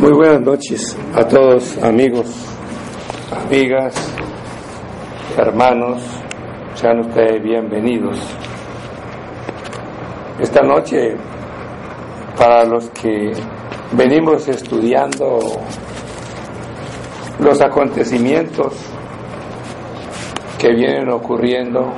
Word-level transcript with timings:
Muy 0.00 0.12
buenas 0.12 0.40
noches 0.40 0.96
a 1.14 1.28
todos 1.28 1.76
amigos, 1.82 2.26
amigas, 3.30 3.94
hermanos, 5.36 6.00
sean 6.74 7.00
ustedes 7.00 7.42
bienvenidos. 7.42 8.18
Esta 10.38 10.62
noche, 10.62 11.16
para 12.34 12.64
los 12.64 12.88
que 12.88 13.32
venimos 13.92 14.48
estudiando 14.48 15.38
los 17.38 17.60
acontecimientos 17.60 18.72
que 20.58 20.72
vienen 20.72 21.10
ocurriendo 21.10 21.92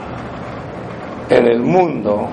en 1.30 1.46
el 1.46 1.60
mundo 1.60 2.28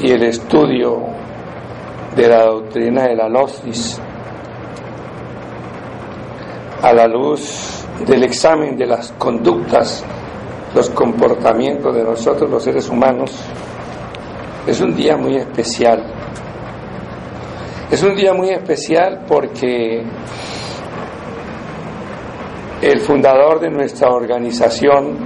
y 0.00 0.10
el 0.10 0.24
estudio 0.24 1.13
de 2.16 2.28
la 2.28 2.44
doctrina 2.44 3.04
de 3.04 3.16
la 3.16 3.28
gnosis 3.28 4.00
a 6.82 6.92
la 6.92 7.06
luz 7.06 7.86
del 8.06 8.24
examen 8.24 8.76
de 8.76 8.86
las 8.86 9.12
conductas, 9.12 10.04
los 10.74 10.90
comportamientos 10.90 11.94
de 11.94 12.04
nosotros 12.04 12.50
los 12.50 12.62
seres 12.62 12.88
humanos, 12.90 13.32
es 14.66 14.80
un 14.80 14.94
día 14.94 15.16
muy 15.16 15.36
especial. 15.36 16.04
Es 17.90 18.02
un 18.02 18.14
día 18.14 18.34
muy 18.34 18.50
especial 18.50 19.24
porque 19.26 20.02
el 22.82 23.00
fundador 23.00 23.60
de 23.60 23.70
nuestra 23.70 24.10
organización, 24.10 25.16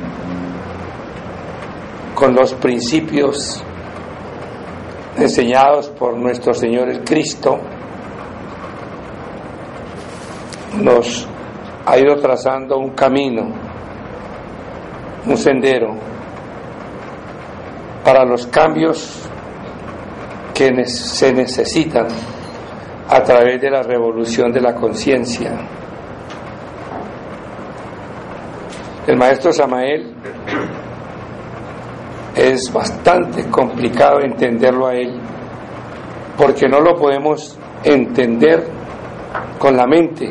con 2.15 2.34
los 2.34 2.55
principios 2.55 3.65
enseñados 5.18 5.88
por 5.90 6.16
nuestro 6.16 6.54
Señor 6.54 6.88
el 6.88 7.04
Cristo, 7.04 7.59
nos 10.80 11.29
ha 11.87 11.98
ido 11.98 12.16
trazando 12.16 12.79
un 12.79 12.90
camino, 12.90 13.52
un 15.26 15.37
sendero 15.37 15.95
para 18.04 18.24
los 18.24 18.46
cambios 18.46 19.28
que 20.54 20.84
se 20.87 21.32
necesitan 21.32 22.06
a 23.09 23.23
través 23.23 23.60
de 23.60 23.71
la 23.71 23.82
revolución 23.82 24.52
de 24.52 24.60
la 24.60 24.74
conciencia. 24.74 25.52
El 29.06 29.16
maestro 29.16 29.52
Samael 29.52 30.15
es 32.38 32.72
bastante 32.72 33.50
complicado 33.50 34.20
entenderlo 34.20 34.86
a 34.86 34.94
él, 34.94 35.18
porque 36.36 36.68
no 36.68 36.80
lo 36.80 36.94
podemos 36.94 37.58
entender 37.82 38.64
con 39.58 39.76
la 39.76 39.86
mente, 39.86 40.30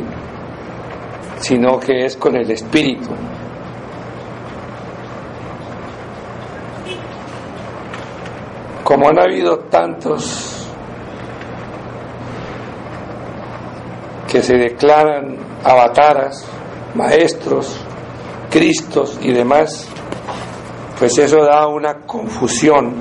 sino 1.40 1.78
que 1.78 2.06
es 2.06 2.16
con 2.16 2.38
el 2.38 2.50
espíritu. 2.50 3.10
Como 8.86 9.10
han 9.10 9.20
habido 9.20 9.60
tantos 9.70 10.66
que 14.32 14.42
se 14.42 14.56
declaran 14.56 15.38
avataras, 15.62 16.46
maestros, 16.96 17.78
cristos 18.50 19.20
y 19.22 19.34
demás, 19.34 19.90
pues 21.00 21.18
eso 21.18 21.44
da 21.44 21.68
una 21.68 21.96
confusión. 22.06 22.94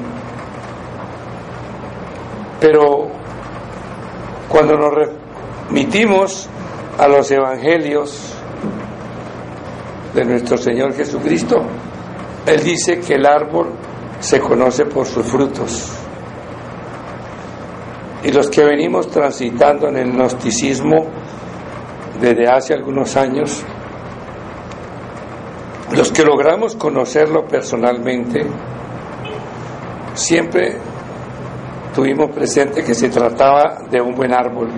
Pero 2.61 3.09
cuando 4.49 4.77
nos 4.77 4.93
remitimos 4.95 6.49
a 6.99 7.09
los 7.09 7.31
evangelios 7.31 8.35
de 10.15 10.25
nuestro 10.25 10.57
Señor 10.57 10.95
Jesucristo, 10.95 11.57
Él 12.47 12.63
dice 12.63 13.01
que 13.01 13.15
el 13.15 13.27
árbol 13.27 13.73
se 14.21 14.41
conoce 14.41 14.87
por 14.87 15.07
sus 15.07 15.27
frutos. 15.27 15.93
Y 18.25 18.33
los 18.33 18.49
que 18.49 18.65
venimos 18.65 19.09
transitando 19.09 19.89
en 19.89 19.99
el 19.99 20.13
gnosticismo 20.13 21.07
desde 22.21 22.49
hace 22.49 22.75
algunos 22.75 23.17
años, 23.17 23.65
los 25.95 26.11
que 26.11 26.25
logramos 26.25 26.75
conocerlo 26.75 27.47
personalmente, 27.47 28.45
siempre 30.15 30.77
tuvimos 31.95 32.31
presente 32.31 32.83
que 32.83 32.95
se 32.95 33.09
trataba 33.09 33.79
de 33.91 34.01
un 34.01 34.15
buen 34.15 34.33
árbol 34.33 34.69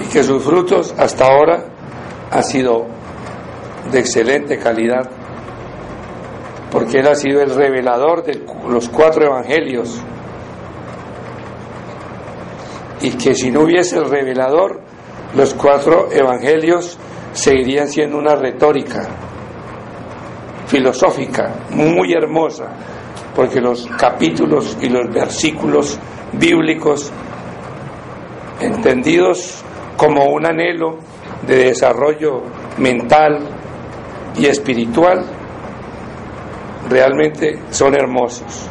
y 0.00 0.04
que 0.06 0.22
sus 0.22 0.42
frutos 0.42 0.94
hasta 0.98 1.26
ahora 1.26 1.64
han 2.30 2.42
sido 2.42 2.86
de 3.92 4.00
excelente 4.00 4.58
calidad, 4.58 5.08
porque 6.70 6.98
Él 6.98 7.08
ha 7.08 7.14
sido 7.14 7.42
el 7.42 7.54
revelador 7.54 8.24
de 8.24 8.44
los 8.68 8.88
cuatro 8.88 9.26
evangelios. 9.26 10.02
Y 13.02 13.10
que 13.10 13.34
si 13.34 13.50
no 13.50 13.60
hubiese 13.60 13.98
el 13.98 14.08
revelador, 14.08 14.80
los 15.36 15.52
cuatro 15.54 16.10
evangelios 16.10 16.98
seguirían 17.34 17.88
siendo 17.88 18.16
una 18.16 18.36
retórica 18.36 19.08
filosófica 20.66 21.66
muy 21.70 22.12
hermosa, 22.12 22.70
porque 23.34 23.60
los 23.60 23.86
capítulos 23.98 24.78
y 24.80 24.88
los 24.88 25.12
versículos 25.12 25.98
bíblicos, 26.32 27.12
entendidos 28.60 29.62
como 29.96 30.24
un 30.26 30.46
anhelo 30.46 30.98
de 31.46 31.56
desarrollo 31.66 32.42
mental 32.78 33.40
y 34.36 34.46
espiritual, 34.46 35.24
realmente 36.88 37.58
son 37.70 37.94
hermosos. 37.94 38.70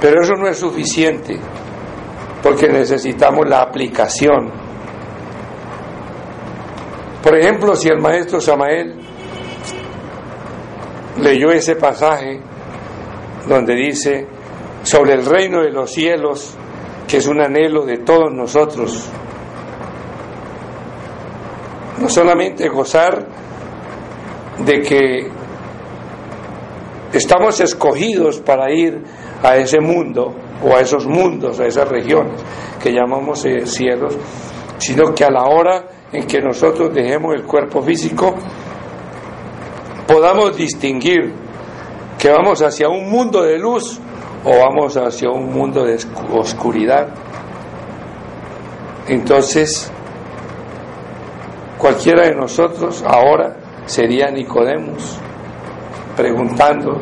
Pero 0.00 0.22
eso 0.22 0.34
no 0.34 0.48
es 0.48 0.58
suficiente, 0.58 1.38
porque 2.42 2.68
necesitamos 2.68 3.48
la 3.48 3.60
aplicación 3.62 4.63
por 7.24 7.34
ejemplo, 7.38 7.74
si 7.74 7.88
el 7.88 8.02
maestro 8.02 8.38
Samael 8.38 8.96
leyó 11.18 11.50
ese 11.52 11.74
pasaje 11.74 12.38
donde 13.48 13.74
dice 13.74 14.26
sobre 14.82 15.14
el 15.14 15.24
reino 15.24 15.62
de 15.62 15.70
los 15.70 15.90
cielos, 15.90 16.54
que 17.08 17.16
es 17.16 17.26
un 17.26 17.40
anhelo 17.40 17.86
de 17.86 17.96
todos 17.96 18.30
nosotros, 18.30 19.08
no 21.98 22.10
solamente 22.10 22.68
gozar 22.68 23.26
de 24.58 24.82
que 24.82 25.30
estamos 27.10 27.58
escogidos 27.60 28.40
para 28.40 28.70
ir 28.70 29.02
a 29.42 29.56
ese 29.56 29.80
mundo 29.80 30.34
o 30.62 30.76
a 30.76 30.82
esos 30.82 31.06
mundos, 31.06 31.58
a 31.58 31.64
esas 31.64 31.88
regiones 31.88 32.38
que 32.82 32.92
llamamos 32.92 33.46
eh, 33.46 33.64
cielos, 33.64 34.14
sino 34.76 35.14
que 35.14 35.24
a 35.24 35.30
la 35.30 35.44
hora 35.44 35.93
en 36.12 36.26
que 36.26 36.40
nosotros 36.40 36.92
dejemos 36.94 37.34
el 37.34 37.42
cuerpo 37.44 37.82
físico, 37.82 38.34
podamos 40.06 40.56
distinguir 40.56 41.32
que 42.18 42.30
vamos 42.30 42.62
hacia 42.62 42.88
un 42.88 43.10
mundo 43.10 43.42
de 43.42 43.58
luz 43.58 44.00
o 44.44 44.50
vamos 44.50 44.96
hacia 44.96 45.30
un 45.30 45.52
mundo 45.52 45.84
de 45.84 45.98
oscuridad. 46.32 47.08
Entonces, 49.08 49.90
cualquiera 51.78 52.28
de 52.28 52.34
nosotros 52.34 53.02
ahora 53.06 53.56
sería 53.86 54.30
Nicodemos, 54.30 55.18
preguntando, 56.16 57.00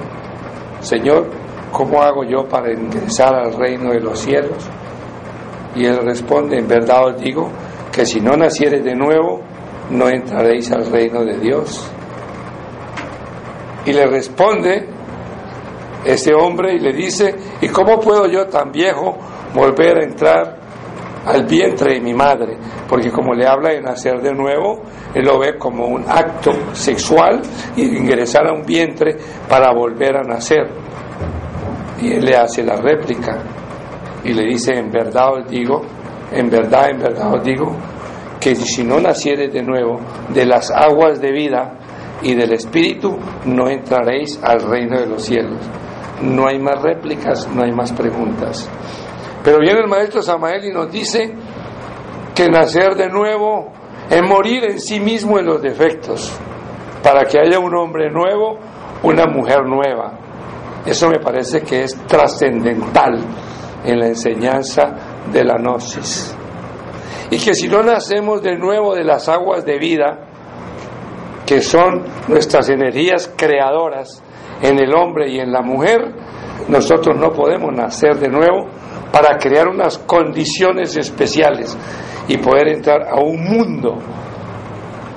Señor, 0.81 1.27
¿cómo 1.71 2.03
hago 2.03 2.25
yo 2.25 2.49
para 2.49 2.73
ingresar 2.73 3.35
al 3.35 3.55
reino 3.55 3.91
de 3.91 4.01
los 4.01 4.19
cielos? 4.19 4.69
Y 5.77 5.85
él 5.85 5.99
responde, 6.05 6.59
en 6.59 6.67
verdad 6.67 7.07
os 7.07 7.21
digo, 7.21 7.49
que 7.93 8.07
si 8.07 8.21
no 8.21 8.37
nacieres 8.37 8.83
de 8.83 8.95
nuevo, 8.95 9.43
no 9.91 10.09
entraréis 10.09 10.73
al 10.73 10.91
reino 10.91 11.25
de 11.25 11.39
Dios. 11.39 11.91
Y 13.85 13.93
le 13.93 14.07
responde 14.07 14.89
ese 16.05 16.33
hombre 16.35 16.75
y 16.75 16.79
le 16.79 16.93
dice, 16.93 17.35
¿y 17.61 17.69
cómo 17.69 18.01
puedo 18.01 18.27
yo 18.27 18.47
tan 18.47 18.73
viejo 18.73 19.19
volver 19.55 19.99
a 19.99 20.05
entrar 20.05 20.59
al 21.27 21.45
vientre 21.47 21.95
de 21.95 22.01
mi 22.01 22.15
madre? 22.15 22.57
Porque 22.89 23.11
como 23.11 23.35
le 23.35 23.47
habla 23.47 23.71
de 23.71 23.83
nacer 23.83 24.21
de 24.23 24.33
nuevo, 24.33 24.83
él 25.15 25.25
lo 25.25 25.39
ve 25.39 25.59
como 25.59 25.87
un 25.87 26.05
acto 26.09 26.53
sexual 26.73 27.43
y 27.77 27.83
ingresar 27.83 28.47
a 28.47 28.53
un 28.53 28.63
vientre 28.63 29.17
para 29.49 29.73
volver 29.75 30.17
a 30.17 30.23
nacer. 30.23 30.67
Y 32.01 32.13
él 32.15 32.25
le 32.25 32.37
hace 32.37 32.65
la 32.65 32.77
réplica 32.77 33.39
y 34.25 34.33
le 34.33 34.45
dice, 34.45 34.75
en 34.75 34.91
verdad 34.91 35.35
os 35.35 35.51
digo, 35.51 35.83
en 36.35 36.51
verdad, 36.51 36.91
en 36.91 36.99
verdad 36.99 37.35
os 37.35 37.45
digo 37.45 37.77
que 38.41 38.57
si 38.57 38.83
no 38.83 38.99
nacieres 38.99 39.53
de 39.53 39.63
nuevo 39.63 40.01
de 40.35 40.45
las 40.45 40.71
aguas 40.71 41.21
de 41.21 41.31
vida 41.31 41.79
y 42.23 42.35
del 42.35 42.53
Espíritu, 42.53 43.17
no 43.47 43.69
entraréis 43.69 44.41
al 44.43 44.61
reino 44.61 44.99
de 44.99 45.07
los 45.07 45.23
cielos. 45.23 45.61
no 46.23 46.47
hay 46.47 46.59
más 46.59 46.81
réplicas, 46.81 47.49
no 47.53 47.65
hay 47.65 47.73
más 47.73 47.93
preguntas. 47.93 48.69
Pero 49.43 49.59
viene 49.59 49.81
el 49.81 49.89
maestro 49.89 50.23
Samael 50.23 50.65
y 50.65 50.73
nos 50.73 50.91
dice 50.91 51.33
que 52.33 52.49
nacer 52.49 52.95
de 52.95 53.09
nuevo 53.09 53.73
es 54.09 54.23
morir 54.23 54.65
en 54.65 54.79
sí 54.79 55.01
mismo 55.01 55.39
en 55.39 55.47
los 55.47 55.61
defectos, 55.61 56.33
para 57.03 57.25
que 57.25 57.41
haya 57.41 57.59
un 57.59 57.75
hombre 57.75 58.09
nuevo, 58.11 58.59
una 59.03 59.27
mujer 59.27 59.65
nueva. 59.67 60.13
Eso 60.87 61.09
me 61.09 61.19
parece 61.19 61.63
que 61.63 61.83
es 61.83 61.97
trascendental 62.07 63.19
en 63.85 63.99
la 63.99 64.07
enseñanza 64.07 65.12
de 65.33 65.45
la 65.45 65.59
gnosis. 65.59 66.37
Y 67.31 67.39
que 67.39 67.55
si 67.55 67.69
no 67.69 67.83
nacemos 67.83 68.43
de 68.43 68.57
nuevo 68.57 68.95
de 68.95 69.05
las 69.05 69.29
aguas 69.29 69.65
de 69.65 69.79
vida, 69.79 70.29
que 71.47 71.61
son 71.61 72.05
nuestras 72.29 72.69
energías 72.69 73.33
creadoras 73.37 74.23
en 74.63 74.79
el 74.79 74.95
hombre 74.95 75.31
y 75.31 75.39
en 75.41 75.51
la 75.51 75.63
mujer, 75.63 76.01
nosotros 76.69 77.17
no 77.19 77.31
podemos 77.31 77.73
nacer 77.75 78.19
de 78.19 78.29
nuevo 78.29 78.69
para 79.11 79.37
crear 79.39 79.69
unas 79.69 79.99
condiciones 79.99 80.97
especiales 80.97 81.77
y 82.29 82.39
poder 82.39 82.69
entrar 82.69 83.09
a 83.09 83.21
un 83.21 83.43
mundo 83.45 83.99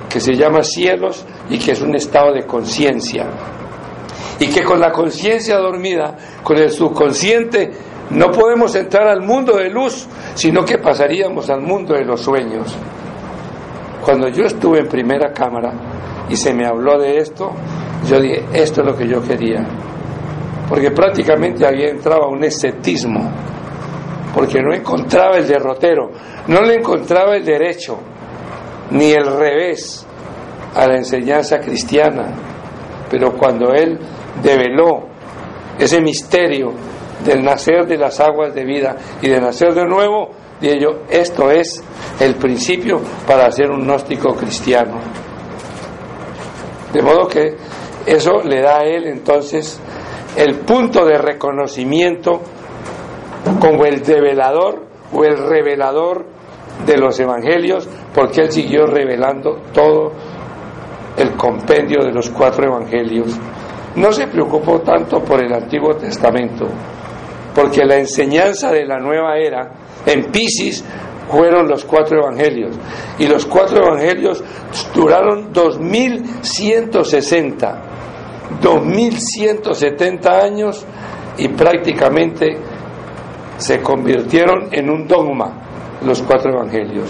que 0.08 0.20
se 0.20 0.34
llama 0.34 0.62
cielos 0.62 1.24
y 1.48 1.58
que 1.58 1.72
es 1.72 1.80
un 1.80 1.94
estado 1.94 2.32
de 2.32 2.46
conciencia. 2.46 3.26
Y 4.38 4.48
que 4.48 4.62
con 4.64 4.80
la 4.80 4.90
conciencia 4.90 5.56
dormida, 5.58 6.16
con 6.42 6.58
el 6.58 6.70
subconsciente, 6.70 7.70
no 8.10 8.30
podemos 8.30 8.74
entrar 8.76 9.08
al 9.08 9.22
mundo 9.22 9.56
de 9.56 9.68
luz, 9.68 10.06
sino 10.34 10.64
que 10.64 10.78
pasaríamos 10.78 11.50
al 11.50 11.60
mundo 11.60 11.94
de 11.94 12.04
los 12.04 12.20
sueños. 12.20 12.76
Cuando 14.04 14.28
yo 14.28 14.44
estuve 14.44 14.80
en 14.80 14.88
primera 14.88 15.32
cámara 15.32 15.72
y 16.28 16.36
se 16.36 16.54
me 16.54 16.66
habló 16.66 16.98
de 16.98 17.18
esto, 17.18 17.50
yo 18.08 18.20
dije, 18.20 18.44
esto 18.52 18.82
es 18.82 18.86
lo 18.86 18.96
que 18.96 19.08
yo 19.08 19.20
quería. 19.20 19.66
Porque 20.68 20.92
prácticamente 20.92 21.66
había 21.66 21.88
entrado 21.88 22.24
a 22.24 22.28
un 22.28 22.44
esceptismo, 22.44 23.28
porque 24.34 24.60
no 24.62 24.72
encontraba 24.72 25.38
el 25.38 25.48
derrotero, 25.48 26.10
no 26.46 26.62
le 26.62 26.76
encontraba 26.76 27.36
el 27.36 27.44
derecho, 27.44 27.98
ni 28.90 29.10
el 29.10 29.26
revés 29.26 30.06
a 30.76 30.86
la 30.86 30.96
enseñanza 30.96 31.58
cristiana. 31.58 32.34
Pero 33.10 33.32
cuando 33.32 33.72
él 33.72 33.98
develó 34.42 35.08
ese 35.78 36.00
misterio 36.00 36.72
del 37.24 37.42
nacer 37.42 37.86
de 37.86 37.96
las 37.96 38.20
aguas 38.20 38.54
de 38.54 38.64
vida 38.64 38.96
y 39.22 39.28
de 39.28 39.40
nacer 39.40 39.74
de 39.74 39.86
nuevo, 39.86 40.30
dije 40.60 40.78
yo, 40.80 41.02
esto 41.08 41.50
es 41.50 41.82
el 42.20 42.34
principio 42.36 43.00
para 43.26 43.50
ser 43.50 43.70
un 43.70 43.84
gnóstico 43.84 44.34
cristiano. 44.34 44.98
De 46.92 47.02
modo 47.02 47.26
que 47.26 47.56
eso 48.06 48.42
le 48.44 48.62
da 48.62 48.78
a 48.78 48.84
él 48.84 49.06
entonces 49.06 49.80
el 50.36 50.60
punto 50.60 51.04
de 51.04 51.18
reconocimiento 51.18 52.40
como 53.60 53.84
el 53.84 54.02
develador 54.02 54.86
o 55.12 55.24
el 55.24 55.36
revelador 55.38 56.26
de 56.84 56.98
los 56.98 57.18
evangelios, 57.18 57.88
porque 58.14 58.42
él 58.42 58.52
siguió 58.52 58.86
revelando 58.86 59.62
todo 59.72 60.12
el 61.16 61.32
compendio 61.36 62.04
de 62.04 62.12
los 62.12 62.28
cuatro 62.30 62.66
evangelios. 62.66 63.38
No 63.96 64.12
se 64.12 64.26
preocupó 64.26 64.80
tanto 64.80 65.20
por 65.20 65.42
el 65.42 65.52
Antiguo 65.52 65.94
Testamento, 65.96 66.66
porque 67.56 67.84
la 67.86 67.96
enseñanza 67.96 68.70
de 68.70 68.84
la 68.84 68.98
nueva 68.98 69.38
era 69.38 69.72
en 70.04 70.30
Pisces 70.30 70.84
fueron 71.30 71.66
los 71.66 71.86
cuatro 71.86 72.18
evangelios. 72.18 72.76
Y 73.18 73.26
los 73.26 73.46
cuatro 73.46 73.82
evangelios 73.82 74.44
duraron 74.94 75.54
2160, 75.54 77.82
2170 78.60 80.30
años 80.30 80.84
y 81.38 81.48
prácticamente 81.48 82.58
se 83.56 83.80
convirtieron 83.80 84.68
en 84.70 84.90
un 84.90 85.08
dogma 85.08 85.98
los 86.04 86.20
cuatro 86.22 86.52
evangelios. 86.52 87.08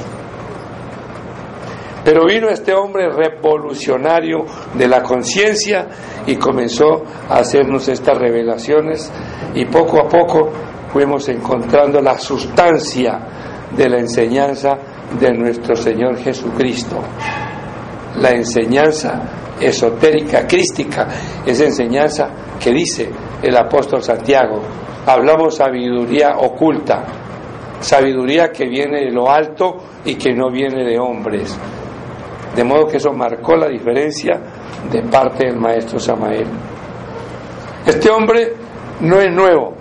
Pero 2.07 2.25
vino 2.25 2.49
este 2.49 2.73
hombre 2.73 3.09
revolucionario 3.11 4.45
de 4.75 4.87
la 4.87 5.03
conciencia 5.03 5.89
y 6.25 6.37
comenzó 6.37 7.03
a 7.29 7.39
hacernos 7.39 7.89
estas 7.89 8.17
revelaciones 8.17 9.13
y 9.57 9.65
poco 9.65 10.03
a 10.03 10.09
poco 10.09 10.51
fuimos 10.93 11.29
encontrando 11.29 12.01
la 12.01 12.17
sustancia 12.17 13.19
de 13.77 13.89
la 13.89 13.99
enseñanza 13.99 14.79
de 15.19 15.33
nuestro 15.33 15.75
Señor 15.75 16.17
Jesucristo. 16.19 16.97
La 18.21 18.31
enseñanza 18.31 19.57
esotérica, 19.61 20.47
crística, 20.47 21.09
esa 21.45 21.65
enseñanza 21.65 22.29
que 22.63 22.71
dice 22.71 23.11
el 23.43 23.57
apóstol 23.57 24.01
Santiago. 24.01 24.63
Hablamos 25.07 25.57
sabiduría 25.57 26.37
oculta, 26.39 27.05
sabiduría 27.81 28.53
que 28.53 28.69
viene 28.69 29.07
de 29.07 29.11
lo 29.11 29.29
alto 29.29 29.79
y 30.05 30.15
que 30.15 30.33
no 30.33 30.53
viene 30.53 30.85
de 30.85 31.01
hombres. 31.01 31.59
De 32.57 32.65
modo 32.65 32.87
que 32.87 32.97
eso 32.97 33.13
marcó 33.13 33.55
la 33.55 33.69
diferencia 33.69 34.41
de 34.91 35.03
parte 35.03 35.47
del 35.47 35.59
maestro 35.59 35.99
Samael. 35.99 36.47
Este 37.85 38.11
hombre 38.11 38.55
no 39.01 39.21
es 39.21 39.31
nuevo. 39.33 39.75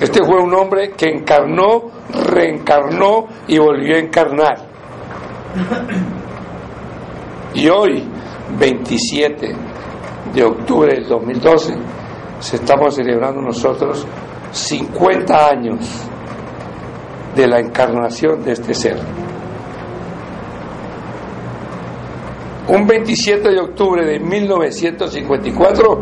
Este 0.00 0.24
fue 0.24 0.40
un 0.42 0.52
hombre 0.54 0.92
que 0.96 1.06
encarnó, 1.06 1.90
reencarnó 2.28 3.26
y 3.46 3.58
volvió 3.58 3.96
a 3.96 3.98
encarnar. 4.00 4.56
Y 7.54 7.68
hoy, 7.68 8.02
27 8.58 9.54
de 10.34 10.44
octubre 10.44 10.94
del 10.94 11.06
2012, 11.06 11.74
se 12.40 12.56
estamos 12.56 12.94
celebrando 12.96 13.40
nosotros 13.40 14.04
50 14.50 15.48
años 15.48 16.08
de 17.36 17.46
la 17.46 17.60
encarnación 17.60 18.42
de 18.42 18.52
este 18.52 18.74
ser. 18.74 18.98
Un 22.68 22.86
27 22.86 23.50
de 23.50 23.60
octubre 23.60 24.06
de 24.06 24.18
1954, 24.18 26.00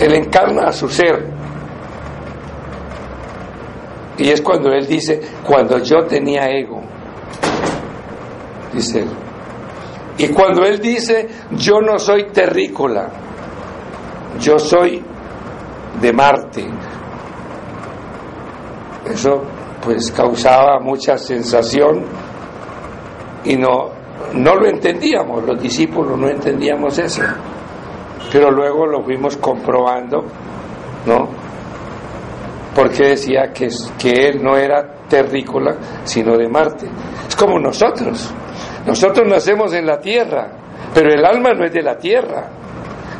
él 0.00 0.14
encarna 0.14 0.68
a 0.68 0.72
su 0.72 0.88
ser. 0.88 1.30
Y 4.18 4.30
es 4.30 4.40
cuando 4.40 4.72
él 4.72 4.86
dice, 4.86 5.20
cuando 5.46 5.78
yo 5.78 6.04
tenía 6.06 6.46
ego, 6.48 6.80
dice 8.72 9.00
él. 9.00 9.10
Y 10.18 10.28
cuando 10.28 10.64
él 10.64 10.80
dice, 10.80 11.28
yo 11.50 11.82
no 11.82 11.98
soy 11.98 12.30
terrícola, 12.32 13.10
yo 14.40 14.58
soy 14.58 15.04
de 16.00 16.12
Marte. 16.14 16.66
Eso 19.04 19.42
pues 19.82 20.10
causaba 20.10 20.80
mucha 20.80 21.18
sensación 21.18 22.04
y 23.44 23.56
no 23.56 23.95
no 24.36 24.54
lo 24.54 24.68
entendíamos, 24.68 25.44
los 25.44 25.60
discípulos 25.60 26.18
no 26.18 26.28
entendíamos 26.28 26.98
eso, 26.98 27.22
pero 28.30 28.50
luego 28.50 28.86
lo 28.86 29.02
fuimos 29.02 29.36
comprobando, 29.36 30.24
¿no? 31.06 31.28
Porque 32.74 33.08
decía 33.08 33.52
que, 33.52 33.68
que 33.98 34.28
él 34.28 34.42
no 34.42 34.56
era 34.56 34.96
terrícola, 35.08 35.76
sino 36.04 36.36
de 36.36 36.48
Marte. 36.48 36.86
Es 37.26 37.34
como 37.34 37.58
nosotros. 37.58 38.32
Nosotros 38.86 39.26
nacemos 39.26 39.72
en 39.72 39.86
la 39.86 39.98
Tierra, 39.98 40.50
pero 40.92 41.12
el 41.12 41.24
alma 41.24 41.54
no 41.54 41.64
es 41.64 41.72
de 41.72 41.82
la 41.82 41.96
Tierra. 41.96 42.50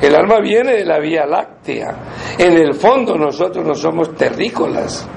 El 0.00 0.14
alma 0.14 0.40
viene 0.40 0.75
de 0.75 0.85
la 0.85 0.99
Vía 0.99 1.25
Láctea. 1.25 1.96
En 2.38 2.52
el 2.52 2.75
fondo 2.75 3.16
nosotros 3.16 3.64
no 3.64 3.75
somos 3.75 4.14
terrícolas. 4.14 5.08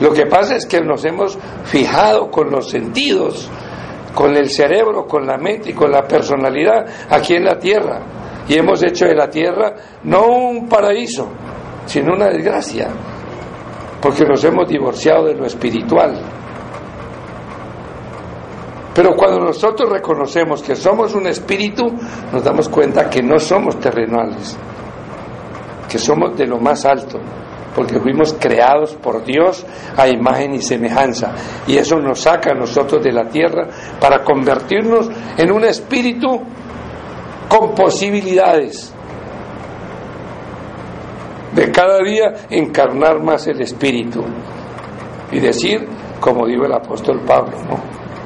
Lo 0.00 0.12
que 0.12 0.26
pasa 0.26 0.56
es 0.56 0.66
que 0.66 0.80
nos 0.80 1.04
hemos 1.04 1.38
fijado 1.64 2.30
con 2.30 2.50
los 2.50 2.68
sentidos 2.68 3.50
con 4.14 4.36
el 4.36 4.48
cerebro, 4.50 5.06
con 5.06 5.26
la 5.26 5.36
mente 5.36 5.70
y 5.70 5.74
con 5.74 5.90
la 5.90 6.02
personalidad 6.02 6.86
aquí 7.10 7.34
en 7.34 7.44
la 7.44 7.58
tierra. 7.58 8.00
Y 8.48 8.56
hemos 8.56 8.82
hecho 8.82 9.06
de 9.06 9.14
la 9.14 9.28
tierra 9.28 9.74
no 10.04 10.26
un 10.26 10.68
paraíso, 10.68 11.28
sino 11.86 12.14
una 12.14 12.28
desgracia, 12.28 12.88
porque 14.00 14.24
nos 14.24 14.42
hemos 14.44 14.68
divorciado 14.68 15.26
de 15.26 15.34
lo 15.34 15.46
espiritual. 15.46 16.18
Pero 18.94 19.14
cuando 19.14 19.38
nosotros 19.44 19.90
reconocemos 19.90 20.62
que 20.62 20.74
somos 20.74 21.14
un 21.14 21.26
espíritu, 21.28 21.84
nos 22.32 22.42
damos 22.42 22.68
cuenta 22.68 23.08
que 23.08 23.22
no 23.22 23.38
somos 23.38 23.78
terrenales, 23.78 24.58
que 25.88 25.98
somos 25.98 26.36
de 26.36 26.46
lo 26.46 26.58
más 26.58 26.84
alto, 26.84 27.20
porque 27.78 28.00
fuimos 28.00 28.34
creados 28.40 28.96
por 28.96 29.24
Dios 29.24 29.64
a 29.96 30.08
imagen 30.08 30.52
y 30.52 30.62
semejanza. 30.62 31.32
Y 31.68 31.76
eso 31.76 32.00
nos 32.00 32.18
saca 32.18 32.50
a 32.50 32.58
nosotros 32.58 33.04
de 33.04 33.12
la 33.12 33.28
tierra 33.28 33.68
para 34.00 34.24
convertirnos 34.24 35.08
en 35.36 35.52
un 35.52 35.64
espíritu 35.64 36.42
con 37.48 37.76
posibilidades 37.76 38.92
de 41.54 41.70
cada 41.70 42.02
día 42.02 42.34
encarnar 42.50 43.22
más 43.22 43.46
el 43.46 43.60
espíritu 43.60 44.24
y 45.30 45.38
decir, 45.38 45.86
como 46.18 46.48
dijo 46.48 46.64
el 46.64 46.72
apóstol 46.72 47.20
Pablo, 47.24 47.56
¿no? 47.62 47.78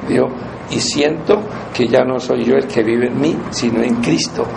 Dijo, 0.09 0.29
y 0.71 0.79
siento 0.79 1.43
que 1.71 1.87
ya 1.87 2.03
no 2.03 2.19
soy 2.19 2.43
yo 2.43 2.55
el 2.55 2.65
que 2.65 2.81
vive 2.81 3.05
en 3.05 3.21
mí, 3.21 3.37
sino 3.51 3.83
en 3.83 4.01
Cristo. 4.01 4.47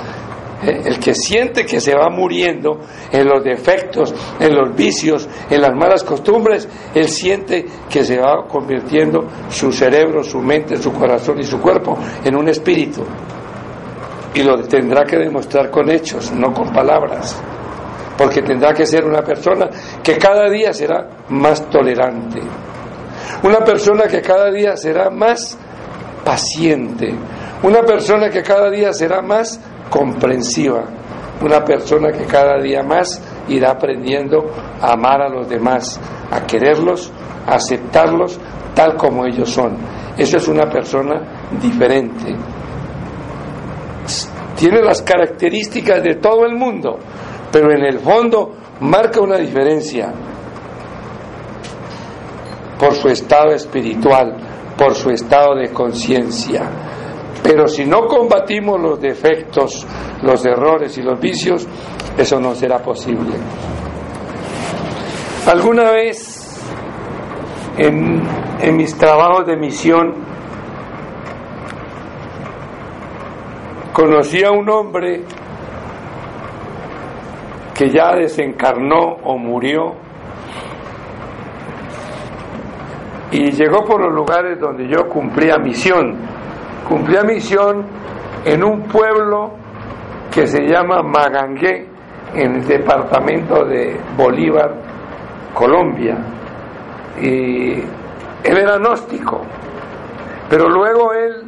El 0.67 0.99
que 0.99 1.15
siente 1.15 1.65
que 1.65 1.81
se 1.81 1.95
va 1.95 2.09
muriendo 2.09 2.81
en 3.11 3.27
los 3.27 3.43
defectos, 3.45 4.15
en 4.41 4.55
los 4.55 4.75
vicios, 4.75 5.29
en 5.49 5.61
las 5.61 5.75
malas 5.75 6.03
costumbres, 6.03 6.69
él 6.95 7.09
siente 7.09 7.65
que 7.89 8.05
se 8.05 8.19
va 8.19 8.47
convirtiendo 8.49 9.27
su 9.49 9.73
cerebro, 9.73 10.23
su 10.23 10.39
mente, 10.41 10.77
su 10.77 10.93
corazón 10.93 11.39
y 11.39 11.45
su 11.45 11.61
cuerpo 11.61 11.97
en 12.25 12.37
un 12.37 12.49
espíritu. 12.49 13.05
Y 14.35 14.43
lo 14.43 14.63
tendrá 14.65 15.05
que 15.05 15.17
demostrar 15.17 15.71
con 15.71 15.91
hechos, 15.91 16.33
no 16.33 16.53
con 16.53 16.73
palabras. 16.73 17.41
Porque 18.19 18.43
tendrá 18.43 18.75
que 18.75 18.85
ser 18.85 19.05
una 19.05 19.23
persona 19.23 19.69
que 20.03 20.19
cada 20.19 20.51
día 20.51 20.73
será 20.73 21.07
más 21.29 21.69
tolerante. 21.71 22.41
Una 23.43 23.59
persona 23.59 24.05
que 24.05 24.21
cada 24.21 24.51
día 24.51 24.77
será 24.77 25.11
más 25.11 25.59
paciente. 26.25 27.15
Una 27.63 27.83
persona 27.83 28.29
que 28.29 28.43
cada 28.43 28.71
día 28.71 28.93
será 28.93 29.23
más 29.23 29.61
comprensiva, 29.91 30.85
una 31.43 31.65
persona 31.65 32.11
que 32.11 32.25
cada 32.25 32.61
día 32.61 32.83
más 32.83 33.23
irá 33.49 33.73
aprendiendo 33.73 34.51
a 34.81 34.93
amar 34.93 35.23
a 35.23 35.29
los 35.29 35.49
demás, 35.49 36.01
a 36.31 36.41
quererlos, 36.47 37.13
a 37.47 37.55
aceptarlos 37.55 38.39
tal 38.75 38.97
como 38.97 39.27
ellos 39.27 39.51
son. 39.51 39.77
Eso 40.17 40.37
es 40.37 40.49
una 40.49 40.69
persona 40.71 41.49
diferente. 41.61 42.35
Tiene 44.57 44.81
las 44.83 45.03
características 45.03 46.03
de 46.03 46.15
todo 46.15 46.47
el 46.47 46.57
mundo, 46.57 46.99
pero 47.53 47.73
en 47.73 47.85
el 47.85 47.99
fondo 47.99 48.53
marca 48.81 49.21
una 49.21 49.37
diferencia 49.37 50.13
por 52.79 52.95
su 52.95 53.09
estado 53.09 53.51
espiritual, 53.51 54.37
por 54.77 54.95
su 54.95 55.11
estado 55.11 55.57
de 55.57 55.71
conciencia. 55.73 56.63
Pero 57.47 57.69
si 57.69 57.85
no 57.85 58.07
combatimos 58.09 58.81
los 58.81 59.01
defectos, 59.01 59.87
los 60.23 60.45
errores 60.45 60.99
y 60.99 61.03
los 61.03 61.21
vicios, 61.21 61.65
eso 62.19 62.41
no 62.41 62.57
será 62.57 62.81
posible. 62.81 63.37
Alguna 65.47 65.93
vez 65.93 66.61
en, 67.79 68.77
mis 68.77 68.99
trabajos 68.99 69.47
de 69.47 69.57
misión 69.57 70.15
conocí 73.93 74.43
a 74.43 74.51
un 74.51 74.69
hombre 74.69 75.23
que 77.75 77.91
ya 77.91 78.13
desencarnó 78.17 79.19
o 79.23 79.39
murió 79.39 79.95
y 83.31 83.53
llegó 83.53 83.85
por 83.85 84.01
los 84.01 84.13
lugares 84.13 84.59
donde 84.59 84.89
yo 84.89 85.09
cumplía 85.09 85.59
misión 85.59 86.36
cumplía 86.89 87.23
misión 87.23 87.85
en 88.45 88.63
un 88.63 88.83
pueblo 88.83 89.53
que 90.33 90.47
se 90.47 90.67
llama 90.67 91.03
Magangué, 91.03 91.87
en 92.35 92.57
el 92.57 92.67
departamento 92.67 93.65
de 93.65 93.99
Bolívar, 94.17 94.75
Colombia. 95.55 96.17
Y 97.21 97.73
él 97.73 98.59
era 98.59 98.79
gnóstico, 98.79 99.43
pero 100.49 100.69
luego 100.69 101.13
él 101.13 101.43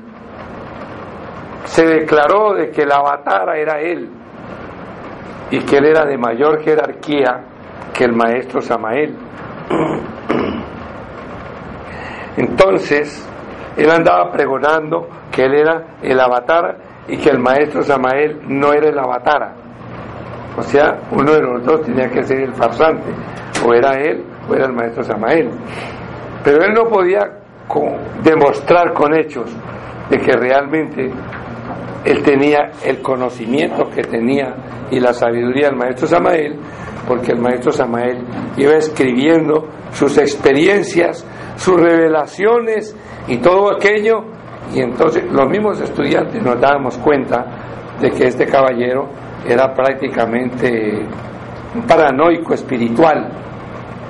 se 1.65 1.85
declaró 1.85 2.55
de 2.55 2.71
que 2.71 2.87
la 2.87 2.97
avatar 2.97 3.57
era 3.57 3.81
él 3.81 4.09
y 5.51 5.59
que 5.61 5.77
él 5.77 5.87
era 5.87 6.07
de 6.07 6.17
mayor 6.17 6.63
jerarquía 6.63 7.45
que 7.93 8.05
el 8.05 8.13
maestro 8.13 8.63
Samael. 8.63 9.15
Entonces, 12.39 13.29
él 13.79 13.91
andaba 13.91 14.31
pregonando 14.33 15.09
que 15.31 15.45
él 15.45 15.55
era 15.55 15.99
el 16.03 16.19
avatar 16.19 16.77
y 17.07 17.17
que 17.17 17.31
el 17.31 17.39
maestro 17.39 17.83
Samael 17.83 18.41
no 18.49 18.73
era 18.73 18.89
el 18.89 18.99
avatar. 18.99 19.55
O 20.57 20.63
sea, 20.63 20.99
uno 21.13 21.33
de 21.33 21.41
los 21.41 21.65
dos 21.65 21.83
tenía 21.83 22.09
que 22.11 22.25
ser 22.25 22.41
el 22.41 22.53
farsante, 22.55 23.11
o 23.65 23.73
era 23.73 23.93
él 23.93 24.25
o 24.49 24.55
era 24.55 24.67
el 24.67 24.73
maestro 24.73 25.05
Samael. 25.05 25.51
Pero 26.43 26.65
él 26.65 26.75
no 26.75 26.85
podía 26.85 27.21
demostrar 28.25 28.93
con 28.93 29.15
hechos 29.15 29.55
de 30.11 30.19
que 30.19 30.33
realmente 30.33 31.13
él 32.05 32.23
tenía 32.23 32.71
el 32.85 33.01
conocimiento 33.01 33.89
que 33.91 34.03
tenía 34.03 34.55
y 34.91 34.99
la 34.99 35.13
sabiduría 35.13 35.69
del 35.69 35.77
maestro 35.77 36.09
Samael, 36.09 36.59
porque 37.07 37.33
el 37.33 37.41
maestro 37.41 37.71
Samael 37.71 38.25
iba 38.57 38.73
escribiendo 38.75 39.69
sus 39.93 40.19
experiencias, 40.19 41.25
sus 41.59 41.77
revelaciones 41.79 42.97
y 43.27 43.37
todo 43.39 43.75
aquello 43.77 44.25
y 44.75 44.81
entonces 44.81 45.25
los 45.31 45.49
mismos 45.49 45.81
estudiantes 45.81 46.43
nos 46.43 46.61
dábamos 46.61 46.97
cuenta 46.99 47.45
de 48.01 48.11
que 48.11 48.29
este 48.29 48.47
caballero 48.47 49.09
era 49.47 49.73
prácticamente 49.75 51.07
un 51.75 51.83
paranoico 51.83 52.55
espiritual, 52.55 53.29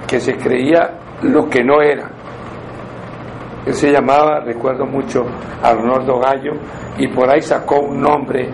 que 0.07 0.21
se 0.21 0.37
creía 0.37 0.99
lo 1.23 1.49
que 1.49 1.63
no 1.65 1.81
era. 1.81 2.11
Él 3.67 3.75
se 3.75 3.91
llamaba, 3.91 4.41
recuerdo 4.41 4.87
mucho, 4.87 5.25
Arnoldo 5.63 6.19
Gallo, 6.19 6.53
y 6.99 7.09
por 7.09 7.31
ahí 7.31 7.43
sacó 7.43 7.81
un 7.81 8.01
nombre 8.01 8.51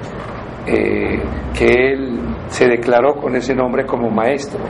eh, 0.66 1.22
que 1.56 1.66
él 1.66 2.18
se 2.48 2.66
declaró 2.66 3.14
con 3.14 3.36
ese 3.36 3.54
nombre 3.54 3.86
como 3.86 4.10
maestro. 4.10 4.60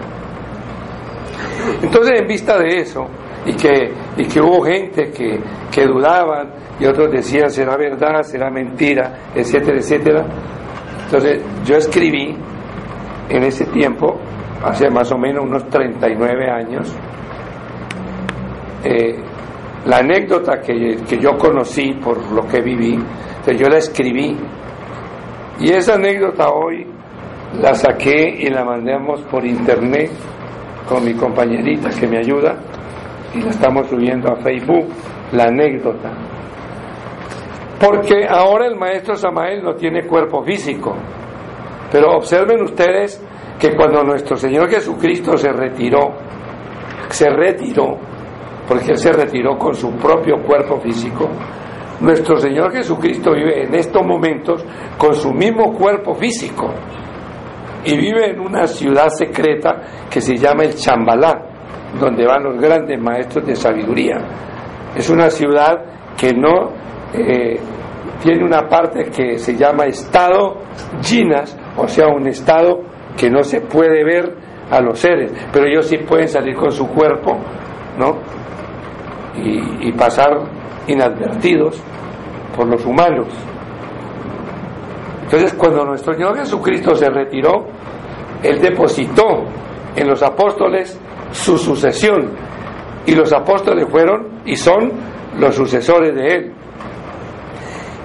Entonces, 1.83 2.21
en 2.21 2.26
vista 2.26 2.59
de 2.59 2.81
eso, 2.81 3.07
y 3.46 3.54
que, 3.54 3.92
y 4.16 4.24
que 4.26 4.40
hubo 4.40 4.62
gente 4.62 5.10
que, 5.10 5.38
que 5.70 5.86
dudaban 5.86 6.50
y 6.80 6.86
otros 6.86 7.10
decían 7.10 7.50
será 7.50 7.76
verdad, 7.76 8.22
será 8.22 8.50
mentira, 8.50 9.30
etcétera, 9.34 9.78
etcétera. 9.78 10.26
Entonces 11.04 11.42
yo 11.64 11.76
escribí 11.76 12.36
en 13.28 13.42
ese 13.44 13.66
tiempo, 13.66 14.18
hace 14.64 14.90
más 14.90 15.10
o 15.12 15.18
menos 15.18 15.44
unos 15.44 15.68
39 15.68 16.50
años, 16.50 16.94
eh, 18.84 19.16
la 19.86 19.98
anécdota 19.98 20.60
que, 20.60 20.96
que, 21.06 21.18
yo 21.18 21.36
conocí 21.36 21.92
por 22.02 22.32
lo 22.32 22.46
que 22.46 22.60
viví, 22.62 22.98
que 23.44 23.56
yo 23.56 23.68
la 23.68 23.78
escribí. 23.78 24.36
Y 25.60 25.70
esa 25.70 25.94
anécdota 25.94 26.48
hoy 26.48 26.86
la 27.60 27.74
saqué 27.74 28.34
y 28.40 28.48
la 28.48 28.64
mandamos 28.64 29.20
por 29.22 29.44
internet 29.44 30.10
con 30.88 31.04
mi 31.04 31.14
compañerita 31.14 31.90
que 31.90 32.06
me 32.06 32.18
ayuda 32.18 32.56
y 33.34 33.42
la 33.42 33.50
estamos 33.50 33.88
subiendo 33.88 34.32
a 34.32 34.36
Facebook, 34.36 34.86
la 35.32 35.44
anécdota. 35.44 36.10
Porque 37.80 38.26
ahora 38.28 38.66
el 38.66 38.76
maestro 38.76 39.16
Samael 39.16 39.62
no 39.62 39.74
tiene 39.74 40.06
cuerpo 40.06 40.42
físico. 40.42 40.94
Pero 41.90 42.16
observen 42.16 42.62
ustedes 42.62 43.22
que 43.58 43.74
cuando 43.74 44.02
nuestro 44.02 44.36
Señor 44.36 44.68
Jesucristo 44.68 45.36
se 45.36 45.52
retiró, 45.52 46.14
se 47.08 47.28
retiró, 47.30 47.98
porque 48.66 48.92
Él 48.92 48.98
se 48.98 49.12
retiró 49.12 49.56
con 49.58 49.74
su 49.74 49.92
propio 49.92 50.42
cuerpo 50.42 50.80
físico, 50.80 51.28
nuestro 52.00 52.36
Señor 52.36 52.72
Jesucristo 52.72 53.32
vive 53.32 53.64
en 53.64 53.74
estos 53.74 54.04
momentos 54.04 54.64
con 54.98 55.14
su 55.14 55.32
mismo 55.32 55.72
cuerpo 55.72 56.14
físico 56.14 56.70
y 57.84 57.96
vive 57.96 58.30
en 58.30 58.40
una 58.40 58.66
ciudad 58.66 59.08
secreta 59.08 59.82
que 60.10 60.20
se 60.20 60.36
llama 60.36 60.64
el 60.64 60.74
Chambalá, 60.74 61.43
donde 61.98 62.26
van 62.26 62.44
los 62.44 62.60
grandes 62.60 63.00
maestros 63.00 63.46
de 63.46 63.56
sabiduría. 63.56 64.18
Es 64.96 65.08
una 65.10 65.30
ciudad 65.30 65.84
que 66.16 66.32
no 66.32 66.70
eh, 67.12 67.58
tiene 68.22 68.44
una 68.44 68.68
parte 68.68 69.10
que 69.10 69.38
se 69.38 69.56
llama 69.56 69.86
estado 69.86 70.58
Ginas, 71.02 71.56
o 71.76 71.86
sea, 71.88 72.08
un 72.08 72.26
estado 72.26 72.80
que 73.16 73.30
no 73.30 73.42
se 73.42 73.60
puede 73.60 74.04
ver 74.04 74.34
a 74.70 74.80
los 74.80 74.98
seres, 74.98 75.32
pero 75.52 75.66
ellos 75.66 75.86
sí 75.86 75.98
pueden 75.98 76.28
salir 76.28 76.56
con 76.56 76.72
su 76.72 76.88
cuerpo, 76.88 77.36
¿no? 77.98 78.18
Y, 79.36 79.88
y 79.88 79.92
pasar 79.92 80.40
inadvertidos 80.86 81.82
por 82.56 82.66
los 82.66 82.84
humanos. 82.84 83.28
Entonces, 85.24 85.54
cuando 85.54 85.84
nuestro 85.84 86.14
Señor 86.14 86.36
Jesucristo 86.36 86.94
se 86.94 87.10
retiró, 87.10 87.66
Él 88.42 88.60
depositó 88.60 89.44
en 89.96 90.08
los 90.08 90.22
apóstoles 90.22 91.00
su 91.34 91.58
sucesión. 91.58 92.30
Y 93.06 93.14
los 93.14 93.32
apóstoles 93.32 93.86
fueron 93.90 94.40
y 94.46 94.56
son 94.56 94.90
los 95.38 95.54
sucesores 95.54 96.14
de 96.14 96.26
él. 96.26 96.52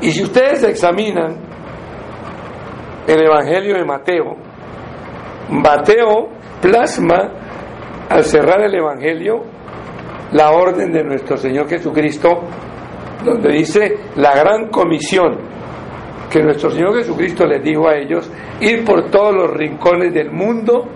Y 0.02 0.12
si 0.12 0.24
ustedes 0.24 0.64
examinan 0.64 1.38
el 3.08 3.26
Evangelio 3.26 3.76
de 3.76 3.86
Mateo, 3.86 4.36
Mateo 5.52 6.30
plasma 6.62 7.32
al 8.10 8.24
cerrar 8.24 8.62
el 8.62 8.76
Evangelio 8.76 9.44
la 10.32 10.52
orden 10.52 10.92
de 10.92 11.04
nuestro 11.04 11.38
Señor 11.38 11.68
Jesucristo, 11.70 12.42
donde 13.24 13.52
dice 13.54 13.98
la 14.16 14.36
gran 14.36 14.70
comisión 14.70 15.38
que 16.30 16.44
nuestro 16.44 16.70
Señor 16.70 16.96
Jesucristo 16.98 17.46
les 17.46 17.64
dijo 17.64 17.88
a 17.88 17.98
ellos, 17.98 18.30
ir 18.62 18.86
por 18.86 19.10
todos 19.10 19.34
los 19.34 19.52
rincones 19.52 20.14
del 20.14 20.32
mundo 20.32 20.88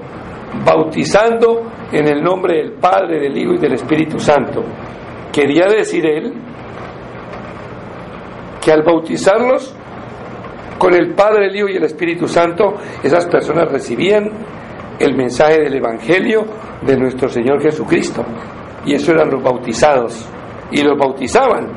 bautizando 0.65 1.63
en 1.91 2.07
el 2.07 2.22
nombre 2.22 2.57
del 2.57 2.74
Padre, 2.74 3.19
del 3.19 3.38
Hijo 3.38 3.53
y 3.53 3.57
del 3.57 3.74
Espíritu 3.74 4.19
Santo. 4.19 4.63
Quería 5.31 5.65
decir 5.65 6.05
él 6.05 6.33
que 8.62 8.72
al 8.72 8.83
bautizarlos 8.83 9.75
con 10.77 10.93
el 10.93 11.13
Padre, 11.13 11.48
el 11.48 11.55
Hijo 11.55 11.69
y 11.69 11.77
el 11.77 11.83
Espíritu 11.83 12.27
Santo, 12.27 12.75
esas 13.01 13.25
personas 13.27 13.72
recibían 13.72 14.29
el 15.00 15.15
mensaje 15.15 15.62
del 15.62 15.75
Evangelio 15.75 16.45
de 16.81 16.98
nuestro 16.98 17.29
Señor 17.29 17.62
Jesucristo. 17.62 18.24
Y 18.86 18.93
eso 18.93 19.12
eran 19.12 19.29
los 19.29 19.41
bautizados. 19.41 20.27
Y 20.72 20.81
los 20.81 20.98
bautizaban 20.98 21.67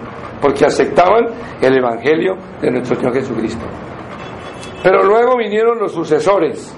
porque 0.40 0.64
aceptaban 0.64 1.26
el 1.60 1.76
Evangelio 1.78 2.36
de 2.60 2.70
nuestro 2.70 2.96
Señor 2.96 3.14
Jesucristo. 3.14 3.64
Pero 4.82 5.02
luego 5.02 5.36
vinieron 5.36 5.78
los 5.78 5.92
sucesores 5.92 6.74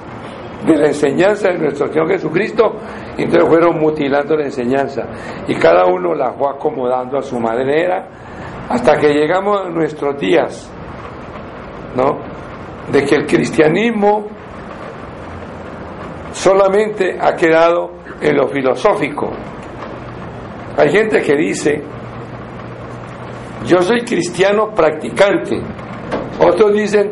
de 0.67 0.77
la 0.77 0.87
enseñanza 0.88 1.49
de 1.49 1.59
nuestro 1.59 1.87
Señor 1.88 2.09
Jesucristo 2.09 2.77
y 3.17 3.23
entonces 3.23 3.49
fueron 3.49 3.79
mutilando 3.79 4.37
la 4.37 4.45
enseñanza 4.45 5.03
y 5.47 5.55
cada 5.55 5.87
uno 5.87 6.15
la 6.15 6.33
fue 6.33 6.50
acomodando 6.50 7.19
a 7.19 7.23
su 7.23 7.38
manera 7.38 8.09
hasta 8.69 8.99
que 8.99 9.09
llegamos 9.09 9.67
a 9.67 9.69
nuestros 9.71 10.19
días, 10.19 10.71
¿no? 11.97 12.19
De 12.91 13.05
que 13.05 13.15
el 13.15 13.27
cristianismo 13.27 14.27
solamente 16.33 17.17
ha 17.21 17.35
quedado 17.35 17.93
en 18.21 18.37
lo 18.37 18.49
filosófico. 18.49 19.31
Hay 20.77 20.91
gente 20.91 21.21
que 21.23 21.35
dice, 21.35 21.83
yo 23.65 23.81
soy 23.83 24.00
cristiano 24.03 24.71
practicante. 24.75 25.61
Otros 26.41 26.73
dicen, 26.73 27.11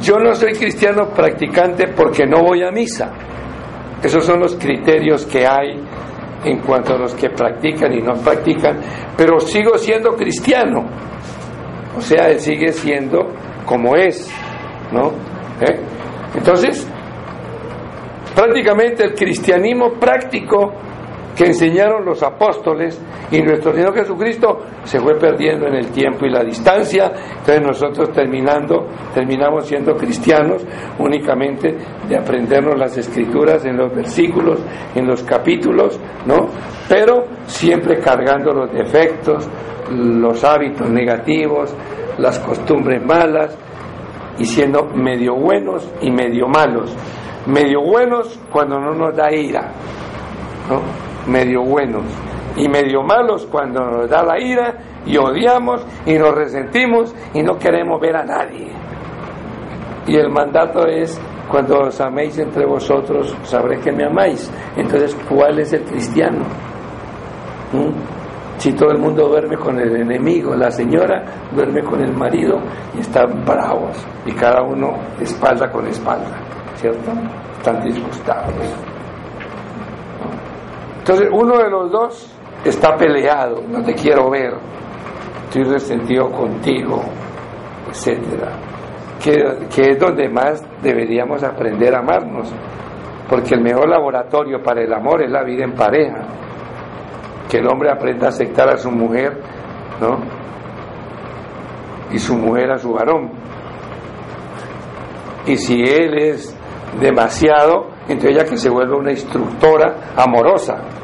yo 0.00 0.18
no 0.18 0.34
soy 0.34 0.52
cristiano 0.52 1.08
practicante 1.10 1.88
porque 1.88 2.26
no 2.26 2.42
voy 2.42 2.62
a 2.62 2.70
misa. 2.70 3.12
Esos 4.02 4.24
son 4.24 4.40
los 4.40 4.54
criterios 4.56 5.26
que 5.26 5.46
hay 5.46 5.80
en 6.44 6.60
cuanto 6.60 6.94
a 6.94 6.98
los 6.98 7.14
que 7.14 7.30
practican 7.30 7.92
y 7.92 8.00
no 8.00 8.14
practican, 8.14 8.78
pero 9.16 9.40
sigo 9.40 9.76
siendo 9.76 10.14
cristiano. 10.14 10.84
O 11.96 12.00
sea, 12.00 12.28
él 12.28 12.38
sigue 12.38 12.72
siendo 12.72 13.32
como 13.64 13.96
es, 13.96 14.30
¿no? 14.92 15.08
¿Eh? 15.60 15.80
Entonces, 16.36 16.88
prácticamente 18.36 19.04
el 19.04 19.14
cristianismo 19.14 19.94
práctico 19.98 20.72
que 21.38 21.46
enseñaron 21.46 22.04
los 22.04 22.20
apóstoles 22.24 23.00
y 23.30 23.40
nuestro 23.40 23.72
Señor 23.72 23.94
Jesucristo 23.94 24.58
se 24.82 24.98
fue 24.98 25.16
perdiendo 25.16 25.68
en 25.68 25.76
el 25.76 25.86
tiempo 25.92 26.26
y 26.26 26.30
la 26.30 26.42
distancia. 26.42 27.12
Entonces 27.38 27.62
nosotros 27.62 28.10
terminando, 28.10 28.88
terminamos 29.14 29.66
siendo 29.66 29.94
cristianos 29.94 30.66
únicamente 30.98 31.76
de 32.08 32.16
aprendernos 32.16 32.76
las 32.76 32.98
escrituras 32.98 33.64
en 33.64 33.76
los 33.76 33.94
versículos, 33.94 34.58
en 34.96 35.06
los 35.06 35.22
capítulos, 35.22 36.00
¿no? 36.26 36.48
Pero 36.88 37.24
siempre 37.46 38.00
cargando 38.00 38.52
los 38.52 38.72
defectos, 38.72 39.48
los 39.92 40.42
hábitos 40.42 40.90
negativos, 40.90 41.72
las 42.18 42.40
costumbres 42.40 43.00
malas 43.06 43.56
y 44.40 44.44
siendo 44.44 44.86
medio 44.86 45.36
buenos 45.36 45.88
y 46.00 46.10
medio 46.10 46.48
malos. 46.48 46.92
Medio 47.46 47.80
buenos 47.80 48.40
cuando 48.50 48.80
no 48.80 48.92
nos 48.92 49.14
da 49.14 49.32
ira, 49.32 49.70
¿no? 50.68 51.07
Medio 51.28 51.62
buenos 51.62 52.04
y 52.56 52.68
medio 52.68 53.02
malos 53.02 53.46
cuando 53.46 53.80
nos 53.84 54.10
da 54.10 54.22
la 54.22 54.40
ira 54.40 54.74
y 55.06 55.16
odiamos 55.16 55.86
y 56.06 56.14
nos 56.14 56.34
resentimos 56.34 57.14
y 57.34 57.42
no 57.42 57.56
queremos 57.56 58.00
ver 58.00 58.16
a 58.16 58.24
nadie. 58.24 58.68
Y 60.06 60.16
el 60.16 60.30
mandato 60.30 60.86
es, 60.86 61.20
cuando 61.50 61.80
os 61.80 62.00
améis 62.00 62.38
entre 62.38 62.64
vosotros, 62.66 63.34
sabréis 63.44 63.84
que 63.84 63.92
me 63.92 64.04
amáis. 64.04 64.50
Entonces, 64.76 65.16
¿cuál 65.28 65.58
es 65.58 65.72
el 65.72 65.84
cristiano? 65.84 66.44
¿Mm? 67.72 68.58
Si 68.58 68.72
todo 68.72 68.90
el 68.90 68.98
mundo 68.98 69.28
duerme 69.28 69.56
con 69.56 69.78
el 69.78 69.94
enemigo, 69.94 70.56
la 70.56 70.70
señora 70.70 71.24
duerme 71.52 71.82
con 71.84 72.00
el 72.00 72.12
marido 72.12 72.58
y 72.96 73.00
están 73.00 73.44
bravos 73.44 73.96
y 74.26 74.32
cada 74.32 74.62
uno 74.62 74.94
espalda 75.20 75.70
con 75.70 75.86
espalda, 75.86 76.36
¿cierto? 76.74 77.12
Están 77.58 77.84
disgustados. 77.84 78.97
Entonces 81.08 81.30
uno 81.32 81.56
de 81.56 81.70
los 81.70 81.90
dos 81.90 82.38
está 82.66 82.94
peleado, 82.94 83.62
no 83.66 83.82
te 83.82 83.94
quiero 83.94 84.28
ver, 84.28 84.52
estoy 85.44 85.64
resentido 85.64 86.30
contigo, 86.30 87.00
etcétera. 87.88 88.52
Que, 89.18 89.90
es 89.90 89.98
donde 89.98 90.28
más 90.28 90.62
deberíamos 90.82 91.42
aprender 91.42 91.94
a 91.94 92.00
amarnos, 92.00 92.52
porque 93.26 93.54
el 93.54 93.62
mejor 93.62 93.88
laboratorio 93.88 94.62
para 94.62 94.82
el 94.82 94.92
amor 94.92 95.22
es 95.22 95.30
la 95.30 95.42
vida 95.44 95.64
en 95.64 95.72
pareja. 95.72 96.26
Que 97.50 97.56
el 97.56 97.66
hombre 97.68 97.90
aprenda 97.90 98.26
a 98.26 98.28
aceptar 98.28 98.68
a 98.68 98.76
su 98.76 98.90
mujer, 98.90 99.40
¿no? 100.02 100.18
Y 102.10 102.18
su 102.18 102.36
mujer 102.36 102.70
a 102.72 102.76
su 102.76 102.92
varón. 102.92 103.30
Y 105.46 105.56
si 105.56 105.80
él 105.84 106.18
es 106.18 106.54
demasiado, 107.00 107.86
entonces 108.02 108.30
ella 108.30 108.44
que 108.44 108.58
se 108.58 108.68
vuelve 108.68 108.94
una 108.94 109.12
instructora 109.12 110.12
amorosa 110.14 110.97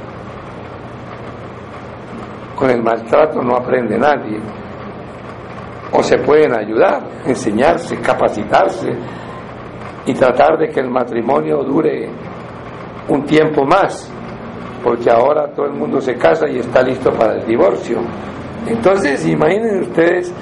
con 2.57 2.71
el 2.71 2.83
maltrato 2.83 3.43
no 3.43 3.57
aprende 3.57 3.99
nadie. 3.99 4.39
O 5.93 6.03
se 6.03 6.19
pueden 6.19 6.55
ayudar, 6.55 7.03
enseñarse, 7.25 8.01
capacitarse 8.01 8.91
y 10.07 10.15
tratar 10.15 10.59
de 10.59 10.69
que 10.69 10.81
el 10.81 10.91
matrimonio 10.91 11.63
dure 11.63 12.09
un 13.09 13.25
tiempo 13.25 13.65
más, 13.65 14.13
porque 14.83 15.11
ahora 15.11 15.49
todo 15.55 15.67
el 15.67 15.75
mundo 15.75 16.01
se 16.01 16.15
casa 16.15 16.49
y 16.49 16.59
está 16.59 16.83
listo 16.83 17.13
para 17.13 17.35
el 17.35 17.47
divorcio. 17.47 17.99
Entonces, 18.67 19.27
imaginen 19.27 19.81
ustedes 19.81 20.35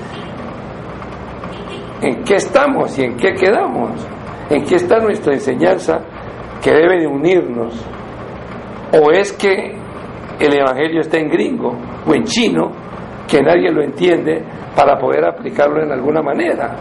en 2.01 2.25
qué 2.25 2.37
estamos 2.37 2.99
y 2.99 3.05
en 3.05 3.17
qué 3.17 3.35
quedamos, 3.35 3.91
en 4.49 4.65
qué 4.65 4.77
está 4.77 4.99
nuestra 4.99 5.35
enseñanza 5.35 6.01
que 6.63 6.71
debe 6.73 7.01
de 7.01 7.07
unirnos. 7.07 7.75
O 8.93 9.11
es 9.11 9.33
que 9.33 9.82
el 10.45 10.59
Evangelio 10.59 11.01
está 11.01 11.19
en 11.19 11.29
gringo 11.29 11.77
o 12.07 12.15
en 12.15 12.25
chino, 12.25 12.71
que 13.29 13.41
nadie 13.41 13.71
lo 13.71 13.83
entiende 13.83 14.43
para 14.75 14.99
poder 14.99 15.25
aplicarlo 15.25 15.83
en 15.83 15.93
alguna 15.93 16.23
manera. 16.23 16.77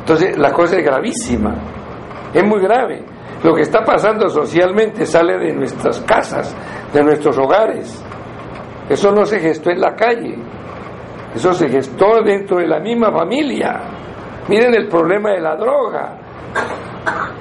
Entonces 0.00 0.36
la 0.36 0.52
cosa 0.52 0.76
es 0.76 0.84
gravísima, 0.84 1.54
es 2.32 2.44
muy 2.44 2.60
grave. 2.60 3.02
Lo 3.42 3.54
que 3.54 3.62
está 3.62 3.82
pasando 3.84 4.28
socialmente 4.28 5.04
sale 5.04 5.38
de 5.38 5.52
nuestras 5.52 6.00
casas, 6.00 6.56
de 6.92 7.02
nuestros 7.02 7.36
hogares. 7.38 8.02
Eso 8.88 9.12
no 9.12 9.24
se 9.24 9.38
gestó 9.40 9.70
en 9.70 9.80
la 9.80 9.94
calle, 9.94 10.36
eso 11.34 11.52
se 11.52 11.68
gestó 11.68 12.22
dentro 12.22 12.58
de 12.58 12.66
la 12.66 12.80
misma 12.80 13.10
familia. 13.10 13.80
Miren 14.48 14.74
el 14.74 14.88
problema 14.88 15.30
de 15.32 15.40
la 15.40 15.56
droga. 15.56 16.23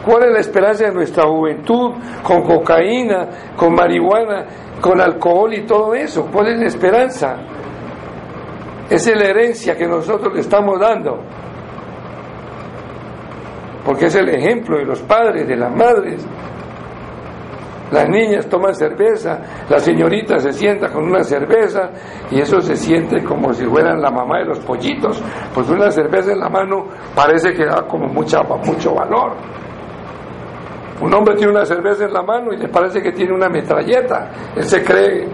¿Cuál 0.05 0.23
es 0.23 0.33
la 0.33 0.39
esperanza 0.39 0.85
de 0.85 0.93
nuestra 0.93 1.23
juventud 1.23 1.93
con 2.21 2.43
cocaína, 2.43 3.27
con 3.55 3.73
marihuana, 3.73 4.45
con 4.81 4.99
alcohol 4.99 5.53
y 5.53 5.65
todo 5.65 5.93
eso? 5.95 6.27
¿Cuál 6.31 6.47
es 6.47 6.59
la 6.59 6.65
esperanza? 6.67 7.37
Esa 8.89 9.11
es 9.11 9.17
la 9.17 9.25
herencia 9.25 9.77
que 9.77 9.87
nosotros 9.87 10.33
le 10.33 10.41
estamos 10.41 10.77
dando. 10.79 11.19
Porque 13.85 14.05
es 14.07 14.15
el 14.15 14.29
ejemplo 14.29 14.77
de 14.77 14.85
los 14.85 15.01
padres, 15.01 15.47
de 15.47 15.55
las 15.55 15.73
madres. 15.73 16.27
Las 17.91 18.09
niñas 18.09 18.47
toman 18.49 18.73
cerveza, 18.73 19.39
la 19.69 19.77
señorita 19.77 20.39
se 20.39 20.51
sienta 20.51 20.89
con 20.89 21.03
una 21.03 21.23
cerveza 21.23 21.91
y 22.31 22.41
eso 22.41 22.59
se 22.59 22.75
siente 22.75 23.23
como 23.23 23.53
si 23.53 23.65
fueran 23.65 24.01
la 24.01 24.09
mamá 24.09 24.39
de 24.39 24.45
los 24.45 24.59
pollitos, 24.61 25.21
pues 25.53 25.69
una 25.69 25.91
cerveza 25.91 26.31
en 26.31 26.39
la 26.39 26.49
mano 26.49 26.87
parece 27.15 27.53
que 27.53 27.65
da 27.65 27.85
como 27.87 28.07
mucha, 28.07 28.41
mucho 28.41 28.95
valor. 28.95 29.33
Un 31.01 31.13
hombre 31.13 31.35
tiene 31.35 31.51
una 31.51 31.65
cerveza 31.65 32.05
en 32.05 32.13
la 32.13 32.21
mano 32.21 32.53
y 32.53 32.57
le 32.57 32.67
parece 32.69 33.01
que 33.01 33.11
tiene 33.11 33.33
una 33.33 33.49
metralleta. 33.49 34.29
Él 34.55 34.63
se 34.63 34.83
cree 34.83 35.27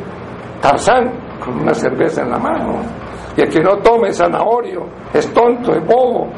Tarzán 0.62 1.12
con 1.43 1.62
una 1.62 1.74
cerveza 1.74 2.22
en 2.24 2.30
la 2.30 2.39
mano. 2.39 2.82
Y 3.36 3.41
el 3.41 3.50
que 3.50 3.62
no 3.62 3.78
tome 3.78 4.12
zanahorio 4.12 4.86
es 5.13 5.32
tonto, 5.34 5.74
es 5.74 5.86
bobo. 5.86 6.30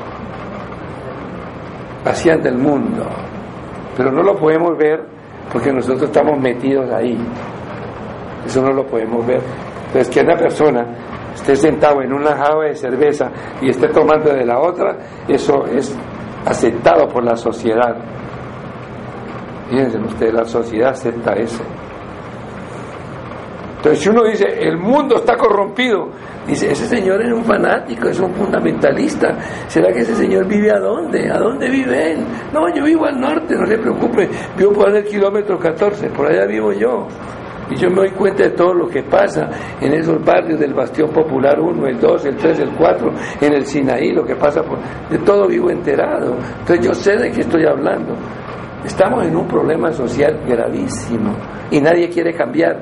Hacían 2.05 2.41
del 2.41 2.57
mundo. 2.57 3.05
Pero 3.95 4.11
no 4.11 4.23
lo 4.23 4.35
podemos 4.35 4.77
ver 4.77 5.03
porque 5.51 5.71
nosotros 5.71 6.03
estamos 6.03 6.39
metidos 6.39 6.89
ahí. 6.91 7.17
Eso 8.45 8.61
no 8.61 8.71
lo 8.71 8.85
podemos 8.85 9.25
ver. 9.25 9.41
Entonces, 9.87 10.09
que 10.09 10.21
una 10.21 10.37
persona 10.37 10.85
esté 11.33 11.55
sentado 11.55 12.01
en 12.01 12.13
una 12.13 12.35
java 12.35 12.65
de 12.65 12.75
cerveza 12.75 13.29
y 13.61 13.69
esté 13.69 13.89
tomando 13.89 14.33
de 14.33 14.45
la 14.45 14.59
otra, 14.59 14.95
eso 15.27 15.65
es 15.65 15.95
aceptado 16.45 17.07
por 17.07 17.23
la 17.23 17.35
sociedad. 17.35 17.95
Fíjense 19.71 19.97
ustedes, 19.99 20.33
la 20.33 20.43
sociedad 20.43 20.89
acepta 20.89 21.31
eso. 21.31 21.63
Entonces, 23.77 24.03
si 24.03 24.09
uno 24.09 24.25
dice, 24.25 24.45
el 24.59 24.77
mundo 24.77 25.15
está 25.15 25.37
corrompido, 25.37 26.09
dice, 26.45 26.73
ese 26.73 26.85
señor 26.87 27.21
es 27.21 27.31
un 27.31 27.45
fanático, 27.45 28.09
es 28.09 28.19
un 28.19 28.33
fundamentalista. 28.33 29.29
¿Será 29.67 29.93
que 29.93 30.01
ese 30.01 30.13
señor 30.13 30.45
vive 30.45 30.71
a 30.75 30.77
dónde? 30.77 31.31
¿A 31.31 31.37
dónde 31.37 31.69
vive 31.69 32.11
él? 32.11 32.19
No, 32.51 32.67
yo 32.75 32.83
vivo 32.83 33.05
al 33.05 33.17
norte, 33.17 33.55
no 33.55 33.65
se 33.65 33.77
preocupe, 33.77 34.29
vivo 34.57 34.73
por 34.73 34.93
el 34.93 35.05
kilómetro 35.05 35.57
14, 35.57 36.09
por 36.09 36.27
allá 36.27 36.45
vivo 36.47 36.73
yo. 36.73 37.07
Y 37.69 37.75
yo 37.77 37.89
me 37.89 37.95
doy 37.95 38.11
cuenta 38.11 38.43
de 38.43 38.49
todo 38.49 38.73
lo 38.73 38.89
que 38.89 39.03
pasa 39.03 39.49
en 39.79 39.93
esos 39.93 40.21
barrios 40.25 40.59
del 40.59 40.73
Bastión 40.73 41.09
Popular 41.11 41.57
1, 41.61 41.87
el 41.87 41.97
2, 41.97 42.25
el 42.25 42.35
3, 42.35 42.59
el 42.59 42.71
4, 42.75 43.13
en 43.39 43.53
el 43.53 43.65
Sinaí, 43.65 44.11
lo 44.11 44.25
que 44.25 44.35
pasa 44.35 44.61
por... 44.61 44.77
De 45.09 45.17
todo 45.19 45.47
vivo 45.47 45.71
enterado. 45.71 46.35
Entonces 46.59 46.85
yo 46.85 46.93
sé 46.93 47.15
de 47.15 47.31
qué 47.31 47.39
estoy 47.39 47.65
hablando. 47.65 48.13
Estamos 48.85 49.25
en 49.25 49.35
un 49.35 49.47
problema 49.47 49.91
social 49.91 50.39
gravísimo 50.47 51.35
y 51.69 51.79
nadie 51.79 52.09
quiere 52.09 52.33
cambiar. 52.33 52.81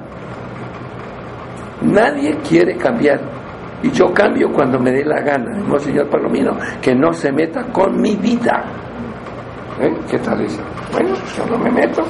Nadie 1.82 2.38
quiere 2.48 2.76
cambiar. 2.78 3.20
Y 3.82 3.92
yo 3.92 4.14
cambio 4.14 4.52
cuando 4.52 4.80
me 4.80 4.92
dé 4.92 5.06
la 5.06 5.22
gana. 5.22 5.58
No, 5.58 5.78
señor 5.80 6.10
Palomino, 6.10 6.52
que 6.82 6.94
no 6.94 7.14
se 7.14 7.32
meta 7.32 7.64
con 7.72 8.00
mi 8.00 8.16
vida. 8.16 8.64
¿Eh? 9.80 9.94
¿Qué 10.10 10.20
tal 10.20 10.42
eso? 10.42 10.62
Bueno, 10.92 11.16
yo 11.38 11.46
no 11.46 11.58
me 11.58 11.72
meto. 11.72 12.04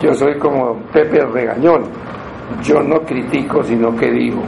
Yo 0.00 0.12
soy 0.14 0.38
como 0.38 0.80
Pepe 0.92 1.24
Regañón. 1.26 1.84
Yo 2.62 2.80
no 2.80 3.00
critico, 3.00 3.62
sino 3.62 3.94
que 3.96 4.10
digo. 4.10 4.42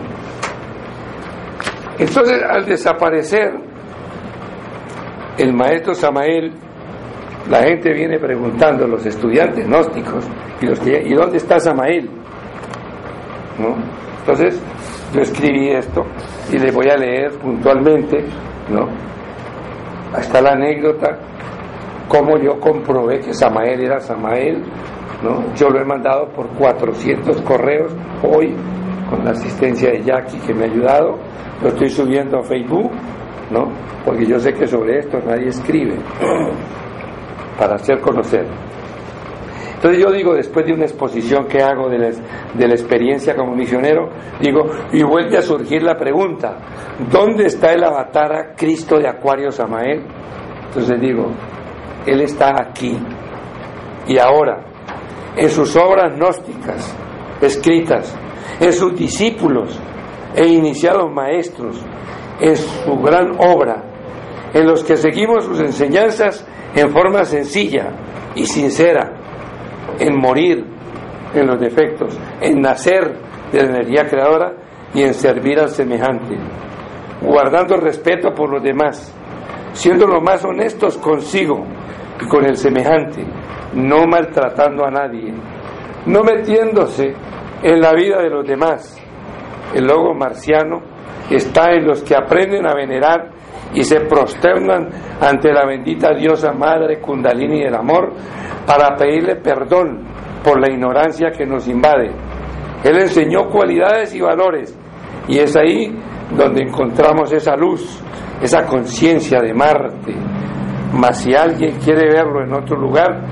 Entonces, 1.98 2.42
al 2.48 2.64
desaparecer 2.64 3.52
el 5.36 5.52
maestro 5.52 5.94
Samael, 5.94 6.52
la 7.48 7.62
gente 7.62 7.92
viene 7.92 8.18
preguntando, 8.18 8.86
los 8.86 9.04
estudiantes 9.06 9.66
gnósticos, 9.66 10.28
y, 10.60 10.66
los 10.66 10.86
¿y 10.86 11.14
dónde 11.14 11.38
está 11.38 11.58
Samael? 11.58 12.08
¿No? 13.58 13.74
Entonces, 14.20 14.62
yo 15.12 15.22
escribí 15.22 15.70
esto 15.70 16.04
y 16.52 16.58
le 16.58 16.70
voy 16.70 16.88
a 16.88 16.96
leer 16.96 17.32
puntualmente, 17.38 18.24
¿no? 18.68 18.88
Está 20.18 20.42
la 20.42 20.52
anécdota, 20.52 21.18
cómo 22.08 22.36
yo 22.38 22.60
comprobé 22.60 23.20
que 23.20 23.32
Samael 23.32 23.80
era 23.80 24.00
Samael, 24.00 24.62
¿no? 25.22 25.54
Yo 25.54 25.70
lo 25.70 25.80
he 25.80 25.84
mandado 25.84 26.28
por 26.28 26.48
400 26.50 27.40
correos 27.42 27.94
hoy, 28.22 28.54
con 29.08 29.24
la 29.24 29.30
asistencia 29.30 29.90
de 29.90 30.02
Jackie 30.02 30.38
que 30.40 30.52
me 30.52 30.64
ha 30.64 30.70
ayudado, 30.70 31.18
lo 31.62 31.68
estoy 31.68 31.88
subiendo 31.88 32.38
a 32.38 32.42
Facebook, 32.42 32.90
¿no? 33.50 33.72
Porque 34.04 34.26
yo 34.26 34.38
sé 34.38 34.52
que 34.52 34.66
sobre 34.66 34.98
esto 34.98 35.18
nadie 35.26 35.48
escribe, 35.48 35.96
para 37.58 37.74
hacer 37.74 38.00
conocer. 38.00 38.46
Entonces 39.74 40.02
yo 40.02 40.10
digo, 40.10 40.34
después 40.34 40.66
de 40.66 40.72
una 40.72 40.86
exposición 40.86 41.46
que 41.46 41.62
hago 41.62 41.88
de 41.88 41.98
la, 41.98 42.10
de 42.10 42.66
la, 42.66 42.74
experiencia 42.74 43.36
como 43.36 43.54
misionero, 43.54 44.08
digo, 44.40 44.64
y 44.92 45.04
vuelve 45.04 45.38
a 45.38 45.42
surgir 45.42 45.84
la 45.84 45.96
pregunta, 45.96 46.58
¿dónde 47.10 47.46
está 47.46 47.72
el 47.72 47.84
avatar 47.84 48.54
Cristo 48.56 48.98
de 48.98 49.08
Acuario 49.08 49.52
Samael? 49.52 50.02
Entonces 50.66 51.00
digo, 51.00 51.30
Él 52.06 52.20
está 52.22 52.60
aquí. 52.60 52.98
Y 54.08 54.18
ahora, 54.18 54.64
en 55.36 55.48
sus 55.48 55.76
obras 55.76 56.12
gnósticas, 56.16 56.96
escritas, 57.40 58.18
en 58.58 58.72
sus 58.72 58.96
discípulos 58.96 59.78
e 60.34 60.44
iniciados 60.44 61.08
maestros, 61.12 61.80
en 62.40 62.56
su 62.56 62.96
gran 62.98 63.36
obra, 63.38 63.84
en 64.52 64.66
los 64.66 64.82
que 64.82 64.96
seguimos 64.96 65.44
sus 65.44 65.60
enseñanzas 65.60 66.44
en 66.80 66.90
forma 66.90 67.24
sencilla 67.24 67.90
y 68.34 68.44
sincera, 68.46 69.12
en 69.98 70.16
morir 70.16 70.64
en 71.34 71.46
los 71.46 71.60
defectos, 71.60 72.18
en 72.40 72.60
nacer 72.60 73.16
de 73.52 73.62
la 73.62 73.68
energía 73.68 74.06
creadora 74.06 74.52
y 74.94 75.02
en 75.02 75.14
servir 75.14 75.58
al 75.58 75.68
semejante, 75.68 76.36
guardando 77.22 77.76
respeto 77.76 78.32
por 78.34 78.50
los 78.50 78.62
demás, 78.62 79.14
siendo 79.72 80.06
lo 80.06 80.20
más 80.20 80.44
honestos 80.44 80.98
consigo 80.98 81.64
y 82.20 82.28
con 82.28 82.44
el 82.44 82.56
semejante, 82.56 83.24
no 83.74 84.06
maltratando 84.06 84.84
a 84.84 84.90
nadie, 84.90 85.32
no 86.06 86.22
metiéndose 86.22 87.14
en 87.62 87.80
la 87.80 87.92
vida 87.92 88.22
de 88.22 88.30
los 88.30 88.46
demás. 88.46 88.98
El 89.74 89.86
logo 89.86 90.14
marciano 90.14 90.80
está 91.30 91.72
en 91.72 91.86
los 91.86 92.02
que 92.02 92.16
aprenden 92.16 92.66
a 92.66 92.74
venerar 92.74 93.37
y 93.74 93.82
se 93.82 94.00
prosternan 94.00 94.88
ante 95.20 95.52
la 95.52 95.66
bendita 95.66 96.14
diosa 96.14 96.52
madre 96.52 97.00
Kundalini 97.00 97.62
del 97.62 97.74
amor 97.74 98.12
para 98.66 98.96
pedirle 98.96 99.36
perdón 99.36 100.06
por 100.42 100.60
la 100.60 100.72
ignorancia 100.72 101.30
que 101.30 101.46
nos 101.46 101.68
invade. 101.68 102.10
Él 102.84 102.96
enseñó 102.98 103.48
cualidades 103.48 104.14
y 104.14 104.20
valores 104.20 104.76
y 105.26 105.38
es 105.38 105.56
ahí 105.56 105.94
donde 106.36 106.62
encontramos 106.62 107.32
esa 107.32 107.56
luz, 107.56 108.02
esa 108.40 108.64
conciencia 108.64 109.40
de 109.40 109.52
Marte. 109.52 110.14
Mas 110.92 111.22
si 111.22 111.34
alguien 111.34 111.78
quiere 111.78 112.08
verlo 112.08 112.42
en 112.42 112.54
otro 112.54 112.76
lugar, 112.78 113.22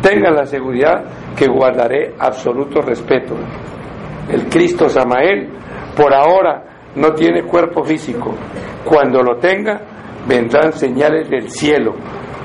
tenga 0.00 0.30
la 0.30 0.44
seguridad 0.44 1.04
que 1.36 1.46
guardaré 1.46 2.14
absoluto 2.18 2.80
respeto. 2.80 3.34
El 4.28 4.48
Cristo 4.48 4.88
Samael 4.88 5.48
por 5.96 6.14
ahora 6.14 6.69
no 6.96 7.12
tiene 7.12 7.42
cuerpo 7.42 7.84
físico. 7.84 8.34
Cuando 8.84 9.22
lo 9.22 9.36
tenga, 9.36 9.80
vendrán 10.26 10.72
señales 10.72 11.28
del 11.28 11.50
cielo, 11.50 11.94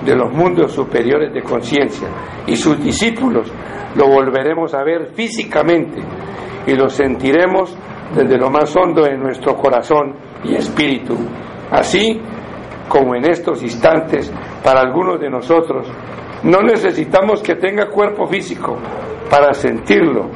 de 0.06 0.16
los 0.16 0.32
mundos 0.32 0.72
superiores 0.72 1.34
de 1.34 1.42
conciencia, 1.42 2.08
y 2.46 2.56
sus 2.56 2.82
discípulos 2.84 3.52
lo 3.96 4.08
volveremos 4.08 4.74
a 4.74 4.84
ver 4.84 5.08
físicamente 5.14 6.02
y 6.68 6.74
lo 6.76 6.90
sentiremos 6.90 7.76
desde 8.14 8.38
lo 8.38 8.50
más 8.50 8.76
hondo 8.76 9.04
de 9.04 9.18
nuestro 9.18 9.56
corazón 9.56 10.16
y 10.44 10.56
espíritu. 10.56 11.16
Así 11.72 12.20
como 12.88 13.16
en 13.16 13.30
estos 13.30 13.64
instantes, 13.64 14.32
para 14.64 14.82
algunos 14.82 15.20
de 15.20 15.30
nosotros, 15.30 15.88
no 16.44 16.62
necesitamos 16.62 17.42
que 17.42 17.56
tenga 17.56 17.88
cuerpo 17.88 18.28
físico 18.28 18.78
para 19.30 19.54
sentirlo 19.54 20.30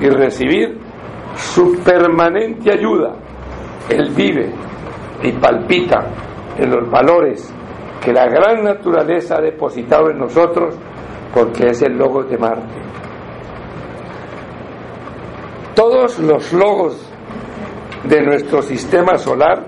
y 0.00 0.08
recibir 0.08 0.78
su 1.34 1.80
permanente 1.82 2.72
ayuda. 2.72 3.16
Él 3.88 4.10
vive 4.14 4.52
y 5.22 5.32
palpita 5.32 6.06
en 6.58 6.70
los 6.70 6.90
valores 6.90 7.52
que 8.02 8.12
la 8.12 8.26
gran 8.26 8.62
naturaleza 8.62 9.36
ha 9.36 9.40
depositado 9.40 10.10
en 10.10 10.18
nosotros 10.18 10.74
porque 11.34 11.68
es 11.68 11.82
el 11.82 11.96
logo 11.96 12.22
de 12.22 12.38
Marte. 12.38 12.80
Todos 15.74 16.18
los 16.18 16.52
logos 16.52 17.12
de 18.04 18.22
nuestro 18.22 18.62
sistema 18.62 19.16
solar 19.16 19.64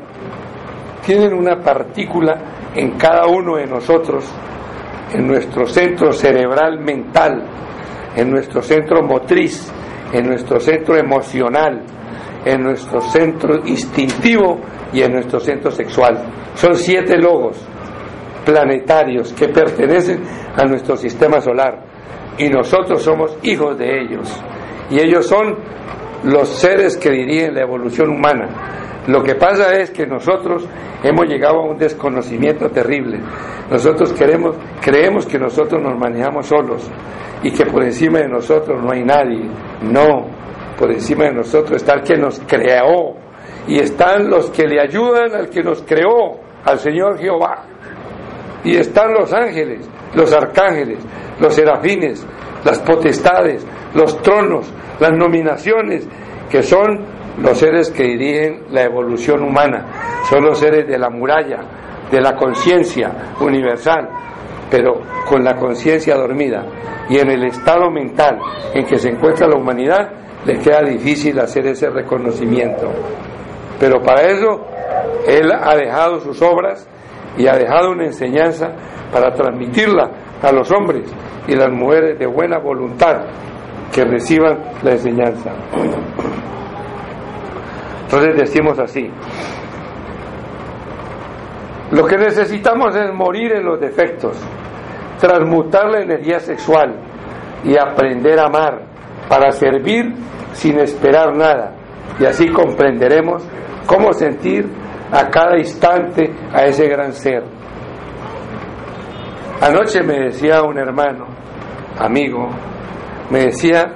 tienen 1.05 1.35
una 1.35 1.61
partícula 1.61 2.71
en 2.75 2.93
cada 2.93 3.27
uno 3.27 3.57
de 3.57 3.67
nosotros, 3.67 4.25
en 5.13 5.27
nuestro 5.27 5.67
centro 5.67 6.13
cerebral 6.13 6.81
mental, 6.81 7.45
en 8.17 8.31
nuestro 8.31 8.63
centro 8.63 9.03
motriz, 9.03 9.73
en 10.13 10.29
nuestro 10.29 10.61
centro 10.61 10.97
emocional, 10.97 11.83
en 12.45 12.63
nuestro 12.63 13.01
centro 13.01 13.67
instintivo 13.67 14.61
y 14.93 15.03
en 15.03 15.13
nuestro 15.13 15.41
centro 15.41 15.71
sexual. 15.71 16.19
Son 16.55 16.75
siete 16.75 17.17
logos 17.17 17.57
planetarios 18.45 19.33
que 19.33 19.49
pertenecen 19.49 20.23
a 20.57 20.65
nuestro 20.65 20.97
sistema 20.97 21.41
solar 21.41 21.83
y 22.39 22.49
nosotros 22.49 23.03
somos 23.03 23.37
hijos 23.43 23.79
de 23.79 24.01
ellos. 24.01 24.43
Y 24.91 24.99
ellos 24.99 25.27
son 25.27 25.57
los 26.25 26.49
seres 26.49 26.97
que 26.97 27.11
dirigen 27.11 27.55
la 27.55 27.63
evolución 27.63 28.11
humana. 28.11 28.49
Lo 29.07 29.23
que 29.23 29.35
pasa 29.35 29.75
es 29.77 29.91
que 29.91 30.07
nosotros 30.07 30.67
hemos 31.03 31.27
llegado 31.27 31.61
a 31.61 31.71
un 31.71 31.79
desconocimiento 31.79 32.69
terrible. 32.71 33.21
Nosotros 33.71 34.13
queremos, 34.13 34.57
creemos 34.81 35.27
que 35.27 35.39
nosotros 35.39 35.83
nos 35.83 35.99
manejamos 35.99 36.47
solos 36.47 36.91
y 37.43 37.51
que 37.51 37.67
por 37.67 37.83
encima 37.83 38.19
de 38.19 38.29
nosotros 38.29 38.83
no 38.83 38.93
hay 38.93 39.05
nadie. 39.05 39.49
No, 39.83 40.27
por 40.81 40.91
encima 40.91 41.25
de 41.25 41.35
nosotros 41.35 41.83
está 41.83 41.93
el 41.93 42.03
que 42.03 42.17
nos 42.17 42.41
creó. 42.47 43.15
Y 43.69 43.79
están 43.79 44.31
los 44.31 44.51
que 44.51 44.67
le 44.67 44.81
ayudan 44.81 45.35
al 45.35 45.51
que 45.51 45.63
nos 45.63 45.83
creó, 45.83 46.41
al 46.65 46.79
Señor 46.79 47.19
Jehová. 47.19 47.65
Y 48.65 48.77
están 48.77 49.13
los 49.13 49.31
ángeles, 49.33 49.87
los 50.15 50.33
arcángeles, 50.33 50.99
los 51.39 51.55
serafines, 51.55 52.27
las 52.65 52.79
potestades, 52.81 53.67
los 53.95 54.21
tronos, 54.23 54.73
las 54.99 55.13
nominaciones, 55.13 56.09
que 56.51 56.63
son 56.63 57.05
los 57.43 57.59
seres 57.59 57.91
que 57.91 58.03
dirigen 58.03 58.65
la 58.71 58.85
evolución 58.85 59.43
humana, 59.43 60.23
son 60.31 60.45
los 60.45 60.59
seres 60.59 60.89
de 60.89 60.99
la 60.99 61.11
muralla, 61.11 61.59
de 62.11 62.21
la 62.21 62.35
conciencia 62.35 63.35
universal, 63.41 64.09
pero 64.71 65.01
con 65.29 65.43
la 65.45 65.57
conciencia 65.57 66.15
dormida 66.17 66.65
y 67.09 67.19
en 67.19 67.31
el 67.31 67.45
estado 67.45 67.91
mental 67.91 68.39
en 68.73 68.87
que 68.87 68.99
se 68.99 69.11
encuentra 69.11 69.49
la 69.49 69.57
humanidad, 69.57 70.11
le 70.45 70.59
queda 70.59 70.83
difícil 70.83 71.39
hacer 71.41 71.67
ese 71.67 71.91
reconocimiento. 71.91 72.89
Pero 73.79 74.01
para 74.01 74.23
eso 74.23 74.67
Él 75.27 75.51
ha 75.53 75.75
dejado 75.75 76.21
sus 76.21 76.41
obras 76.41 76.89
y 77.37 77.47
ha 77.47 77.57
dejado 77.57 77.91
una 77.93 78.05
enseñanza 78.05 78.73
para 79.13 79.35
transmitirla 79.35 80.11
a 80.43 80.53
los 80.53 80.71
hombres 80.71 81.13
y 81.47 81.55
las 81.55 81.71
mujeres 81.71 82.19
de 82.19 82.27
buena 82.27 82.59
voluntad 82.59 83.23
que 83.93 84.05
reciban 84.05 84.59
la 84.83 84.93
enseñanza. 84.93 85.51
Entonces 88.05 88.37
decimos 88.37 88.79
así, 88.79 89.11
lo 91.93 92.07
que 92.07 92.17
necesitamos 92.17 92.95
es 92.95 93.13
morir 93.13 93.53
en 93.53 93.65
los 93.65 93.81
defectos, 93.81 94.37
transmutar 95.19 95.91
la 95.91 96.01
energía 96.03 96.39
sexual 96.39 96.95
y 97.65 97.77
aprender 97.77 98.39
a 98.39 98.47
amar 98.47 98.83
para 99.29 99.51
servir 99.51 100.15
sin 100.53 100.79
esperar 100.79 101.35
nada. 101.35 101.75
Y 102.19 102.25
así 102.25 102.49
comprenderemos 102.49 103.43
cómo 103.87 104.13
sentir 104.13 104.69
a 105.11 105.29
cada 105.31 105.59
instante 105.59 106.33
a 106.53 106.65
ese 106.65 106.87
gran 106.87 107.13
ser. 107.13 107.43
Anoche 109.61 110.03
me 110.03 110.21
decía 110.21 110.63
un 110.63 110.79
hermano, 110.79 111.27
amigo, 111.99 112.49
me 113.31 113.47
decía, 113.47 113.93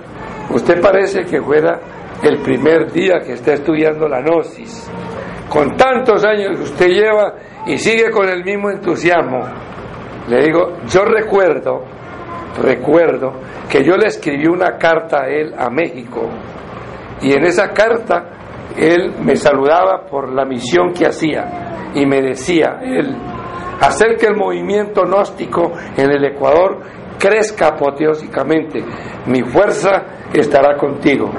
usted 0.51 0.81
parece 0.81 1.23
que 1.25 1.41
fuera 1.41 1.81
el 2.23 2.43
primer 2.43 2.93
día 2.93 3.21
que 3.25 3.33
está 3.33 3.55
estudiando 3.55 4.09
la 4.09 4.21
gnosis, 4.21 4.91
con 5.49 5.77
tantos 5.77 6.25
años 6.25 6.57
que 6.57 6.63
usted 6.65 6.87
lleva 6.89 7.35
y 7.67 7.79
sigue 7.79 8.11
con 8.11 8.29
el 8.29 8.45
mismo 8.45 8.71
entusiasmo. 8.71 9.41
Le 10.29 10.43
digo, 10.43 10.79
yo 10.87 11.05
recuerdo, 11.05 11.85
recuerdo 12.63 13.33
que 13.69 13.85
yo 13.85 13.97
le 13.97 14.09
escribí 14.09 14.47
una 14.47 14.77
carta 14.79 15.23
a 15.23 15.29
él 15.29 15.55
a 15.57 15.69
México 15.71 16.29
y 17.21 17.33
en 17.33 17.45
esa 17.45 17.73
carta 17.73 18.31
él 18.77 19.15
me 19.21 19.37
saludaba 19.37 20.07
por 20.07 20.33
la 20.33 20.45
misión 20.45 20.93
que 20.93 21.07
hacía 21.07 21.91
y 21.95 22.07
me 22.07 22.21
decía, 22.21 22.81
él, 22.83 23.15
hacer 23.81 24.17
que 24.17 24.27
el 24.27 24.37
movimiento 24.37 25.03
gnóstico 25.03 25.73
en 25.97 26.11
el 26.11 26.25
Ecuador 26.25 26.81
crezca 27.19 27.69
apoteósicamente, 27.69 28.83
mi 29.27 29.43
fuerza 29.43 30.05
estará 30.33 30.77
contigo. 30.77 31.31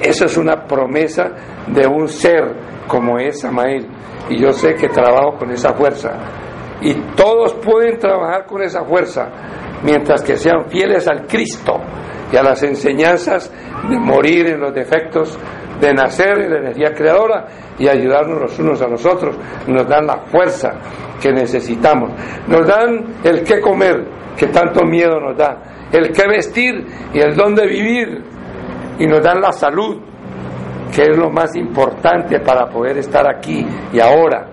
Eso 0.00 0.26
es 0.26 0.36
una 0.36 0.64
promesa 0.64 1.30
de 1.66 1.86
un 1.86 2.08
ser 2.08 2.75
como 2.86 3.18
es 3.18 3.40
Samael. 3.40 3.86
Y 4.28 4.40
yo 4.40 4.52
sé 4.52 4.74
que 4.74 4.88
trabajo 4.88 5.38
con 5.38 5.50
esa 5.50 5.72
fuerza. 5.74 6.10
Y 6.80 6.94
todos 7.14 7.54
pueden 7.54 7.98
trabajar 7.98 8.46
con 8.46 8.62
esa 8.62 8.84
fuerza 8.84 9.28
mientras 9.82 10.22
que 10.22 10.36
sean 10.36 10.68
fieles 10.68 11.06
al 11.08 11.26
Cristo 11.26 11.80
y 12.32 12.36
a 12.36 12.42
las 12.42 12.62
enseñanzas 12.62 13.52
de 13.88 13.98
morir 13.98 14.48
en 14.48 14.60
los 14.60 14.74
defectos, 14.74 15.38
de 15.80 15.92
nacer 15.94 16.38
en 16.40 16.50
la 16.50 16.58
energía 16.58 16.92
creadora 16.92 17.46
y 17.78 17.88
ayudarnos 17.88 18.40
los 18.40 18.58
unos 18.58 18.82
a 18.82 18.88
los 18.88 19.04
otros. 19.06 19.36
Nos 19.66 19.86
dan 19.86 20.06
la 20.06 20.18
fuerza 20.26 20.72
que 21.20 21.32
necesitamos. 21.32 22.10
Nos 22.48 22.66
dan 22.66 23.16
el 23.22 23.42
qué 23.42 23.60
comer, 23.60 24.04
que 24.36 24.48
tanto 24.48 24.84
miedo 24.84 25.20
nos 25.20 25.36
da. 25.36 25.62
El 25.92 26.10
qué 26.10 26.26
vestir 26.26 26.84
y 27.12 27.20
el 27.20 27.34
dónde 27.36 27.66
vivir. 27.66 28.22
Y 28.98 29.06
nos 29.06 29.22
dan 29.22 29.40
la 29.40 29.52
salud, 29.52 30.00
que 30.96 31.02
es 31.02 31.18
lo 31.18 31.28
más 31.28 31.54
importante 31.54 32.40
para 32.40 32.70
poder 32.70 32.96
estar 32.96 33.28
aquí 33.28 33.66
y 33.92 34.00
ahora. 34.00 34.46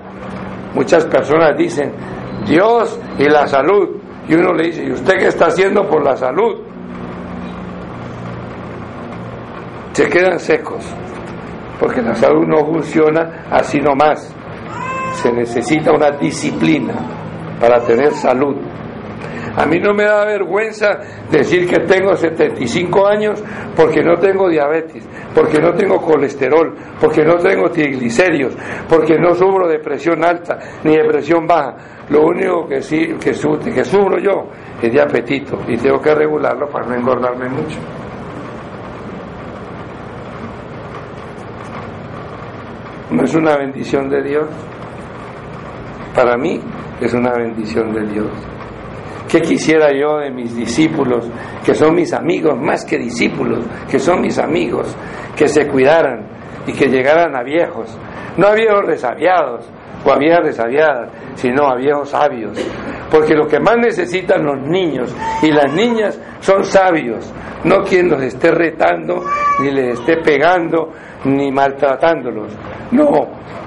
Muchas 0.75 1.05
personas 1.05 1.55
dicen, 1.57 1.93
Dios 2.45 2.99
y 3.17 3.29
la 3.29 3.47
salud. 3.47 4.01
Y 4.27 4.35
uno 4.35 4.51
le 4.53 4.65
dice, 4.65 4.83
¿y 4.83 4.91
usted 4.91 5.13
qué 5.19 5.27
está 5.27 5.45
haciendo 5.45 5.87
por 5.87 6.03
la 6.03 6.17
salud? 6.17 6.59
Se 9.93 10.09
quedan 10.09 10.37
secos, 10.37 10.83
porque 11.79 12.01
la 12.01 12.13
salud 12.13 12.45
no 12.45 12.65
funciona 12.65 13.45
así 13.49 13.79
nomás. 13.79 14.35
Se 15.13 15.31
necesita 15.31 15.93
una 15.93 16.11
disciplina 16.11 16.93
para 17.57 17.79
tener 17.85 18.11
salud. 18.11 18.57
A 19.55 19.67
mí 19.67 19.79
no 19.79 19.93
me 19.93 20.03
da 20.03 20.25
vergüenza 20.25 20.99
decir 21.29 21.67
que 21.67 21.81
tengo 21.81 22.15
75 22.15 23.07
años 23.07 23.43
porque 23.75 24.01
no 24.01 24.17
tengo 24.17 24.49
diabetes, 24.49 25.07
porque 25.33 25.59
no 25.59 25.73
tengo 25.73 26.01
colesterol, 26.01 26.73
porque 26.99 27.23
no 27.23 27.35
tengo 27.37 27.69
triglicéridos, 27.69 28.55
porque 28.89 29.19
no 29.19 29.35
sufro 29.35 29.67
de 29.67 29.77
presión 29.77 30.23
alta 30.25 30.57
ni 30.83 30.97
de 30.97 31.03
presión 31.05 31.45
baja. 31.45 31.75
Lo 32.09 32.25
único 32.25 32.67
que 32.67 32.81
sí 32.81 33.13
que, 33.19 33.31
que 33.31 33.85
sufro 33.85 34.17
yo 34.19 34.49
es 34.81 34.91
de 34.91 35.01
apetito 35.01 35.59
y 35.67 35.77
tengo 35.77 36.01
que 36.01 36.15
regularlo 36.15 36.67
para 36.69 36.87
no 36.87 36.95
engordarme 36.95 37.47
mucho. 37.49 37.77
¿No 43.11 43.23
es 43.23 43.35
una 43.35 43.55
bendición 43.57 44.09
de 44.09 44.23
Dios? 44.23 44.47
Para 46.15 46.35
mí 46.37 46.59
es 46.99 47.13
una 47.13 47.33
bendición 47.33 47.93
de 47.93 48.07
Dios. 48.07 48.52
¿Qué 49.33 49.41
quisiera 49.41 49.91
yo 49.91 50.19
de 50.19 50.29
mis 50.29 50.55
discípulos, 50.55 51.27
que 51.65 51.73
son 51.73 51.95
mis 51.95 52.13
amigos, 52.13 52.55
más 52.55 52.85
que 52.85 52.99
discípulos, 52.99 53.65
que 53.89 53.97
son 53.97 54.21
mis 54.21 54.37
amigos, 54.37 54.95
que 55.35 55.47
se 55.47 55.67
cuidaran 55.67 56.27
y 56.67 56.73
que 56.73 56.85
llegaran 56.85 57.35
a 57.35 57.41
viejos, 57.41 57.97
no 58.37 58.45
a 58.45 58.53
viejos 58.53 58.85
resabiados 58.85 59.65
o 60.05 60.11
a 60.11 60.19
viejas 60.19 60.43
resabiadas, 60.43 61.09
sino 61.33 61.67
a 61.67 61.75
viejos 61.77 62.11
sabios? 62.11 62.59
Porque 63.09 63.33
lo 63.33 63.47
que 63.47 63.59
más 63.59 63.77
necesitan 63.77 64.45
los 64.45 64.61
niños 64.67 65.11
y 65.41 65.51
las 65.51 65.73
niñas 65.73 66.21
son 66.39 66.63
sabios, 66.63 67.33
no 67.63 67.81
quien 67.81 68.09
los 68.09 68.21
esté 68.21 68.51
retando, 68.51 69.25
ni 69.61 69.71
les 69.71 69.99
esté 69.99 70.17
pegando, 70.17 70.91
ni 71.25 71.51
maltratándolos. 71.51 72.55
No, 72.91 73.07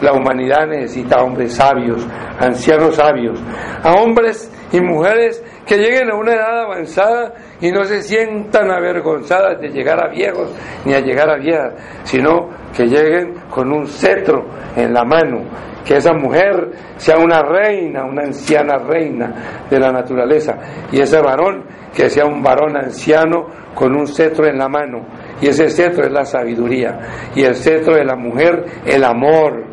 la 0.00 0.12
humanidad 0.12 0.68
necesita 0.68 1.24
hombres 1.24 1.54
sabios, 1.54 2.06
ancianos 2.38 2.94
sabios, 2.94 3.42
a 3.82 3.94
hombres 3.94 4.52
y 4.72 4.80
mujeres 4.80 5.42
que 5.66 5.76
lleguen 5.76 6.10
a 6.10 6.14
una 6.14 6.32
edad 6.32 6.60
avanzada 6.60 7.34
y 7.60 7.72
no 7.72 7.84
se 7.84 8.00
sientan 8.02 8.70
avergonzadas 8.70 9.60
de 9.60 9.68
llegar 9.68 10.02
a 10.02 10.08
viejos 10.08 10.54
ni 10.84 10.94
a 10.94 11.00
llegar 11.00 11.28
a 11.28 11.36
viejas, 11.36 11.74
sino 12.04 12.48
que 12.74 12.84
lleguen 12.86 13.34
con 13.50 13.72
un 13.72 13.86
cetro 13.86 14.46
en 14.76 14.94
la 14.94 15.04
mano, 15.04 15.42
que 15.84 15.96
esa 15.96 16.12
mujer 16.12 16.70
sea 16.96 17.16
una 17.18 17.42
reina, 17.42 18.04
una 18.04 18.22
anciana 18.22 18.78
reina 18.78 19.66
de 19.68 19.80
la 19.80 19.90
naturaleza, 19.90 20.56
y 20.92 21.00
ese 21.00 21.20
varón 21.20 21.64
que 21.94 22.08
sea 22.08 22.26
un 22.26 22.42
varón 22.42 22.76
anciano 22.76 23.46
con 23.74 23.96
un 23.96 24.06
cetro 24.06 24.46
en 24.46 24.58
la 24.58 24.68
mano, 24.68 25.04
y 25.40 25.48
ese 25.48 25.68
cetro 25.68 26.04
es 26.04 26.12
la 26.12 26.24
sabiduría, 26.24 27.30
y 27.34 27.42
el 27.42 27.56
cetro 27.56 27.96
de 27.96 28.04
la 28.04 28.14
mujer, 28.14 28.64
el 28.84 29.02
amor, 29.02 29.64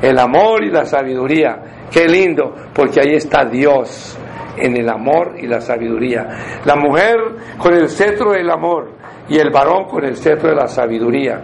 el 0.00 0.18
amor 0.18 0.62
y 0.64 0.70
la 0.70 0.84
sabiduría. 0.84 1.58
Qué 1.90 2.06
lindo, 2.06 2.54
porque 2.72 3.00
ahí 3.00 3.14
está 3.16 3.44
Dios 3.44 4.19
en 4.60 4.76
el 4.76 4.88
amor 4.88 5.34
y 5.38 5.46
la 5.46 5.60
sabiduría. 5.60 6.60
La 6.64 6.76
mujer 6.76 7.16
con 7.58 7.74
el 7.74 7.88
cetro 7.88 8.32
del 8.32 8.50
amor 8.50 8.90
y 9.28 9.38
el 9.38 9.50
varón 9.50 9.84
con 9.84 10.04
el 10.04 10.16
cetro 10.16 10.50
de 10.50 10.56
la 10.56 10.68
sabiduría. 10.68 11.40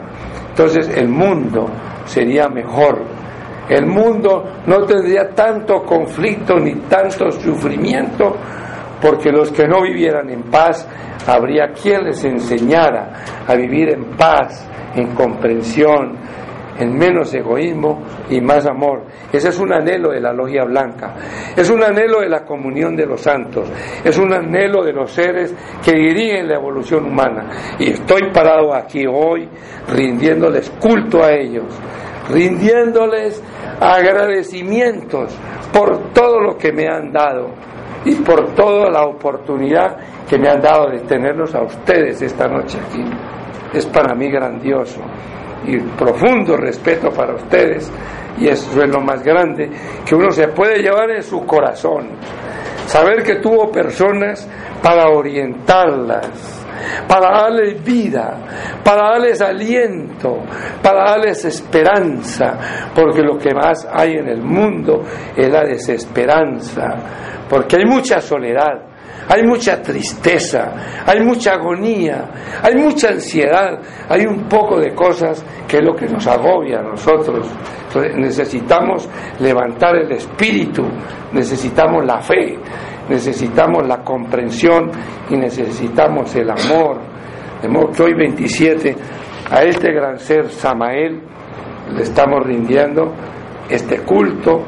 Entonces 0.51 0.89
el 0.97 1.09
mundo 1.09 1.69
sería 2.05 2.49
mejor. 2.49 3.03
El 3.69 3.87
mundo 3.87 4.45
no 4.67 4.85
tendría 4.85 5.29
tanto 5.31 5.83
conflicto 5.83 6.59
ni 6.59 6.75
tanto 6.89 7.31
sufrimiento 7.33 8.37
porque 9.01 9.31
los 9.31 9.51
que 9.53 9.67
no 9.67 9.83
vivieran 9.83 10.31
en 10.31 10.43
paz, 10.45 10.89
habría 11.27 11.69
quien 11.73 12.05
les 12.05 12.25
enseñara 12.25 13.45
a 13.47 13.55
vivir 13.55 13.91
en 13.91 14.17
paz, 14.17 14.69
en 14.95 15.15
comprensión, 15.15 16.17
en 16.79 16.97
menos 16.97 17.33
egoísmo 17.35 18.03
y 18.31 18.41
más 18.41 18.67
amor. 18.67 19.03
Ese 19.33 19.49
es 19.49 19.59
un 19.59 19.73
anhelo 19.73 20.11
de 20.11 20.21
la 20.21 20.33
logia 20.33 20.65
blanca, 20.65 21.15
es 21.57 21.69
un 21.71 21.83
anhelo 21.83 22.21
de 22.21 22.29
la 22.29 22.45
comunión 22.45 22.97
de 22.97 23.07
los 23.07 23.21
santos, 23.21 23.69
es 24.05 24.17
un 24.19 24.33
anhelo 24.33 24.85
de 24.85 24.93
los 24.93 25.11
seres 25.13 25.55
que 25.85 25.93
dirigen 25.93 26.49
la 26.49 26.57
evolución 26.57 27.07
humana. 27.07 27.77
Y 27.79 27.91
estoy 27.91 28.31
parado 28.33 28.75
aquí 28.75 29.05
hoy 29.07 29.49
rindiéndoles 29.89 30.71
culto 30.81 31.23
a 31.23 31.33
ellos, 31.33 31.67
rindiéndoles 32.31 33.43
agradecimientos 33.81 35.37
por 35.73 36.13
todo 36.13 36.41
lo 36.41 36.57
que 36.57 36.73
me 36.73 36.89
han 36.89 37.13
dado 37.13 37.51
y 38.05 38.15
por 38.17 38.55
toda 38.55 38.91
la 38.91 39.03
oportunidad 39.03 39.97
que 40.29 40.39
me 40.39 40.49
han 40.49 40.61
dado 40.61 40.91
de 40.91 41.01
tenerlos 41.01 41.55
a 41.55 41.63
ustedes 41.63 42.23
esta 42.23 42.47
noche 42.47 42.79
aquí. 42.79 43.05
Es 43.73 43.87
para 43.87 44.15
mí 44.15 44.31
grandioso 44.31 45.01
y 45.67 45.79
profundo 45.97 46.57
respeto 46.57 47.11
para 47.11 47.35
ustedes 47.35 47.91
y 48.39 48.49
eso 48.49 48.83
es 48.83 48.89
lo 48.91 49.01
más 49.01 49.23
grande 49.23 49.71
que 50.05 50.15
uno 50.15 50.31
se 50.31 50.49
puede 50.49 50.83
llevar 50.83 51.11
en 51.11 51.23
su 51.23 51.45
corazón. 51.45 52.11
Saber 52.87 53.23
que 53.23 53.37
tuvo 53.37 53.71
personas 53.71 54.49
para 54.83 55.09
orientarlas, 55.09 56.65
para 57.09 57.43
darles 57.43 57.83
vida, 57.83 58.39
para 58.85 59.11
darles 59.11 59.41
aliento, 59.41 60.39
para 60.83 61.11
darles 61.11 61.45
esperanza, 61.45 62.91
porque 62.95 63.23
lo 63.23 63.39
que 63.39 63.53
más 63.53 63.89
hay 63.93 64.13
en 64.15 64.29
el 64.29 64.43
mundo 64.43 65.03
es 65.37 65.51
la 65.51 65.65
desesperanza, 65.65 66.95
porque 67.49 67.77
hay 67.77 67.87
mucha 67.87 68.21
soledad, 68.21 68.83
hay 69.29 69.43
mucha 69.43 69.83
tristeza, 69.83 70.73
hay 71.05 71.21
mucha 71.21 71.55
agonía, 71.55 72.31
hay 72.63 72.77
mucha 72.77 73.09
ansiedad, 73.09 73.81
hay 74.09 74.25
un 74.25 74.49
poco 74.49 74.79
de 74.79 74.95
cosas 74.95 75.45
que 75.67 75.79
es 75.79 75.85
lo 75.85 75.95
que 75.95 76.07
nos 76.07 76.27
agobia 76.27 76.79
a 76.79 76.83
nosotros. 76.83 77.49
necesitamos 78.17 79.09
levantar 79.41 79.97
el 79.97 80.13
espíritu, 80.13 80.85
necesitamos 81.33 82.05
la 82.05 82.21
fe, 82.21 82.59
necesitamos 83.09 83.87
la 83.87 84.03
comprensión 84.03 84.91
y 85.31 85.37
necesitamos 85.37 86.35
el 86.37 86.51
amor. 86.51 86.99
De 87.63 87.69
modo 87.69 87.91
que 87.91 88.03
hoy 88.03 88.15
27 88.15 88.97
a 89.51 89.63
este 89.63 89.93
gran 89.93 90.19
ser 90.19 90.51
Samael 90.51 91.21
le 91.95 92.03
estamos 92.03 92.45
rindiendo 92.45 93.13
este 93.69 93.99
culto, 94.03 94.63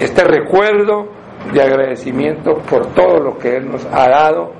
este 0.00 0.24
recuerdo 0.24 1.21
de 1.52 1.62
agradecimiento 1.62 2.54
por 2.68 2.94
todo 2.94 3.18
lo 3.18 3.38
que 3.38 3.56
Él 3.56 3.70
nos 3.70 3.84
ha 3.86 4.08
dado 4.08 4.52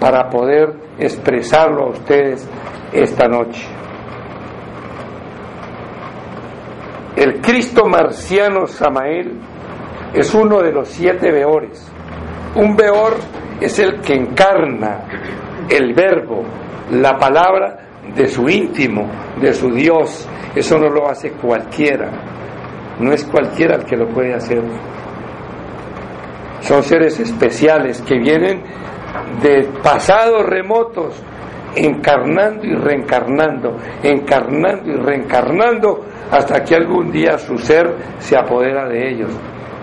para 0.00 0.28
poder 0.28 0.74
expresarlo 0.98 1.84
a 1.84 1.90
ustedes 1.90 2.48
esta 2.92 3.28
noche. 3.28 3.66
El 7.16 7.40
Cristo 7.40 7.84
marciano 7.86 8.66
Samael 8.66 9.40
es 10.14 10.32
uno 10.34 10.60
de 10.62 10.72
los 10.72 10.88
siete 10.88 11.32
veores. 11.32 11.84
Un 12.54 12.76
veor 12.76 13.14
es 13.60 13.78
el 13.78 14.00
que 14.00 14.14
encarna 14.14 15.00
el 15.68 15.94
verbo, 15.94 16.44
la 16.92 17.18
palabra 17.18 17.88
de 18.14 18.28
su 18.28 18.48
íntimo, 18.48 19.08
de 19.40 19.52
su 19.52 19.70
Dios. 19.70 20.28
Eso 20.54 20.78
no 20.78 20.88
lo 20.88 21.08
hace 21.08 21.32
cualquiera. 21.32 22.10
No 23.00 23.12
es 23.12 23.24
cualquiera 23.24 23.76
el 23.76 23.84
que 23.84 23.96
lo 23.96 24.08
puede 24.08 24.34
hacer. 24.34 24.62
Son 26.60 26.82
seres 26.82 27.18
especiales 27.20 28.02
que 28.02 28.18
vienen 28.18 28.62
de 29.42 29.68
pasados 29.82 30.44
remotos, 30.44 31.14
encarnando 31.74 32.66
y 32.66 32.74
reencarnando, 32.74 33.76
encarnando 34.02 34.90
y 34.90 34.96
reencarnando, 34.96 36.04
hasta 36.30 36.62
que 36.64 36.74
algún 36.74 37.10
día 37.10 37.38
su 37.38 37.56
ser 37.58 37.94
se 38.18 38.36
apodera 38.36 38.88
de 38.88 39.10
ellos, 39.10 39.30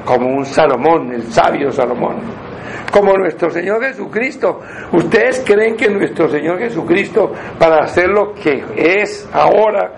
como 0.03 0.27
un 0.27 0.45
Salomón, 0.45 1.13
el 1.13 1.23
sabio 1.23 1.71
Salomón 1.71 2.45
como 2.91 3.17
nuestro 3.17 3.49
Señor 3.49 3.83
Jesucristo. 3.83 4.61
¿Ustedes 4.93 5.43
creen 5.45 5.75
que 5.75 5.89
nuestro 5.89 6.29
Señor 6.29 6.59
Jesucristo, 6.59 7.31
para 7.59 7.83
hacer 7.83 8.07
lo 8.07 8.33
que 8.33 8.63
es 8.77 9.27
ahora, 9.33 9.91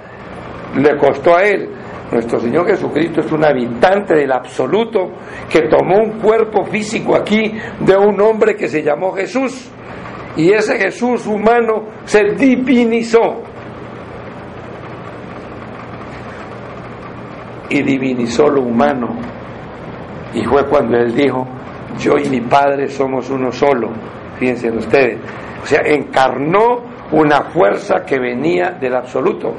le 0.76 0.98
costó 0.98 1.36
a 1.36 1.44
Él? 1.44 1.70
Nuestro 2.12 2.40
Señor 2.40 2.66
Jesucristo 2.68 3.20
es 3.20 3.32
un 3.32 3.44
habitante 3.44 4.16
del 4.16 4.32
absoluto 4.32 5.12
que 5.50 5.64
tomó 5.64 5.98
un 5.98 6.20
cuerpo 6.20 6.64
físico 6.64 7.16
aquí 7.16 7.54
de 7.82 7.98
un 7.98 8.20
hombre 8.22 8.56
que 8.56 8.70
se 8.70 8.82
llamó 8.82 9.12
Jesús. 9.12 9.70
Y 10.38 10.52
ese 10.52 10.78
Jesús 10.78 11.28
humano 11.28 11.84
se 12.06 12.24
divinizó. 12.36 13.42
Y 17.70 17.82
divinizó 17.82 18.48
lo 18.48 18.62
humano. 18.62 19.10
Y 20.34 20.46
fue 20.46 20.66
cuando 20.68 20.96
él 20.98 21.14
dijo, 21.14 21.46
yo 22.00 22.18
y 22.18 22.30
mi 22.30 22.42
Padre 22.42 22.88
somos 22.88 23.30
uno 23.30 23.52
solo, 23.52 23.90
fíjense 24.38 24.72
ustedes. 24.72 25.20
O 25.62 25.66
sea, 25.66 25.82
encarnó 25.82 26.84
una 27.12 27.42
fuerza 27.52 28.06
que 28.06 28.20
venía 28.20 28.72
del 28.72 28.96
absoluto 28.96 29.54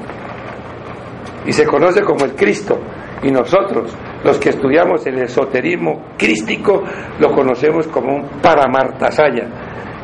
y 1.45 1.51
se 1.51 1.65
conoce 1.65 2.01
como 2.01 2.25
el 2.25 2.35
Cristo. 2.35 2.79
Y 3.21 3.31
nosotros, 3.31 3.95
los 4.23 4.37
que 4.39 4.49
estudiamos 4.49 5.05
el 5.05 5.19
esoterismo 5.19 6.13
crístico, 6.17 6.83
lo 7.19 7.31
conocemos 7.31 7.87
como 7.87 8.15
un 8.15 8.27
Paramartasaya. 8.41 9.47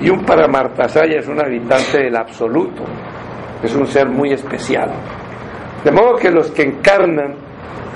Y 0.01 0.09
un 0.09 0.25
Paramartasaya 0.25 1.19
es 1.19 1.27
un 1.27 1.39
habitante 1.39 2.03
del 2.03 2.15
absoluto, 2.17 2.83
es 3.63 3.73
un 3.75 3.87
ser 3.87 4.09
muy 4.09 4.33
especial. 4.33 4.91
De 5.83 5.91
modo 5.91 6.15
que 6.15 6.31
los 6.31 6.51
que 6.51 6.63
encarnan 6.63 7.35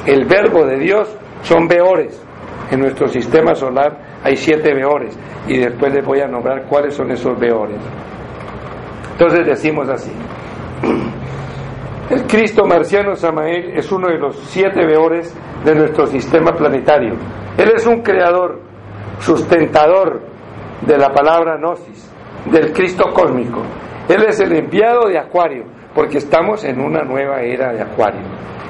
el 0.05 0.25
verbo 0.25 0.65
de 0.65 0.77
Dios 0.77 1.13
son 1.41 1.67
veores. 1.67 2.23
En 2.71 2.79
nuestro 2.79 3.07
sistema 3.07 3.55
solar 3.55 4.19
hay 4.23 4.35
siete 4.35 4.73
veores 4.73 5.17
y 5.47 5.57
después 5.57 5.93
les 5.93 6.05
voy 6.05 6.21
a 6.21 6.27
nombrar 6.27 6.65
cuáles 6.67 6.93
son 6.93 7.11
esos 7.11 7.37
veores. 7.39 7.79
Entonces 9.13 9.45
decimos 9.45 9.89
así. 9.89 10.11
El 12.09 12.23
Cristo 12.23 12.65
marciano 12.65 13.15
Samael 13.15 13.77
es 13.77 13.91
uno 13.91 14.07
de 14.07 14.17
los 14.17 14.35
siete 14.47 14.83
veores 14.83 15.31
de 15.63 15.75
nuestro 15.75 16.07
sistema 16.07 16.53
planetario. 16.53 17.13
Él 17.55 17.71
es 17.75 17.85
un 17.85 18.01
creador, 18.01 18.59
sustentador 19.19 20.19
de 20.87 20.97
la 20.97 21.13
palabra 21.13 21.57
gnosis, 21.57 22.11
del 22.51 22.73
Cristo 22.73 23.11
cósmico. 23.13 23.61
Él 24.07 24.23
es 24.27 24.39
el 24.39 24.55
enviado 24.55 25.07
de 25.07 25.19
Acuario, 25.19 25.65
porque 25.93 26.17
estamos 26.17 26.63
en 26.63 26.81
una 26.81 27.03
nueva 27.03 27.41
era 27.41 27.73
de 27.73 27.83
Acuario. 27.83 28.25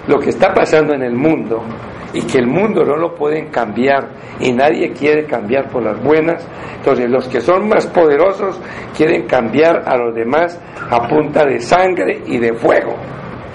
Lo 0.06 0.19
que 0.19 0.32
está 0.32 0.54
pasando 0.54 0.93
en 0.93 1.04
el 1.04 1.13
mundo 1.13 1.63
y 2.12 2.23
que 2.23 2.39
el 2.39 2.47
mundo 2.47 2.84
no 2.84 2.97
lo 2.97 3.15
pueden 3.15 3.47
cambiar 3.52 4.10
y 4.41 4.52
nadie 4.52 4.91
quiere 4.91 5.23
cambiar 5.23 5.69
por 5.69 5.82
las 5.82 6.04
buenas. 6.04 6.45
Entonces 6.75 7.10
los 7.10 7.25
que 7.30 7.39
son 7.39 7.69
más 7.69 7.88
poderosos 7.88 8.60
quieren 8.97 9.25
cambiar 9.28 9.84
a 9.88 9.95
los 9.95 10.13
demás 10.13 10.60
a 10.91 11.08
punta 11.08 11.45
de 11.45 11.62
sangre 11.62 12.21
y 12.25 12.38
de 12.38 12.54
fuego 12.54 12.97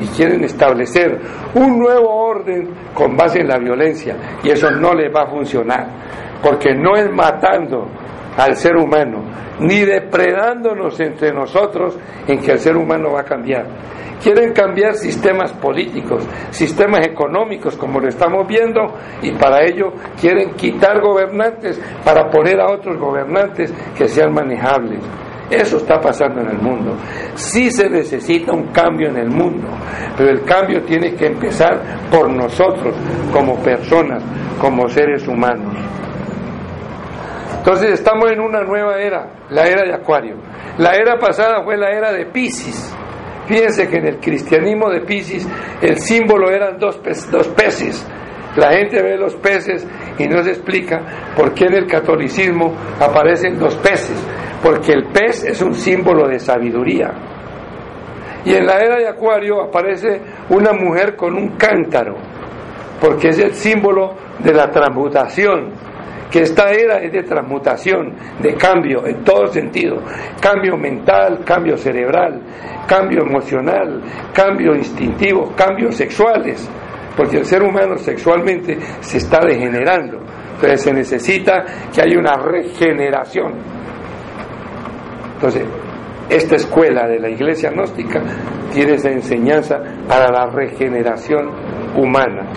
y 0.01 0.07
quieren 0.07 0.45
establecer 0.45 1.21
un 1.55 1.79
nuevo 1.79 2.09
orden 2.11 2.69
con 2.93 3.17
base 3.17 3.41
en 3.41 3.49
la 3.49 3.59
violencia 3.59 4.17
y 4.43 4.51
eso 4.51 4.71
no 4.71 4.95
les 4.95 5.15
va 5.15 5.23
a 5.23 5.31
funcionar 5.31 5.87
porque 6.43 6.75
no 6.75 6.97
es 6.97 7.11
matando 7.11 7.89
al 8.37 8.57
ser 8.57 8.77
humano 8.77 9.23
ni 9.61 9.81
depredándonos 9.81 10.99
entre 11.01 11.33
nosotros 11.33 11.97
en 12.27 12.41
que 12.41 12.53
el 12.53 12.59
ser 12.59 12.77
humano 12.77 13.13
va 13.13 13.21
a 13.21 13.25
cambiar 13.25 13.67
quieren 14.25 14.55
cambiar 14.55 14.95
sistemas 14.95 15.53
políticos, 15.53 16.27
sistemas 16.51 17.07
económicos, 17.07 17.77
como 17.77 18.01
lo 18.01 18.09
estamos 18.09 18.49
viendo, 18.49 18.81
y 19.21 19.33
para 19.33 19.63
ello 19.65 19.93
quieren 20.19 20.55
quitar 20.55 21.03
gobernantes 21.03 21.79
para 22.03 22.31
poner 22.31 22.59
a 22.59 22.73
otros 22.73 22.99
gobernantes 22.99 23.71
que 23.95 24.09
sean 24.09 24.33
manejables. 24.33 25.01
Eso 25.51 25.77
está 25.77 26.01
pasando 26.01 26.41
en 26.41 26.51
el 26.51 26.59
mundo. 26.59 26.97
Sí 27.35 27.71
se 27.71 27.89
necesita 27.89 28.53
un 28.53 28.69
cambio 28.69 29.09
en 29.09 29.19
el 29.19 29.31
mundo, 29.31 29.69
pero 30.17 30.31
el 30.31 30.43
cambio 30.45 30.83
tiene 30.83 31.15
que 31.15 31.27
empezar 31.27 31.83
por 32.11 32.31
nosotros, 32.31 32.95
como 33.33 33.57
personas, 33.63 34.23
como 34.61 34.89
seres 34.89 35.27
humanos. 35.29 35.77
Entonces 37.59 37.93
estamos 37.93 38.31
en 38.31 38.41
una 38.41 38.63
nueva 38.63 39.01
era, 39.01 39.27
la 39.51 39.67
era 39.67 39.85
de 39.85 39.95
Acuario. 39.95 40.37
La 40.79 40.95
era 40.95 41.19
pasada 41.19 41.63
fue 41.63 41.77
la 41.77 41.91
era 41.91 42.13
de 42.13 42.27
Pisces. 42.27 42.95
Fíjense 43.47 43.89
que 43.89 43.97
en 43.97 44.07
el 44.07 44.17
cristianismo 44.19 44.91
de 44.91 45.01
Pisces 45.03 45.47
el 45.81 45.99
símbolo 45.99 46.51
eran 46.51 46.79
dos, 46.79 47.01
dos 47.31 47.49
peces. 47.49 48.07
La 48.57 48.71
gente 48.71 49.03
ve 49.03 49.17
los 49.17 49.35
peces 49.37 49.87
y 50.19 50.29
no 50.29 50.43
se 50.43 50.51
explica 50.51 51.03
por 51.37 51.53
qué 51.55 51.65
en 51.65 51.75
el 51.75 51.87
catolicismo 51.87 52.73
aparecen 53.01 53.59
dos 53.59 53.75
peces, 53.77 54.17
porque 54.63 54.93
el 54.93 55.07
pez 55.07 55.45
es 55.45 55.61
un 55.61 55.75
símbolo 55.75 56.29
de 56.29 56.39
sabiduría. 56.39 57.13
Y 58.45 58.55
en 58.55 58.67
la 58.67 58.79
era 58.79 58.97
de 58.99 59.09
Acuario 59.09 59.63
aparece 59.63 60.21
una 60.51 60.73
mujer 60.73 61.17
con 61.17 61.35
un 61.35 61.57
cántaro, 61.57 62.17
porque 63.01 63.29
es 63.29 63.39
el 63.39 63.55
símbolo 63.55 64.15
de 64.39 64.53
la 64.53 64.71
transmutación, 64.71 65.73
que 66.31 66.43
esta 66.43 66.71
era 66.71 66.99
es 66.99 67.13
de 67.13 67.23
transmutación, 67.23 68.13
de 68.41 68.55
cambio 68.55 69.07
en 69.07 69.25
todo 69.25 69.47
sentido, 69.49 69.99
cambio 70.41 70.77
mental, 70.77 71.41
cambio 71.45 71.77
cerebral, 71.77 72.41
cambio 72.87 73.23
emocional, 73.23 74.03
cambio 74.33 74.75
instintivo, 74.75 75.53
cambios 75.57 75.97
sexuales, 75.97 76.69
porque 77.17 77.39
el 77.39 77.45
ser 77.45 77.63
humano 77.63 77.97
sexualmente 77.99 78.79
se 79.01 79.19
está 79.19 79.45
degenerando, 79.45 80.19
entonces 80.55 80.83
se 80.83 80.93
necesita 80.93 81.65
que 81.93 82.03
haya 82.03 82.19
una 82.19 82.37
regeneración. 82.37 83.55
Entonces, 85.35 85.65
esta 86.29 86.57
escuela 86.57 87.07
de 87.07 87.21
la 87.21 87.29
iglesia 87.29 87.71
gnóstica 87.71 88.21
tiene 88.73 88.95
esa 88.95 89.11
enseñanza 89.11 89.81
para 90.09 90.29
la 90.31 90.47
regeneración 90.47 91.51
humana. 91.97 92.49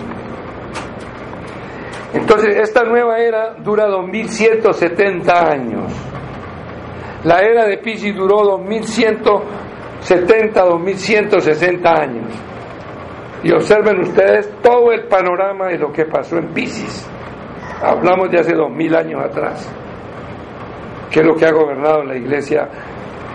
Entonces, 2.14 2.56
esta 2.56 2.84
nueva 2.84 3.18
era 3.18 3.52
dura 3.54 3.86
2170 3.86 5.50
años. 5.50 5.92
La 7.24 7.40
era 7.40 7.66
de 7.66 7.78
Pisces 7.78 8.14
duró 8.14 8.44
2170, 8.44 10.64
2160 10.64 11.90
años. 11.90 12.47
Y 13.42 13.52
observen 13.52 14.00
ustedes 14.00 14.50
todo 14.62 14.92
el 14.92 15.04
panorama 15.04 15.68
de 15.68 15.78
lo 15.78 15.92
que 15.92 16.04
pasó 16.04 16.38
en 16.38 16.48
Pisces. 16.48 17.08
Hablamos 17.82 18.30
de 18.30 18.40
hace 18.40 18.54
2000 18.54 18.96
años 18.96 19.24
atrás. 19.24 19.70
¿Qué 21.10 21.20
es 21.20 21.26
lo 21.26 21.34
que 21.36 21.46
ha 21.46 21.52
gobernado 21.52 22.02
la 22.04 22.16
iglesia 22.16 22.68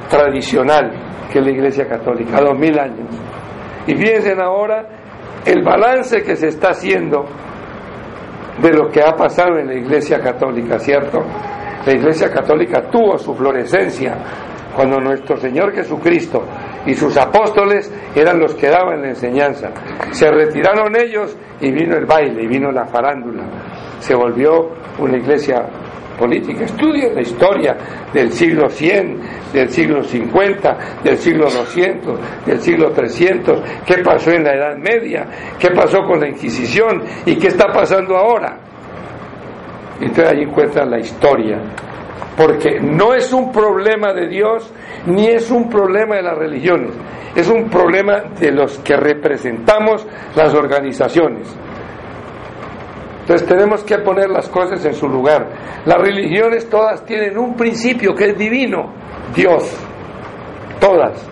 tradicional, 0.10 0.92
que 1.32 1.40
es 1.40 1.46
la 1.46 1.52
iglesia 1.52 1.88
católica? 1.88 2.42
2000 2.42 2.80
años. 2.80 3.08
Y 3.88 3.96
fíjense 3.96 4.34
ahora 4.42 4.86
el 5.46 5.64
balance 5.64 6.24
que 6.24 6.36
se 6.36 6.48
está 6.48 6.70
haciendo 6.70 7.26
de 8.62 8.72
lo 8.72 8.90
que 8.90 9.02
ha 9.02 9.14
pasado 9.14 9.58
en 9.58 9.68
la 9.68 9.76
Iglesia 9.76 10.20
Católica, 10.20 10.80
¿cierto? 10.80 11.24
La 11.86 11.94
Iglesia 11.94 12.30
Católica 12.30 12.84
tuvo 12.90 13.18
su 13.18 13.34
florescencia 13.36 14.16
cuando 14.76 15.00
nuestro 15.00 15.38
Señor 15.38 15.74
Jesucristo 15.74 16.44
y 16.86 16.94
sus 16.94 17.16
apóstoles 17.18 17.92
eran 18.16 18.40
los 18.40 18.56
que 18.56 18.70
daban 18.70 19.02
la 19.02 19.10
enseñanza. 19.10 19.70
Se 20.12 20.30
retiraron 20.30 20.96
ellos 20.96 21.38
y 21.62 21.72
vino 21.72 21.96
el 21.96 22.06
baile, 22.06 22.44
y 22.44 22.48
vino 22.48 22.72
la 22.72 22.86
farándula. 22.86 23.44
Se 24.00 24.16
volvió 24.16 24.72
una 25.00 25.18
iglesia 25.18 25.66
política. 26.18 26.66
Estudien 26.66 27.16
la 27.16 27.22
historia 27.22 27.76
del 28.14 28.32
siglo 28.32 28.70
100, 28.70 29.20
del 29.54 29.70
siglo 29.70 30.04
50, 30.04 30.78
del 31.04 31.18
siglo 31.18 31.46
200, 31.50 32.46
del 32.46 32.60
siglo 32.60 32.92
300, 32.92 33.62
qué 33.86 33.98
pasó 34.04 34.32
en 34.32 34.44
la 34.44 34.54
Edad 34.54 34.78
Media, 34.78 35.26
qué 35.60 35.70
pasó 35.72 36.00
con 36.04 36.20
la 36.20 36.30
Inquisición 36.30 37.04
y 37.26 37.36
qué 37.38 37.48
está 37.48 37.68
pasando 37.68 38.16
ahora. 38.16 38.58
Entonces 40.00 40.34
ahí 40.34 40.44
encuentran 40.44 40.90
la 40.90 41.00
historia 41.00 41.60
porque 42.38 42.80
no 42.80 43.14
es 43.14 43.32
un 43.32 43.52
problema 43.52 44.14
de 44.14 44.28
Dios 44.28 44.72
ni 45.06 45.28
es 45.28 45.52
un 45.52 45.70
problema 45.70 46.16
de 46.16 46.24
las 46.24 46.38
religiones, 46.38 46.92
es 47.36 47.50
un 47.50 47.70
problema 47.70 48.24
de 48.40 48.52
los 48.52 48.80
que 48.80 48.96
representamos 48.96 50.06
las 50.36 50.54
organizaciones. 50.54 51.56
Entonces 53.22 53.48
tenemos 53.48 53.84
que 53.86 54.00
poner 54.00 54.30
las 54.30 54.50
cosas 54.50 54.84
en 54.86 54.94
su 54.94 55.08
lugar. 55.08 55.48
Las 55.86 55.98
religiones 55.98 56.70
todas 56.70 57.06
tienen 57.06 57.38
un 57.38 57.56
principio 57.56 58.14
que 58.14 58.32
es 58.32 58.38
divino, 58.38 58.94
Dios. 59.34 59.64
Todas. 60.82 61.26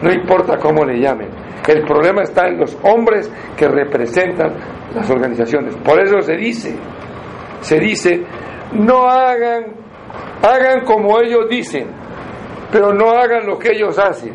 No 0.00 0.10
importa 0.10 0.56
cómo 0.56 0.86
le 0.86 0.98
llamen. 0.98 1.28
El 1.68 1.82
problema 1.84 2.22
está 2.22 2.48
en 2.48 2.58
los 2.58 2.76
hombres 2.82 3.30
que 3.56 3.68
representan 3.68 4.54
las 4.94 5.08
organizaciones. 5.10 5.76
Por 5.76 6.00
eso 6.00 6.20
se 6.22 6.34
dice, 6.34 6.74
se 7.60 7.78
dice, 7.78 8.24
no 8.72 9.08
hagan, 9.08 9.81
hagan 10.42 10.84
como 10.84 11.20
ellos 11.20 11.48
dicen, 11.48 11.86
pero 12.70 12.92
no 12.92 13.10
hagan 13.10 13.46
lo 13.46 13.58
que 13.58 13.72
ellos 13.72 13.98
hacen. 13.98 14.32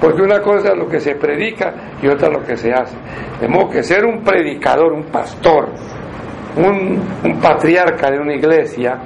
Porque 0.00 0.20
una 0.20 0.40
cosa 0.40 0.72
es 0.72 0.76
lo 0.76 0.88
que 0.88 0.98
se 0.98 1.14
predica 1.14 1.72
y 2.02 2.08
otra 2.08 2.28
lo 2.28 2.42
que 2.42 2.56
se 2.56 2.72
hace. 2.72 2.96
Tenemos 3.38 3.72
que 3.72 3.84
ser 3.84 4.04
un 4.04 4.24
predicador, 4.24 4.92
un 4.92 5.04
pastor, 5.04 5.68
un, 6.56 7.38
patriarca 7.40 8.10
de 8.10 8.18
una 8.18 8.34
iglesia, 8.34 8.98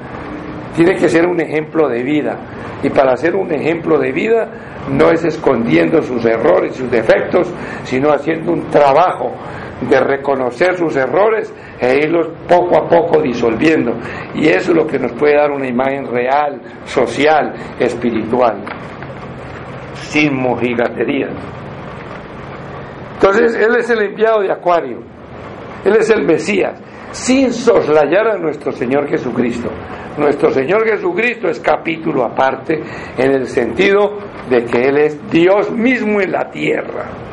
tiene 0.75 0.95
que 0.95 1.09
ser 1.09 1.27
un 1.27 1.39
ejemplo 1.39 1.87
de 1.89 2.03
vida. 2.03 2.39
Y 2.83 2.89
para 2.89 3.15
ser 3.17 3.37
un 3.37 3.53
ejemplo 3.53 3.99
de 3.99 4.11
vida 4.11 4.49
no 4.91 5.11
es 5.11 5.23
escondiendo 5.23 6.01
sus 6.01 6.25
errores, 6.25 6.77
sus 6.77 6.91
defectos, 6.91 7.53
sino 7.85 8.11
haciendo 8.11 8.53
un 8.53 8.71
trabajo 8.71 9.33
de 9.81 10.01
reconocer 10.01 10.77
sus 10.77 10.97
errores 10.97 11.53
e 11.81 11.99
irlos 11.99 12.29
poco 12.49 12.79
a 12.79 12.89
poco 12.89 13.21
disolviendo. 13.21 13.93
Y 14.35 14.49
eso 14.49 14.73
es 14.73 14.77
lo 14.77 14.87
que 14.87 14.99
nos 14.99 15.13
puede 15.13 15.37
dar 15.37 15.51
una 15.51 15.69
imagen 15.69 16.07
real, 16.07 16.61
social, 16.85 17.53
espiritual 17.79 18.65
sin 19.97 20.35
mojigatería. 20.35 21.29
Entonces, 23.15 23.57
Él 23.57 23.77
es 23.79 23.91
el 23.91 24.03
enviado 24.03 24.41
de 24.41 24.53
Acuario, 24.53 24.99
Él 25.85 25.97
es 25.97 26.11
el 26.11 26.25
Mesías, 26.25 26.81
sin 27.11 27.53
soslayar 27.53 28.29
a 28.29 28.39
nuestro 28.39 28.73
Señor 28.73 29.09
Jesucristo. 29.09 29.69
Nuestro 30.19 30.51
Señor 30.51 30.87
Jesucristo 30.89 31.49
es 31.49 31.61
capítulo 31.61 32.25
aparte 32.25 32.83
en 33.19 33.31
el 33.33 33.47
sentido 33.47 34.19
de 34.49 34.65
que 34.65 34.89
Él 34.89 34.99
es 34.99 35.31
Dios 35.31 35.71
mismo 35.71 36.21
en 36.21 36.33
la 36.33 36.51
tierra. 36.51 37.26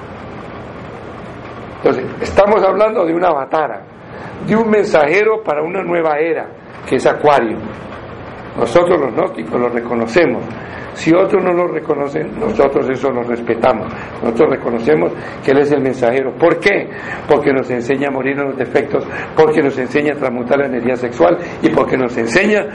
Entonces, 1.84 2.06
estamos 2.22 2.64
hablando 2.64 3.06
de 3.06 3.14
una 3.14 3.30
batara, 3.32 3.82
de 4.48 4.56
un 4.56 4.70
mensajero 4.70 5.44
para 5.44 5.62
una 5.62 5.84
nueva 5.84 6.18
era, 6.18 6.48
que 6.88 6.96
es 6.96 7.06
Acuario. 7.06 7.58
Nosotros 8.58 9.02
los 9.02 9.14
gnósticos 9.14 9.60
lo 9.60 9.68
reconocemos, 9.68 10.46
si 10.94 11.14
otros 11.14 11.44
no 11.44 11.54
lo 11.54 11.68
reconocen, 11.68 12.40
nosotros 12.40 12.88
eso 12.90 13.10
lo 13.12 13.24
respetamos. 13.24 13.92
Nosotros 14.22 14.52
reconocemos 14.52 15.12
que 15.44 15.52
Él 15.52 15.60
es 15.60 15.72
el 15.72 15.82
mensajero. 15.82 16.34
¿Por 16.36 16.60
qué? 16.60 16.88
Porque 17.28 17.52
nos 17.52 17.70
enseña 17.70 18.10
a 18.10 18.12
morir 18.12 18.38
en 18.38 18.50
los 18.50 18.58
defectos, 18.58 19.04
porque 19.36 19.62
nos 19.62 19.78
enseña 19.78 20.14
a 20.14 20.18
transmutar 20.18 20.60
la 20.60 20.68
energía 20.68 20.96
sexual 20.96 21.38
y 21.62 21.70
porque 21.70 21.98
nos 21.98 22.16
enseña 22.18 22.66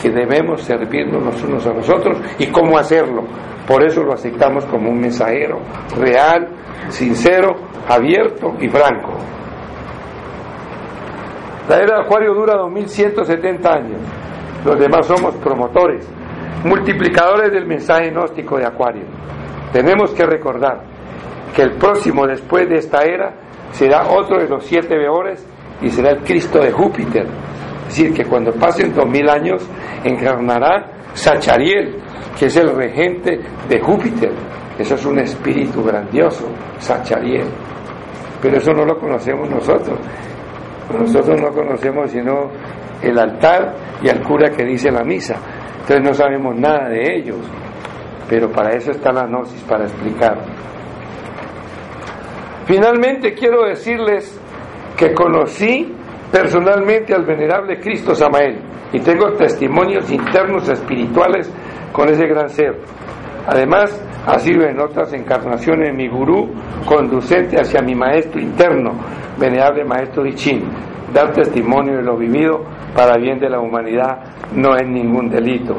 que 0.00 0.10
debemos 0.10 0.62
servirnos 0.62 1.22
los 1.22 1.42
unos 1.42 1.66
a 1.66 1.72
los 1.72 1.88
otros 1.88 2.18
y 2.38 2.46
cómo 2.48 2.78
hacerlo. 2.78 3.24
Por 3.66 3.84
eso 3.84 4.02
lo 4.02 4.14
aceptamos 4.14 4.64
como 4.66 4.90
un 4.90 5.00
mensajero 5.00 5.60
real, 5.96 6.48
sincero, 6.88 7.56
abierto 7.88 8.54
y 8.60 8.68
franco. 8.68 9.12
La 11.68 11.76
era 11.76 11.96
de 11.98 12.02
Acuario 12.02 12.34
dura 12.34 12.56
2170 12.56 13.72
años. 13.72 14.00
Los 14.64 14.78
demás 14.78 15.06
somos 15.06 15.34
promotores 15.36 16.08
multiplicadores 16.64 17.52
del 17.52 17.66
mensaje 17.66 18.10
gnóstico 18.10 18.58
de 18.58 18.66
Acuario. 18.66 19.04
Tenemos 19.72 20.12
que 20.12 20.26
recordar 20.26 20.82
que 21.54 21.62
el 21.62 21.72
próximo 21.72 22.26
después 22.26 22.68
de 22.68 22.76
esta 22.76 23.02
era 23.02 23.34
será 23.72 24.08
otro 24.10 24.38
de 24.38 24.48
los 24.48 24.64
siete 24.64 24.96
veores 24.96 25.46
y 25.80 25.90
será 25.90 26.10
el 26.10 26.18
Cristo 26.22 26.60
de 26.60 26.72
Júpiter. 26.72 27.26
Es 27.90 27.96
decir, 27.96 28.14
que 28.14 28.24
cuando 28.24 28.52
pasen 28.52 28.94
dos 28.94 29.04
mil 29.08 29.28
años 29.28 29.68
encarnará 30.04 30.92
Sachariel, 31.12 31.96
que 32.38 32.46
es 32.46 32.56
el 32.56 32.72
regente 32.72 33.40
de 33.68 33.80
Júpiter. 33.80 34.30
Eso 34.78 34.94
es 34.94 35.04
un 35.04 35.18
espíritu 35.18 35.82
grandioso, 35.82 36.46
Sachariel. 36.78 37.48
Pero 38.40 38.58
eso 38.58 38.72
no 38.72 38.84
lo 38.84 38.96
conocemos 38.96 39.50
nosotros. 39.50 39.98
Nosotros 40.96 41.40
no 41.40 41.48
conocemos 41.48 42.12
sino 42.12 42.48
el 43.02 43.18
altar 43.18 43.74
y 44.00 44.08
al 44.08 44.22
cura 44.22 44.50
que 44.50 44.64
dice 44.64 44.92
la 44.92 45.02
misa. 45.02 45.34
Entonces 45.80 46.00
no 46.00 46.14
sabemos 46.14 46.54
nada 46.54 46.88
de 46.90 47.16
ellos, 47.16 47.38
pero 48.28 48.52
para 48.52 48.70
eso 48.70 48.92
está 48.92 49.10
la 49.10 49.26
gnosis, 49.26 49.62
para 49.62 49.82
explicar. 49.86 50.38
Finalmente 52.66 53.34
quiero 53.34 53.66
decirles 53.66 54.40
que 54.96 55.12
conocí 55.12 55.96
personalmente 56.30 57.14
al 57.14 57.24
venerable 57.24 57.78
Cristo 57.80 58.14
Samael 58.14 58.60
y 58.92 59.00
tengo 59.00 59.32
testimonios 59.32 60.10
internos 60.10 60.68
espirituales 60.68 61.52
con 61.92 62.08
ese 62.08 62.26
gran 62.26 62.48
ser. 62.48 62.78
Además, 63.46 64.00
ha 64.26 64.38
sido 64.38 64.64
en 64.66 64.80
otras 64.80 65.12
encarnaciones 65.12 65.94
mi 65.94 66.08
gurú 66.08 66.50
conducente 66.84 67.56
hacia 67.58 67.80
mi 67.82 67.94
maestro 67.94 68.40
interno, 68.40 68.92
venerable 69.38 69.84
maestro 69.84 70.22
Dichin. 70.22 70.62
Dar 71.12 71.32
testimonio 71.32 71.96
de 71.96 72.02
lo 72.02 72.16
vivido 72.16 72.64
para 72.94 73.16
bien 73.16 73.40
de 73.40 73.48
la 73.48 73.58
humanidad 73.58 74.18
no 74.54 74.76
es 74.76 74.86
ningún 74.86 75.28
delito. 75.28 75.76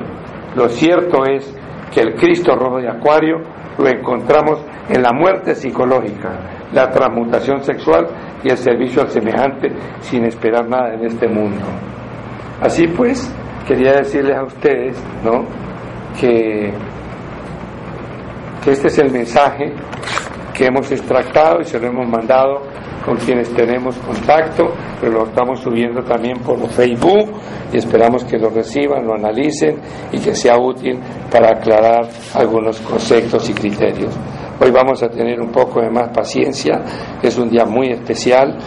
Lo 0.55 0.67
cierto 0.67 1.23
es 1.25 1.57
que 1.93 2.01
el 2.01 2.15
Cristo 2.15 2.55
rojo 2.55 2.79
de 2.79 2.89
Acuario 2.89 3.37
lo 3.77 3.87
encontramos 3.87 4.65
en 4.89 5.01
la 5.01 5.13
muerte 5.13 5.55
psicológica, 5.55 6.67
la 6.73 6.89
transmutación 6.89 7.63
sexual 7.63 8.07
y 8.43 8.49
el 8.49 8.57
servicio 8.57 9.01
al 9.01 9.09
semejante 9.09 9.69
sin 10.01 10.25
esperar 10.25 10.67
nada 10.67 10.93
en 10.93 11.05
este 11.05 11.27
mundo. 11.27 11.65
Así 12.61 12.87
pues, 12.87 13.33
quería 13.67 13.93
decirles 13.93 14.37
a 14.37 14.43
ustedes, 14.43 15.03
¿no? 15.23 15.45
Que, 16.19 16.71
que 18.63 18.71
este 18.71 18.87
es 18.87 18.97
el 18.99 19.11
mensaje 19.11 19.73
que 20.53 20.65
hemos 20.65 20.91
extractado 20.91 21.61
y 21.61 21.65
se 21.65 21.79
lo 21.79 21.87
hemos 21.87 22.07
mandado 22.07 22.61
con 23.05 23.17
quienes 23.17 23.49
tenemos 23.53 23.97
contacto, 23.97 24.73
pero 24.99 25.13
lo 25.13 25.23
estamos 25.25 25.59
subiendo 25.59 26.03
también 26.03 26.37
por 26.39 26.59
Facebook 26.69 27.31
y 27.73 27.77
esperamos 27.77 28.23
que 28.25 28.37
lo 28.37 28.49
reciban, 28.49 29.05
lo 29.05 29.15
analicen 29.15 29.79
y 30.11 30.19
que 30.19 30.35
sea 30.35 30.59
útil 30.59 30.99
para 31.31 31.49
aclarar 31.57 32.07
algunos 32.35 32.79
conceptos 32.81 33.49
y 33.49 33.53
criterios. 33.53 34.15
Hoy 34.63 34.71
vamos 34.71 35.01
a 35.01 35.09
tener 35.09 35.41
un 35.41 35.51
poco 35.51 35.81
de 35.81 35.89
más 35.89 36.09
paciencia, 36.09 36.81
es 37.21 37.37
un 37.37 37.49
día 37.49 37.65
muy 37.65 37.89
especial, 37.89 38.57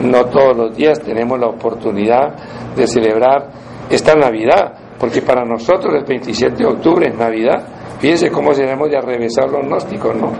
no 0.00 0.24
todos 0.26 0.56
los 0.56 0.76
días 0.76 1.00
tenemos 1.00 1.38
la 1.38 1.48
oportunidad 1.48 2.74
de 2.74 2.86
celebrar 2.86 3.50
esta 3.90 4.14
Navidad, 4.14 4.72
porque 4.98 5.20
para 5.20 5.44
nosotros 5.44 5.94
el 5.94 6.04
27 6.04 6.56
de 6.56 6.66
octubre 6.66 7.08
es 7.08 7.16
Navidad. 7.16 7.62
Fíjense 7.98 8.30
cómo 8.30 8.52
tenemos 8.52 8.90
de 8.90 8.96
arrevesar 8.96 9.50
los 9.50 9.66
gnósticos, 9.66 10.16
¿no? 10.16 10.32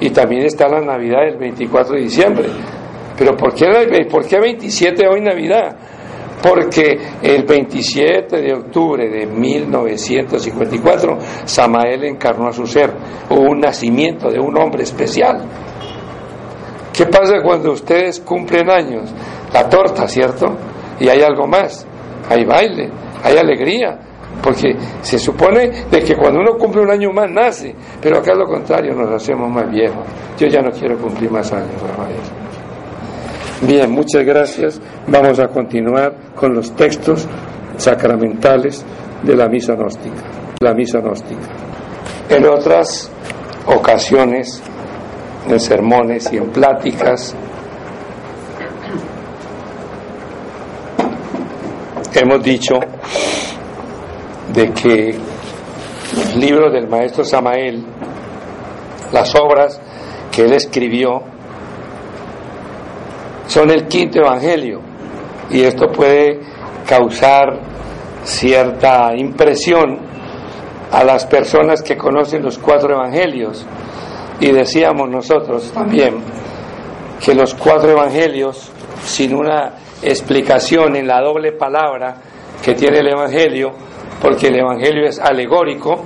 y 0.00 0.10
también 0.10 0.44
está 0.44 0.66
la 0.68 0.80
Navidad 0.80 1.20
del 1.26 1.36
24 1.36 1.94
de 1.94 2.00
diciembre. 2.00 2.48
Pero 3.16 3.36
¿por 3.36 3.54
qué, 3.54 3.66
¿por 4.10 4.26
qué 4.26 4.40
27 4.40 5.06
hoy 5.06 5.20
Navidad? 5.20 5.76
Porque 6.42 6.98
el 7.22 7.44
27 7.44 8.40
de 8.40 8.54
octubre 8.54 9.08
de 9.08 9.26
1954 9.26 11.18
Samael 11.44 12.04
encarnó 12.04 12.48
a 12.48 12.52
su 12.52 12.66
ser, 12.66 12.92
hubo 13.28 13.50
un 13.50 13.60
nacimiento 13.60 14.30
de 14.30 14.40
un 14.40 14.56
hombre 14.56 14.84
especial. 14.84 15.42
¿Qué 16.92 17.06
pasa 17.06 17.42
cuando 17.42 17.72
ustedes 17.72 18.20
cumplen 18.20 18.70
años? 18.70 19.12
La 19.52 19.68
torta, 19.68 20.06
¿cierto? 20.08 20.46
Y 20.98 21.08
hay 21.08 21.20
algo 21.22 21.46
más, 21.46 21.86
hay 22.28 22.44
baile, 22.44 22.90
hay 23.22 23.36
alegría, 23.36 23.98
porque 24.42 24.76
se 25.02 25.18
supone 25.18 25.70
de 25.90 26.02
que 26.02 26.16
cuando 26.16 26.40
uno 26.40 26.56
cumple 26.58 26.82
un 26.82 26.90
año 26.90 27.10
más 27.12 27.30
nace, 27.30 27.74
pero 28.00 28.18
acá 28.18 28.32
es 28.32 28.38
lo 28.38 28.46
contrario, 28.46 28.94
nos 28.94 29.10
hacemos 29.10 29.50
más 29.50 29.70
viejos. 29.70 30.04
Yo 30.38 30.46
ya 30.46 30.60
no 30.60 30.70
quiero 30.70 30.98
cumplir 30.98 31.30
más 31.30 31.52
años, 31.52 31.80
Rafael. 31.82 32.39
Bien, 33.62 33.90
muchas 33.90 34.24
gracias. 34.24 34.80
Vamos 35.06 35.38
a 35.38 35.48
continuar 35.48 36.32
con 36.34 36.54
los 36.54 36.74
textos 36.74 37.28
sacramentales 37.76 38.84
de 39.22 39.36
la 39.36 39.48
misa 39.48 39.74
gnóstica. 39.74 40.22
La 40.60 40.72
misa. 40.72 41.00
En 42.30 42.46
otras 42.46 43.10
ocasiones, 43.66 44.62
en 45.48 45.60
sermones 45.60 46.32
y 46.32 46.38
en 46.38 46.50
pláticas, 46.50 47.34
hemos 52.14 52.42
dicho 52.42 52.74
de 54.54 54.72
que 54.72 55.14
los 56.16 56.36
libros 56.36 56.72
del 56.72 56.88
maestro 56.88 57.24
Samael, 57.24 57.84
las 59.12 59.34
obras 59.34 59.80
que 60.32 60.42
él 60.42 60.52
escribió, 60.52 61.22
son 63.50 63.68
el 63.70 63.88
quinto 63.88 64.20
evangelio 64.20 64.80
y 65.50 65.62
esto 65.62 65.88
puede 65.88 66.38
causar 66.86 67.58
cierta 68.22 69.12
impresión 69.16 69.98
a 70.92 71.02
las 71.02 71.26
personas 71.26 71.82
que 71.82 71.96
conocen 71.96 72.44
los 72.44 72.58
cuatro 72.58 72.94
evangelios. 72.94 73.66
Y 74.38 74.52
decíamos 74.52 75.10
nosotros 75.10 75.72
también 75.72 76.22
que 77.20 77.34
los 77.34 77.54
cuatro 77.54 77.90
evangelios, 77.90 78.70
sin 79.02 79.34
una 79.34 79.74
explicación 80.00 80.94
en 80.94 81.08
la 81.08 81.20
doble 81.20 81.50
palabra 81.50 82.18
que 82.64 82.74
tiene 82.74 82.98
el 82.98 83.08
evangelio, 83.08 83.72
porque 84.22 84.46
el 84.46 84.60
evangelio 84.60 85.08
es 85.08 85.18
alegórico, 85.18 86.04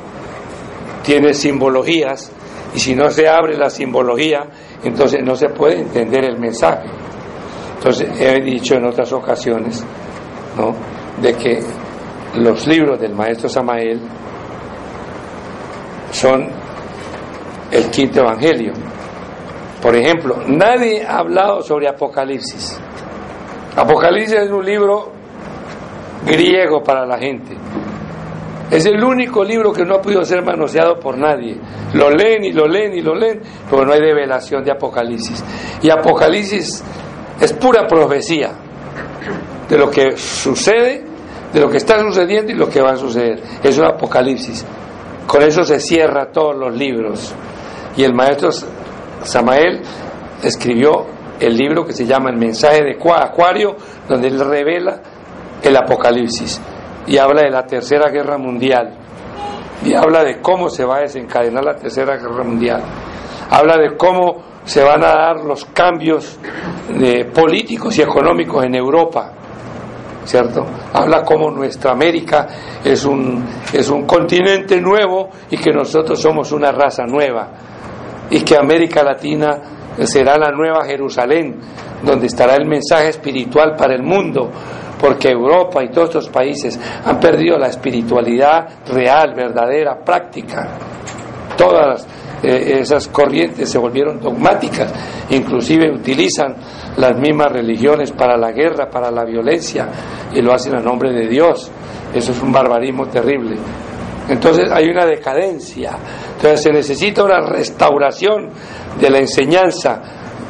tiene 1.02 1.34
simbologías, 1.34 2.32
y 2.74 2.78
si 2.78 2.94
no 2.94 3.10
se 3.10 3.28
abre 3.28 3.54
la 3.58 3.68
simbología, 3.68 4.46
entonces 4.82 5.20
no 5.22 5.36
se 5.36 5.50
puede 5.50 5.80
entender 5.80 6.24
el 6.24 6.38
mensaje. 6.38 7.03
Entonces 7.84 8.18
he 8.18 8.40
dicho 8.40 8.76
en 8.76 8.86
otras 8.86 9.12
ocasiones, 9.12 9.84
¿no? 10.56 10.74
de 11.20 11.34
que 11.34 11.60
los 12.36 12.66
libros 12.66 12.98
del 12.98 13.14
maestro 13.14 13.46
Samael 13.46 14.00
son 16.10 16.48
el 17.70 17.90
quinto 17.90 18.20
evangelio. 18.20 18.72
Por 19.82 19.94
ejemplo, 19.96 20.36
nadie 20.46 21.04
ha 21.04 21.18
hablado 21.18 21.60
sobre 21.60 21.86
Apocalipsis. 21.86 22.80
Apocalipsis 23.76 24.38
es 24.38 24.50
un 24.50 24.64
libro 24.64 25.12
griego 26.24 26.82
para 26.82 27.04
la 27.04 27.18
gente. 27.18 27.54
Es 28.70 28.86
el 28.86 29.04
único 29.04 29.44
libro 29.44 29.74
que 29.74 29.84
no 29.84 29.96
ha 29.96 30.00
podido 30.00 30.24
ser 30.24 30.42
manoseado 30.42 30.98
por 30.98 31.18
nadie. 31.18 31.60
Lo 31.92 32.08
leen 32.08 32.44
y 32.46 32.52
lo 32.52 32.66
leen 32.66 32.94
y 32.94 33.02
lo 33.02 33.14
leen, 33.14 33.42
pero 33.68 33.84
no 33.84 33.92
hay 33.92 34.00
revelación 34.00 34.64
de 34.64 34.72
Apocalipsis. 34.72 35.44
Y 35.82 35.90
Apocalipsis 35.90 36.82
es 37.40 37.52
pura 37.52 37.86
profecía 37.86 38.52
de 39.68 39.78
lo 39.78 39.90
que 39.90 40.16
sucede, 40.16 41.04
de 41.52 41.60
lo 41.60 41.68
que 41.68 41.78
está 41.78 42.00
sucediendo 42.00 42.52
y 42.52 42.54
lo 42.54 42.68
que 42.68 42.80
va 42.80 42.92
a 42.92 42.96
suceder. 42.96 43.42
Es 43.62 43.78
un 43.78 43.86
Apocalipsis. 43.86 44.64
Con 45.26 45.42
eso 45.42 45.64
se 45.64 45.80
cierra 45.80 46.30
todos 46.30 46.56
los 46.56 46.76
libros. 46.76 47.34
Y 47.96 48.04
el 48.04 48.14
maestro 48.14 48.50
Samael 49.22 49.80
escribió 50.42 51.06
el 51.40 51.56
libro 51.56 51.84
que 51.84 51.92
se 51.92 52.06
llama 52.06 52.30
El 52.30 52.36
mensaje 52.36 52.82
de 52.82 52.98
Acuario, 53.12 53.76
donde 54.08 54.28
él 54.28 54.38
revela 54.40 55.00
el 55.62 55.76
Apocalipsis 55.76 56.60
y 57.06 57.18
habla 57.18 57.42
de 57.42 57.50
la 57.50 57.66
Tercera 57.66 58.10
Guerra 58.10 58.38
Mundial 58.38 58.94
y 59.84 59.94
habla 59.94 60.24
de 60.24 60.40
cómo 60.40 60.68
se 60.68 60.84
va 60.84 60.96
a 60.96 61.00
desencadenar 61.00 61.64
la 61.64 61.76
Tercera 61.76 62.16
Guerra 62.16 62.44
Mundial. 62.44 62.82
Habla 63.50 63.76
de 63.76 63.96
cómo 63.96 64.42
se 64.64 64.82
van 64.82 65.04
a 65.04 65.08
dar 65.08 65.36
los 65.44 65.64
cambios 65.66 66.38
de 66.88 67.26
políticos 67.26 67.96
y 67.98 68.02
económicos 68.02 68.64
en 68.64 68.74
Europa, 68.74 69.32
¿cierto? 70.24 70.64
Habla 70.92 71.22
cómo 71.22 71.50
nuestra 71.50 71.92
América 71.92 72.46
es 72.82 73.04
un, 73.04 73.44
es 73.72 73.88
un 73.90 74.06
continente 74.06 74.80
nuevo 74.80 75.28
y 75.50 75.56
que 75.56 75.70
nosotros 75.70 76.20
somos 76.20 76.50
una 76.52 76.72
raza 76.72 77.04
nueva 77.04 77.50
y 78.30 78.40
que 78.40 78.56
América 78.56 79.02
Latina 79.02 79.58
será 80.02 80.38
la 80.38 80.50
nueva 80.50 80.84
Jerusalén, 80.84 81.60
donde 82.02 82.26
estará 82.26 82.56
el 82.56 82.66
mensaje 82.66 83.10
espiritual 83.10 83.76
para 83.76 83.94
el 83.94 84.02
mundo, 84.02 84.50
porque 84.98 85.28
Europa 85.28 85.84
y 85.84 85.90
todos 85.90 86.08
estos 86.08 86.28
países 86.30 86.80
han 87.04 87.20
perdido 87.20 87.58
la 87.58 87.68
espiritualidad 87.68 88.66
real, 88.86 89.34
verdadera, 89.34 89.98
práctica. 90.02 90.68
Todas 91.56 92.06
eh, 92.44 92.80
esas 92.80 93.08
corrientes 93.08 93.70
se 93.70 93.78
volvieron 93.78 94.20
dogmáticas, 94.20 94.92
inclusive 95.30 95.90
utilizan 95.90 96.54
las 96.96 97.18
mismas 97.18 97.50
religiones 97.50 98.12
para 98.12 98.36
la 98.36 98.52
guerra, 98.52 98.90
para 98.90 99.10
la 99.10 99.24
violencia, 99.24 99.88
y 100.32 100.42
lo 100.42 100.52
hacen 100.52 100.76
a 100.76 100.80
nombre 100.80 101.12
de 101.12 101.26
Dios. 101.26 101.70
Eso 102.12 102.32
es 102.32 102.42
un 102.42 102.52
barbarismo 102.52 103.06
terrible. 103.06 103.56
Entonces 104.28 104.70
hay 104.70 104.88
una 104.88 105.04
decadencia, 105.04 105.96
entonces 106.36 106.62
se 106.62 106.72
necesita 106.72 107.24
una 107.24 107.40
restauración 107.40 108.50
de 109.00 109.10
la 109.10 109.18
enseñanza 109.18 110.02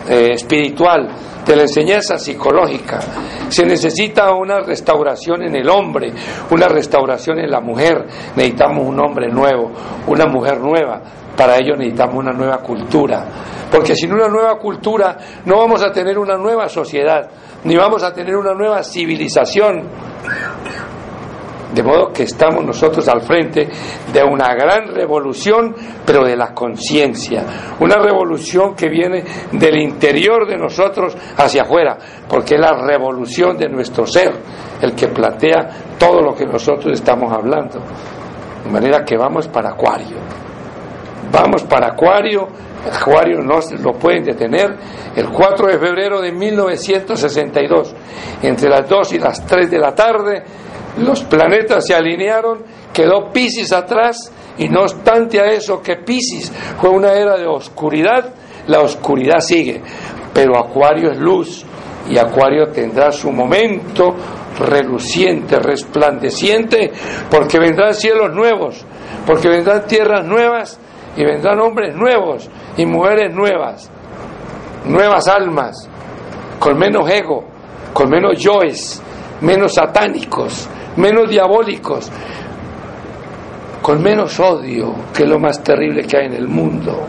eh, 0.09 0.33
espiritual, 0.33 1.09
de 1.47 1.57
la 1.57 1.63
enseñanza 1.63 2.19
psicológica. 2.19 3.01
Se 3.49 3.65
necesita 3.65 4.33
una 4.33 4.61
restauración 4.61 5.43
en 5.43 5.57
el 5.57 5.69
hombre, 5.69 6.13
una 6.51 6.69
restauración 6.69 7.39
en 7.39 7.51
la 7.51 7.61
mujer. 7.61 8.05
Necesitamos 8.37 8.87
un 8.87 9.01
hombre 9.01 9.29
nuevo, 9.29 9.71
una 10.07 10.27
mujer 10.27 10.61
nueva. 10.61 11.03
Para 11.37 11.57
ello 11.57 11.77
necesitamos 11.77 12.17
una 12.17 12.33
nueva 12.33 12.59
cultura. 12.59 13.27
Porque 13.71 13.97
sin 13.97 14.13
una 14.13 14.29
nueva 14.29 14.57
cultura 14.57 15.17
no 15.45 15.59
vamos 15.59 15.83
a 15.83 15.91
tener 15.91 16.19
una 16.19 16.37
nueva 16.37 16.69
sociedad, 16.69 17.29
ni 17.65 17.77
vamos 17.77 18.03
a 18.05 18.13
tener 18.13 18.37
una 18.37 18.55
nueva 18.55 18.83
civilización. 18.83 19.83
De 21.75 21.83
modo 21.83 22.13
que 22.13 22.23
estamos 22.23 22.65
nosotros 22.65 23.09
al 23.09 23.21
frente 23.23 23.69
de 24.13 24.23
una 24.23 24.55
gran 24.55 24.95
revolución, 24.95 25.75
pero 26.07 26.25
de 26.25 26.37
la 26.37 26.55
conciencia. 26.55 27.45
Una 27.81 27.97
revolución 27.97 28.77
que 28.77 28.89
viene 28.89 29.25
del 29.51 29.83
interior 29.83 30.47
de 30.47 30.57
nosotros 30.57 31.17
hacia 31.37 31.63
afuera, 31.63 31.99
porque 32.29 32.55
es 32.55 32.61
la 32.61 32.75
revolución 32.87 33.59
de 33.59 33.69
nuestro 33.69 34.07
ser 34.07 34.35
el 34.81 34.95
que 34.95 35.09
plantea 35.09 35.97
todo 35.99 36.23
lo 36.23 36.33
que 36.33 36.47
nosotros 36.47 36.93
estamos 36.93 37.33
hablando. 37.33 37.81
De 38.65 38.71
manera 38.71 39.05
que 39.05 39.17
vamos 39.17 39.49
para 39.49 39.71
Acuario. 39.71 40.44
Vamos 41.35 41.65
para 41.65 41.89
Acuario. 41.89 42.47
Acuario 42.93 43.41
no 43.41 43.59
lo 43.83 43.93
pueden 43.99 44.23
detener. 44.23 44.77
El 45.17 45.31
4 45.31 45.67
de 45.67 45.79
febrero 45.81 46.21
de 46.21 46.31
1962, 46.31 47.93
entre 48.41 48.71
las 48.71 48.89
2 48.89 49.13
y 49.15 49.19
las 49.19 49.45
3 49.45 49.69
de 49.69 49.79
la 49.79 49.93
tarde, 49.97 50.45
los 50.99 51.25
planetas 51.25 51.85
se 51.87 51.95
alinearon, 51.95 52.63
quedó 52.93 53.33
Pisces 53.33 53.73
atrás 53.73 54.31
y 54.59 54.69
no 54.69 54.83
obstante 54.83 55.41
a 55.41 55.47
eso 55.47 55.83
que 55.83 55.97
Pisces 55.97 56.53
fue 56.81 56.91
una 56.91 57.13
era 57.15 57.37
de 57.37 57.49
oscuridad, 57.49 58.33
la 58.69 58.83
oscuridad 58.83 59.41
sigue, 59.41 59.83
pero 60.33 60.57
Acuario 60.57 61.11
es 61.11 61.19
luz 61.19 61.65
y 62.09 62.17
Acuario 62.17 62.69
tendrá 62.69 63.11
su 63.11 63.33
momento 63.33 64.15
reluciente, 64.61 65.59
resplandeciente, 65.59 66.93
porque 67.29 67.59
vendrán 67.59 67.93
cielos 67.93 68.33
nuevos, 68.33 68.85
porque 69.27 69.49
vendrán 69.49 69.85
tierras 69.89 70.25
nuevas 70.25 70.79
y 71.17 71.25
vendrán 71.25 71.61
hombres 71.61 71.95
nuevos 71.95 72.49
y 72.77 72.87
mujeres 72.87 73.35
nuevas, 73.35 73.91
nuevas 74.87 75.29
almas, 75.29 75.89
con 76.59 76.79
menos 76.79 77.09
ego, 77.11 77.45
con 77.93 78.11
menos 78.11 78.39
yoes, 78.39 79.03
menos 79.41 79.75
satánicos, 79.75 80.69
menos 80.97 81.29
diabólicos, 81.29 82.11
con 83.83 84.03
menos 84.03 84.41
odio, 84.41 84.95
que 85.15 85.25
es 85.25 85.29
lo 85.29 85.39
más 85.39 85.63
terrible 85.63 86.07
que 86.07 86.17
hay 86.17 86.27
en 86.27 86.35
el 86.35 86.49
mundo, 86.49 87.07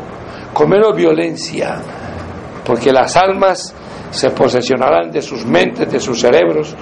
con 0.53 0.69
menos 0.69 0.95
violencia, 0.95 1.77
porque 2.65 2.91
las 2.91 3.15
almas 3.15 3.73
se 4.11 4.29
posesionarán 4.31 5.11
de 5.11 5.21
sus 5.21 5.45
mentes, 5.45 5.91
de 5.91 5.99
sus 5.99 6.19
cerebros, 6.19 6.75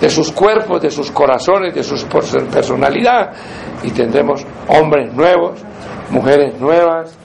de 0.00 0.10
sus 0.10 0.32
cuerpos, 0.32 0.82
de 0.82 0.90
sus 0.90 1.10
corazones, 1.10 1.74
de 1.74 1.82
su 1.82 2.06
personalidad, 2.06 3.32
y 3.82 3.90
tendremos 3.90 4.44
hombres 4.68 5.12
nuevos, 5.14 5.62
mujeres 6.10 6.58
nuevas, 6.60 7.16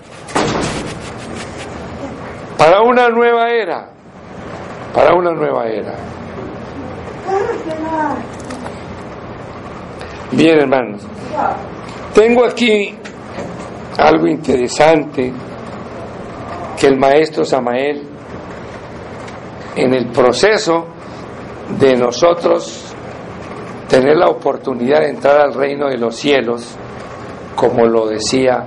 para 2.58 2.82
una 2.82 3.10
nueva 3.10 3.50
era, 3.50 3.90
para 4.94 5.16
una 5.16 5.32
nueva 5.32 5.66
era. 5.68 5.96
Bien, 10.32 10.60
hermanos. 10.60 11.02
Tengo 12.14 12.46
aquí 12.46 12.96
algo 13.98 14.28
interesante 14.28 15.32
que 16.80 16.88
el 16.88 16.98
maestro 16.98 17.44
Samael, 17.44 18.08
en 19.76 19.94
el 19.94 20.08
proceso 20.12 20.88
de 21.80 21.96
nosotros 21.96 22.94
tener 23.88 24.16
la 24.18 24.28
oportunidad 24.28 25.02
de 25.02 25.10
entrar 25.10 25.42
al 25.42 25.54
reino 25.54 25.90
de 25.90 25.98
los 25.98 26.16
cielos, 26.16 26.76
como 27.56 27.86
lo 27.86 28.08
decía, 28.08 28.66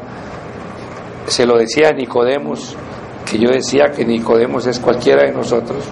se 1.27 1.47
lo 1.47 1.59
decía 1.59 1.89
a 1.89 1.93
Nicodemos, 1.93 2.77
que 3.25 3.39
yo 3.39 3.51
decía 3.51 3.87
que 3.95 4.05
Nicodemos 4.05 4.67
es 4.67 4.79
cualquiera 4.79 5.23
de 5.27 5.33
nosotros, 5.33 5.85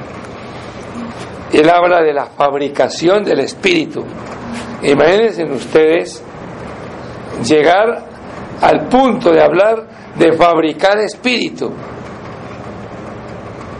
él 1.52 1.68
habla 1.68 2.02
de 2.02 2.12
la 2.12 2.26
fabricación 2.26 3.24
del 3.24 3.40
espíritu 3.40 4.04
Imagínense 4.82 5.44
ustedes 5.44 6.24
llegar 7.48 8.04
al 8.60 8.88
punto 8.88 9.30
de 9.30 9.40
hablar 9.40 9.86
de 10.16 10.32
fabricar 10.32 10.98
espíritu. 10.98 11.70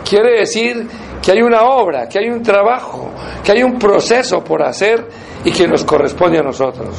Quiere 0.09 0.39
decir 0.39 0.87
que 1.21 1.33
hay 1.33 1.43
una 1.43 1.63
obra, 1.63 2.09
que 2.09 2.21
hay 2.21 2.29
un 2.29 2.43
trabajo, 2.43 3.11
que 3.43 3.53
hay 3.53 3.63
un 3.65 3.79
proceso 3.79 4.45
por 4.45 4.63
hacer 4.63 5.09
y 5.45 5.51
que 5.51 5.67
nos 5.67 5.85
corresponde 5.85 6.39
a 6.39 6.43
nosotros. 6.43 6.97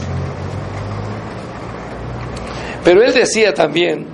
Pero 2.83 3.01
él 3.01 3.13
decía 3.13 3.53
también, 3.53 4.05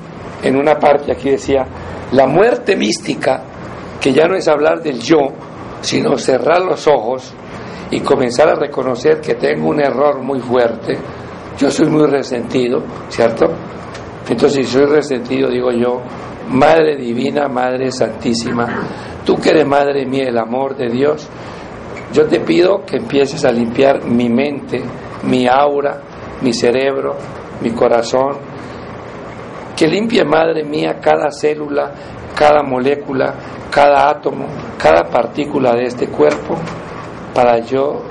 en 0.43 0.55
una 0.55 0.76
parte 0.76 1.11
aquí 1.11 1.32
decía, 1.32 1.65
la 2.11 2.28
muerte 2.28 2.76
mística, 2.76 3.43
que 3.99 4.13
ya 4.13 4.28
no 4.28 4.36
es 4.36 4.47
hablar 4.47 4.82
del 4.82 4.99
yo, 4.99 5.17
sino 5.82 6.17
cerrar 6.17 6.61
los 6.61 6.88
ojos 6.88 7.34
y 7.91 7.99
comenzar 8.01 8.49
a 8.49 8.55
reconocer 8.55 9.20
que 9.20 9.36
tengo 9.36 9.70
un 9.70 9.82
error 9.82 10.22
muy 10.22 10.39
fuerte. 10.39 10.97
Yo 11.57 11.70
soy 11.72 11.88
muy 11.88 12.05
resentido, 12.07 12.84
¿cierto? 13.09 13.47
Entonces, 14.30 14.67
si 14.67 14.74
soy 14.74 14.86
resentido, 14.86 15.49
digo 15.49 15.72
yo, 15.72 16.01
Madre 16.49 16.95
Divina, 16.95 17.47
Madre 17.47 17.91
Santísima, 17.91 18.65
tú 19.26 19.36
que 19.36 19.49
eres 19.49 19.67
Madre 19.67 20.05
mía, 20.05 20.26
el 20.28 20.38
amor 20.38 20.76
de 20.76 20.89
Dios, 20.89 21.28
yo 22.13 22.26
te 22.28 22.39
pido 22.39 22.84
que 22.86 22.97
empieces 22.97 23.43
a 23.45 23.51
limpiar 23.51 24.03
mi 24.05 24.30
mente, 24.30 24.82
mi 25.24 25.47
aura, 25.47 26.01
mi 26.41 26.53
cerebro, 26.53 27.15
mi 27.61 27.72
corazón, 27.72 28.38
que 29.80 29.88
limpie, 29.88 30.25
Madre 30.25 30.65
mía, 30.65 30.99
cada 31.01 31.32
célula, 31.32 31.93
cada 32.36 32.63
molécula, 32.63 33.34
cada 33.71 34.09
átomo, 34.09 34.45
cada 34.77 35.09
partícula 35.09 35.73
de 35.73 35.86
este 35.86 36.09
cuerpo, 36.09 36.57
para 37.34 37.59
yo 37.59 38.03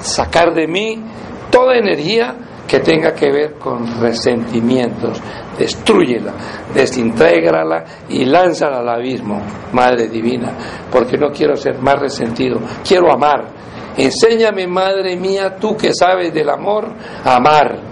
sacar 0.00 0.52
de 0.52 0.66
mí 0.66 1.02
toda 1.50 1.78
energía 1.78 2.34
que 2.68 2.80
tenga 2.80 3.14
que 3.14 3.32
ver 3.32 3.54
con 3.54 4.02
resentimientos. 4.02 5.18
Destrúyela, 5.58 6.34
desintégrala 6.74 7.84
y 8.10 8.26
lánzala 8.26 8.80
al 8.80 8.88
abismo, 8.90 9.40
Madre 9.72 10.08
Divina, 10.08 10.52
porque 10.92 11.16
no 11.16 11.30
quiero 11.30 11.56
ser 11.56 11.78
más 11.78 11.98
resentido, 11.98 12.60
quiero 12.86 13.10
amar. 13.10 13.46
Enséñame, 13.96 14.66
Madre 14.66 15.16
mía, 15.16 15.56
tú 15.58 15.74
que 15.74 15.94
sabes 15.94 16.34
del 16.34 16.50
amor, 16.50 16.86
amar. 17.24 17.87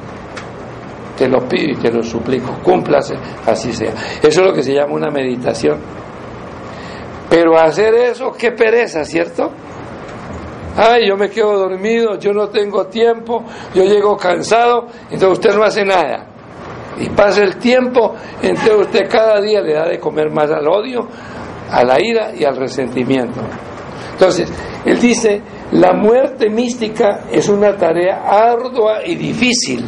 Te 1.16 1.28
lo 1.28 1.48
pido 1.48 1.72
y 1.72 1.76
te 1.76 1.90
lo 1.90 2.02
suplico, 2.02 2.58
cúmplase, 2.62 3.14
así 3.46 3.72
sea. 3.72 3.92
Eso 4.22 4.40
es 4.40 4.46
lo 4.46 4.52
que 4.52 4.62
se 4.62 4.74
llama 4.74 4.94
una 4.94 5.10
meditación. 5.10 5.78
Pero 7.30 7.58
hacer 7.58 7.94
eso, 7.94 8.32
qué 8.32 8.52
pereza, 8.52 9.04
¿cierto? 9.04 9.50
Ay, 10.76 11.08
yo 11.08 11.16
me 11.16 11.30
quedo 11.30 11.58
dormido, 11.58 12.18
yo 12.18 12.32
no 12.32 12.48
tengo 12.48 12.86
tiempo, 12.86 13.44
yo 13.74 13.82
llego 13.82 14.16
cansado, 14.16 14.86
entonces 15.10 15.30
usted 15.30 15.54
no 15.54 15.64
hace 15.64 15.84
nada. 15.84 16.26
Y 16.98 17.08
pasa 17.10 17.42
el 17.42 17.56
tiempo, 17.56 18.14
entonces 18.42 18.76
usted 18.76 19.08
cada 19.10 19.40
día 19.40 19.60
le 19.62 19.74
da 19.74 19.88
de 19.88 19.98
comer 19.98 20.30
más 20.30 20.50
al 20.50 20.68
odio, 20.68 21.08
a 21.70 21.82
la 21.82 22.00
ira 22.00 22.34
y 22.34 22.44
al 22.44 22.56
resentimiento. 22.56 23.40
Entonces, 24.12 24.50
él 24.84 24.98
dice, 25.00 25.42
la 25.72 25.92
muerte 25.94 26.48
mística 26.48 27.24
es 27.30 27.48
una 27.48 27.76
tarea 27.76 28.22
ardua 28.26 29.04
y 29.04 29.14
difícil 29.14 29.84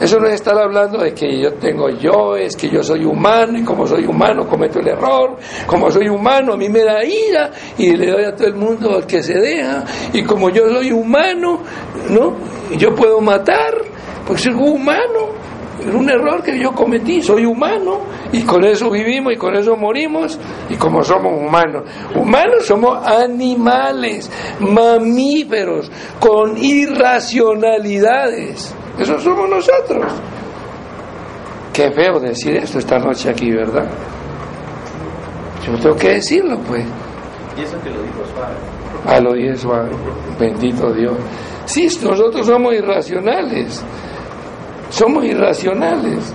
eso 0.00 0.18
no 0.18 0.26
es 0.26 0.34
estar 0.34 0.58
hablando 0.58 0.98
de 0.98 1.14
que 1.14 1.40
yo 1.40 1.52
tengo 1.54 1.88
yo, 1.88 2.34
es 2.36 2.56
que 2.56 2.68
yo 2.68 2.82
soy 2.82 3.04
humano 3.04 3.56
y 3.58 3.64
como 3.64 3.86
soy 3.86 4.04
humano 4.04 4.46
cometo 4.46 4.80
el 4.80 4.88
error, 4.88 5.36
como 5.66 5.90
soy 5.90 6.08
humano 6.08 6.54
a 6.54 6.56
mí 6.56 6.68
me 6.68 6.82
da 6.82 7.04
ira 7.04 7.52
y 7.78 7.96
le 7.96 8.10
doy 8.10 8.24
a 8.24 8.34
todo 8.34 8.48
el 8.48 8.56
mundo 8.56 8.96
al 8.96 9.06
que 9.06 9.22
se 9.22 9.34
deja 9.34 9.84
y 10.12 10.24
como 10.24 10.50
yo 10.50 10.68
soy 10.68 10.90
humano, 10.90 11.60
¿no? 12.10 12.34
Yo 12.76 12.92
puedo 12.94 13.20
matar 13.20 13.74
porque 14.26 14.42
soy 14.42 14.54
humano. 14.54 15.44
Es 15.80 15.92
un 15.92 16.08
error 16.08 16.40
que 16.42 16.56
yo 16.58 16.72
cometí, 16.72 17.20
soy 17.20 17.44
humano 17.44 18.00
y 18.32 18.42
con 18.42 18.64
eso 18.64 18.90
vivimos 18.90 19.34
y 19.34 19.36
con 19.36 19.54
eso 19.54 19.76
morimos 19.76 20.40
y 20.70 20.76
como 20.76 21.02
somos 21.02 21.36
humanos. 21.36 21.82
Humanos 22.14 22.64
somos 22.64 23.06
animales, 23.06 24.30
mamíferos, 24.60 25.90
con 26.20 26.56
irracionalidades. 26.56 28.74
Eso 28.98 29.18
somos 29.18 29.48
nosotros. 29.48 30.12
Qué 31.72 31.90
feo 31.90 32.20
decir 32.20 32.56
esto 32.56 32.78
esta 32.78 32.98
noche 32.98 33.30
aquí, 33.30 33.50
¿verdad? 33.50 33.86
Yo 35.66 35.76
tengo 35.78 35.96
que 35.96 36.10
decirlo, 36.10 36.58
pues. 36.68 36.84
Y 37.56 37.62
eso 37.62 37.80
que 37.82 37.90
lo 37.90 38.02
dijo 38.02 38.24
suave. 38.32 38.54
Ah, 39.06 39.20
lo 39.20 39.32
dije 39.32 39.56
suave. 39.56 39.90
Bendito 40.38 40.92
Dios. 40.92 41.14
Sí, 41.64 41.88
nosotros 42.02 42.46
somos 42.46 42.74
irracionales. 42.74 43.84
Somos 44.90 45.24
irracionales. 45.24 46.32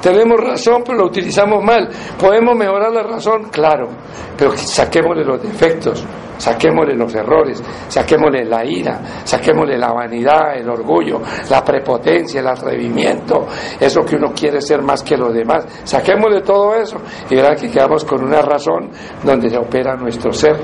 Tenemos 0.00 0.40
razón, 0.40 0.82
pero 0.84 0.98
lo 0.98 1.06
utilizamos 1.06 1.62
mal. 1.62 1.88
¿Podemos 2.18 2.56
mejorar 2.56 2.90
la 2.90 3.02
razón? 3.02 3.44
Claro, 3.50 3.88
pero 4.36 4.56
saquémosle 4.56 5.24
los 5.24 5.42
defectos, 5.42 6.04
saquémosle 6.40 6.94
los 6.94 7.14
errores, 7.14 7.62
saquémosle 7.88 8.44
la 8.44 8.64
ira, 8.64 9.00
saquémosle 9.24 9.76
la 9.76 9.92
vanidad, 9.92 10.56
el 10.56 10.68
orgullo, 10.68 11.20
la 11.50 11.62
prepotencia, 11.62 12.40
el 12.40 12.48
atrevimiento, 12.48 13.46
eso 13.78 14.00
que 14.02 14.16
uno 14.16 14.32
quiere 14.32 14.60
ser 14.60 14.82
más 14.82 15.02
que 15.02 15.16
los 15.16 15.34
demás. 15.34 15.66
Saquémosle 15.84 16.40
todo 16.40 16.74
eso 16.74 16.96
y 17.28 17.36
verá 17.36 17.54
que 17.54 17.70
quedamos 17.70 18.04
con 18.04 18.24
una 18.24 18.40
razón 18.40 18.90
donde 19.22 19.50
se 19.50 19.58
opera 19.58 19.94
nuestro 19.96 20.32
ser 20.32 20.56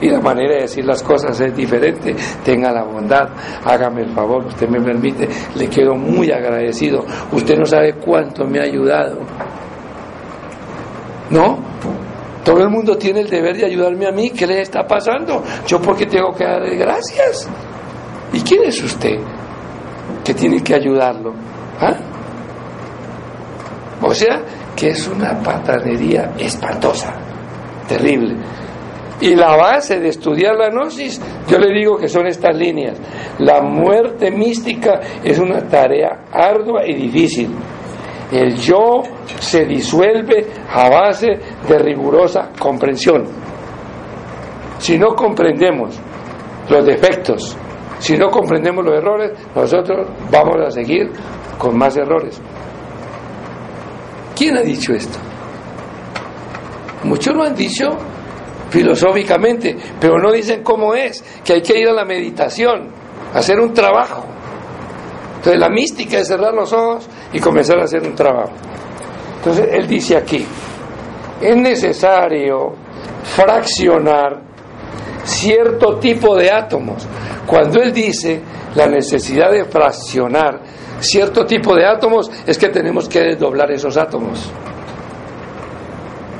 y 0.00 0.10
la 0.10 0.20
manera 0.20 0.56
de 0.56 0.62
decir 0.62 0.84
las 0.84 1.02
cosas 1.02 1.40
es 1.40 1.56
diferente. 1.56 2.14
Tenga 2.44 2.72
la 2.72 2.82
bondad, 2.82 3.28
hágame 3.64 4.02
el 4.02 4.10
favor, 4.10 4.44
usted 4.46 4.68
me 4.68 4.80
permite, 4.80 5.28
le 5.54 5.68
quedo 5.68 5.94
muy 5.94 6.30
agradecido. 6.30 7.04
Usted 7.32 7.56
no 7.56 7.64
sabe 7.64 7.94
cuánto 7.94 8.44
me 8.44 8.58
ha 8.58 8.64
ayudado. 8.64 9.20
¿No? 11.30 11.58
Todo 12.46 12.62
el 12.62 12.70
mundo 12.70 12.96
tiene 12.96 13.22
el 13.22 13.28
deber 13.28 13.56
de 13.56 13.66
ayudarme 13.66 14.06
a 14.06 14.12
mí. 14.12 14.30
¿Qué 14.30 14.46
le 14.46 14.60
está 14.60 14.86
pasando? 14.86 15.42
Yo 15.66 15.82
porque 15.82 16.06
tengo 16.06 16.32
que 16.32 16.44
darle 16.44 16.76
gracias. 16.76 17.50
¿Y 18.32 18.40
quién 18.42 18.62
es 18.62 18.80
usted 18.84 19.16
que 20.24 20.32
tiene 20.32 20.62
que 20.62 20.76
ayudarlo? 20.76 21.34
¿Ah? 21.80 21.96
O 24.00 24.14
sea, 24.14 24.42
que 24.76 24.90
es 24.90 25.08
una 25.08 25.42
patanería 25.42 26.34
espantosa, 26.38 27.14
terrible. 27.88 28.36
Y 29.20 29.34
la 29.34 29.56
base 29.56 29.98
de 29.98 30.10
estudiar 30.10 30.54
la 30.54 30.68
gnosis, 30.70 31.20
yo 31.48 31.58
le 31.58 31.76
digo 31.76 31.96
que 31.96 32.06
son 32.06 32.28
estas 32.28 32.54
líneas. 32.54 32.96
La 33.40 33.60
muerte 33.60 34.30
mística 34.30 35.00
es 35.24 35.40
una 35.40 35.66
tarea 35.66 36.26
ardua 36.30 36.86
y 36.86 36.94
difícil. 36.94 37.50
El 38.32 38.56
yo 38.56 39.02
se 39.38 39.64
disuelve 39.64 40.46
a 40.72 40.88
base 40.88 41.28
de 41.68 41.78
rigurosa 41.78 42.50
comprensión. 42.58 43.24
Si 44.78 44.98
no 44.98 45.14
comprendemos 45.14 45.98
los 46.68 46.84
defectos, 46.84 47.56
si 47.98 48.18
no 48.18 48.28
comprendemos 48.28 48.84
los 48.84 48.94
errores, 48.94 49.32
nosotros 49.54 50.08
vamos 50.30 50.56
a 50.66 50.70
seguir 50.70 51.10
con 51.56 51.78
más 51.78 51.96
errores. 51.96 52.40
¿Quién 54.36 54.56
ha 54.56 54.62
dicho 54.62 54.92
esto? 54.92 55.18
Muchos 57.04 57.34
lo 57.34 57.44
han 57.44 57.54
dicho 57.54 57.96
filosóficamente, 58.70 59.76
pero 60.00 60.18
no 60.18 60.32
dicen 60.32 60.62
cómo 60.62 60.94
es, 60.94 61.24
que 61.44 61.54
hay 61.54 61.62
que 61.62 61.78
ir 61.78 61.88
a 61.88 61.92
la 61.92 62.04
meditación, 62.04 62.88
hacer 63.32 63.60
un 63.60 63.72
trabajo. 63.72 64.26
Entonces 65.46 65.60
la 65.60 65.68
mística 65.68 66.18
es 66.18 66.26
cerrar 66.26 66.52
los 66.52 66.72
ojos 66.72 67.08
y 67.32 67.38
comenzar 67.38 67.78
a 67.78 67.84
hacer 67.84 68.02
un 68.02 68.16
trabajo. 68.16 68.50
Entonces 69.36 69.68
él 69.70 69.86
dice 69.86 70.16
aquí, 70.16 70.44
es 71.40 71.56
necesario 71.56 72.74
fraccionar 73.22 74.42
cierto 75.22 75.98
tipo 75.98 76.34
de 76.34 76.50
átomos. 76.50 77.06
Cuando 77.46 77.80
él 77.80 77.92
dice 77.92 78.42
la 78.74 78.88
necesidad 78.88 79.52
de 79.52 79.66
fraccionar 79.66 80.62
cierto 80.98 81.46
tipo 81.46 81.76
de 81.76 81.86
átomos, 81.86 82.28
es 82.44 82.58
que 82.58 82.70
tenemos 82.70 83.08
que 83.08 83.20
desdoblar 83.20 83.70
esos 83.70 83.96
átomos, 83.96 84.50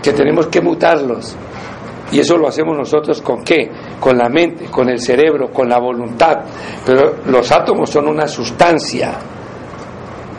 que 0.03 0.13
tenemos 0.15 0.49
que 0.49 0.61
mutarlos. 0.61 1.37
Y 2.11 2.19
eso 2.19 2.37
lo 2.37 2.49
hacemos 2.49 2.77
nosotros 2.77 3.23
con 3.23 3.45
qué? 3.45 3.71
Con 4.01 4.19
la 4.19 4.29
mente, 4.29 4.67
con 4.67 4.89
el 4.89 5.01
cerebro, 5.01 5.51
con 5.51 5.69
la 5.69 5.79
voluntad. 5.79 6.41
Pero 6.85 7.17
los 7.27 7.51
átomos 7.51 7.91
son 7.91 8.09
una 8.09 8.29
sustancia. 8.29 9.15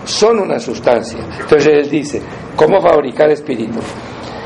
Son 0.05 0.39
una 0.39 0.59
sustancia. 0.59 1.19
Entonces 1.39 1.67
él 1.67 1.89
dice, 1.89 2.21
¿cómo 2.55 2.79
fabricar 2.81 3.29
espíritu? 3.29 3.79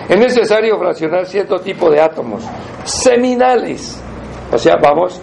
Es 0.09 0.19
necesario 0.19 0.77
fraccionar 0.79 1.25
cierto 1.25 1.59
tipo 1.59 1.89
de 1.89 2.01
átomos 2.01 2.43
seminales. 2.83 4.01
O 4.51 4.57
sea, 4.57 4.75
vamos 4.81 5.21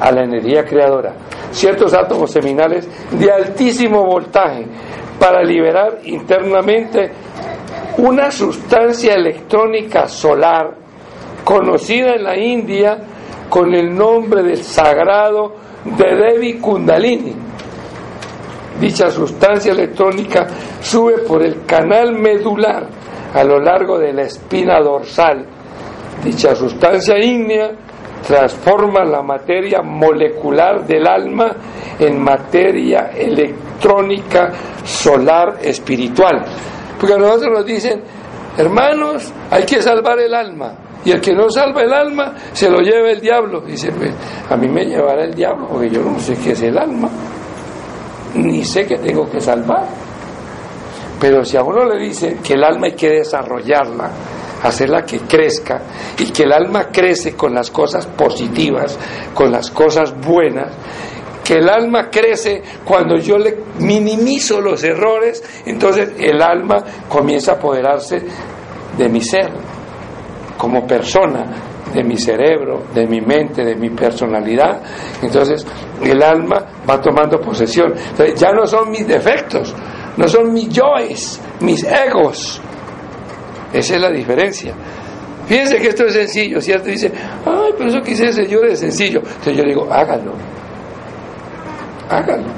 a 0.00 0.12
la 0.12 0.22
energía 0.22 0.64
creadora. 0.64 1.14
Ciertos 1.50 1.94
átomos 1.94 2.30
seminales 2.30 2.88
de 3.10 3.32
altísimo 3.32 4.04
voltaje 4.04 4.66
para 5.18 5.42
liberar 5.42 5.98
internamente 6.04 7.10
una 7.98 8.30
sustancia 8.30 9.14
electrónica 9.14 10.06
solar 10.06 10.76
conocida 11.48 12.14
en 12.14 12.24
la 12.24 12.36
India 12.36 12.98
con 13.48 13.74
el 13.74 13.96
nombre 13.96 14.42
del 14.42 14.62
sagrado 14.62 15.54
de 15.82 16.14
Devi 16.14 16.58
Kundalini. 16.58 17.34
Dicha 18.78 19.10
sustancia 19.10 19.72
electrónica 19.72 20.46
sube 20.78 21.20
por 21.26 21.42
el 21.42 21.64
canal 21.64 22.12
medular 22.12 22.86
a 23.32 23.42
lo 23.44 23.58
largo 23.58 23.98
de 23.98 24.12
la 24.12 24.24
espina 24.24 24.78
dorsal. 24.78 25.46
Dicha 26.22 26.54
sustancia 26.54 27.16
ígnea 27.16 27.70
transforma 28.26 29.02
la 29.06 29.22
materia 29.22 29.80
molecular 29.80 30.86
del 30.86 31.06
alma 31.06 31.56
en 31.98 32.22
materia 32.22 33.10
electrónica 33.16 34.52
solar 34.84 35.60
espiritual. 35.62 36.44
Porque 37.00 37.14
a 37.14 37.18
nosotros 37.18 37.52
nos 37.60 37.64
dicen, 37.64 38.02
hermanos, 38.58 39.32
hay 39.50 39.64
que 39.64 39.80
salvar 39.80 40.18
el 40.18 40.34
alma. 40.34 40.87
Y 41.08 41.10
el 41.10 41.22
que 41.22 41.34
no 41.34 41.48
salva 41.48 41.84
el 41.84 41.92
alma, 41.94 42.34
se 42.52 42.68
lo 42.68 42.80
lleva 42.80 43.10
el 43.10 43.18
diablo. 43.18 43.62
Dice, 43.62 43.90
pues, 43.92 44.12
a 44.46 44.54
mí 44.58 44.68
me 44.68 44.84
llevará 44.84 45.24
el 45.24 45.32
diablo 45.32 45.66
porque 45.66 45.88
yo 45.88 46.02
no 46.02 46.18
sé 46.18 46.36
qué 46.36 46.52
es 46.52 46.60
el 46.60 46.76
alma, 46.76 47.08
ni 48.34 48.62
sé 48.62 48.84
que 48.84 48.98
tengo 48.98 49.26
que 49.30 49.40
salvar. 49.40 49.86
Pero 51.18 51.42
si 51.46 51.56
a 51.56 51.62
uno 51.62 51.86
le 51.86 51.98
dice 51.98 52.36
que 52.44 52.52
el 52.52 52.62
alma 52.62 52.88
hay 52.88 52.92
que 52.92 53.08
desarrollarla, 53.08 54.10
hacerla 54.62 55.06
que 55.06 55.20
crezca, 55.20 55.80
y 56.18 56.26
que 56.26 56.42
el 56.42 56.52
alma 56.52 56.88
crece 56.92 57.34
con 57.34 57.54
las 57.54 57.70
cosas 57.70 58.04
positivas, 58.04 58.98
con 59.32 59.50
las 59.50 59.70
cosas 59.70 60.14
buenas, 60.14 60.74
que 61.42 61.54
el 61.54 61.70
alma 61.70 62.10
crece 62.10 62.62
cuando 62.84 63.16
yo 63.16 63.38
le 63.38 63.56
minimizo 63.78 64.60
los 64.60 64.84
errores, 64.84 65.42
entonces 65.64 66.10
el 66.18 66.42
alma 66.42 66.84
comienza 67.08 67.52
a 67.52 67.54
apoderarse 67.54 68.22
de 68.98 69.08
mi 69.08 69.22
ser, 69.22 69.77
como 70.58 70.86
persona, 70.86 71.46
de 71.94 72.04
mi 72.04 72.18
cerebro, 72.18 72.82
de 72.92 73.06
mi 73.06 73.22
mente, 73.22 73.64
de 73.64 73.74
mi 73.74 73.88
personalidad. 73.90 74.82
Entonces 75.22 75.66
el 76.04 76.22
alma 76.22 76.66
va 76.88 77.00
tomando 77.00 77.40
posesión. 77.40 77.94
Entonces 77.96 78.38
ya 78.38 78.52
no 78.52 78.66
son 78.66 78.90
mis 78.90 79.06
defectos, 79.06 79.74
no 80.18 80.28
son 80.28 80.52
mis 80.52 80.68
yoes, 80.68 81.40
mis 81.60 81.82
egos. 81.84 82.60
Esa 83.72 83.94
es 83.94 84.00
la 84.02 84.10
diferencia. 84.10 84.74
Fíjense 85.46 85.78
que 85.78 85.88
esto 85.88 86.04
es 86.04 86.12
sencillo, 86.12 86.60
¿cierto? 86.60 86.88
Dice, 86.88 87.10
ay, 87.46 87.72
pero 87.78 87.88
eso 87.88 88.02
que 88.02 88.10
dice 88.10 88.26
el 88.26 88.34
Señor 88.34 88.66
es 88.66 88.80
sencillo. 88.80 89.20
Entonces 89.20 89.56
yo 89.56 89.62
digo, 89.62 89.88
hágalo 89.90 90.34
hágalo. 92.08 92.48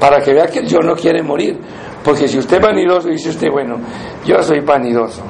Para 0.00 0.20
que 0.20 0.32
vea 0.32 0.46
que 0.46 0.60
el 0.60 0.68
yo 0.68 0.78
no 0.78 0.94
quiere 0.94 1.22
morir. 1.22 1.58
Porque 2.08 2.26
si 2.26 2.38
usted 2.38 2.56
es 2.56 2.62
vanidoso, 2.62 3.08
dice 3.10 3.28
usted, 3.28 3.50
bueno, 3.50 3.76
yo 4.24 4.42
soy 4.42 4.60
vanidoso. 4.60 5.20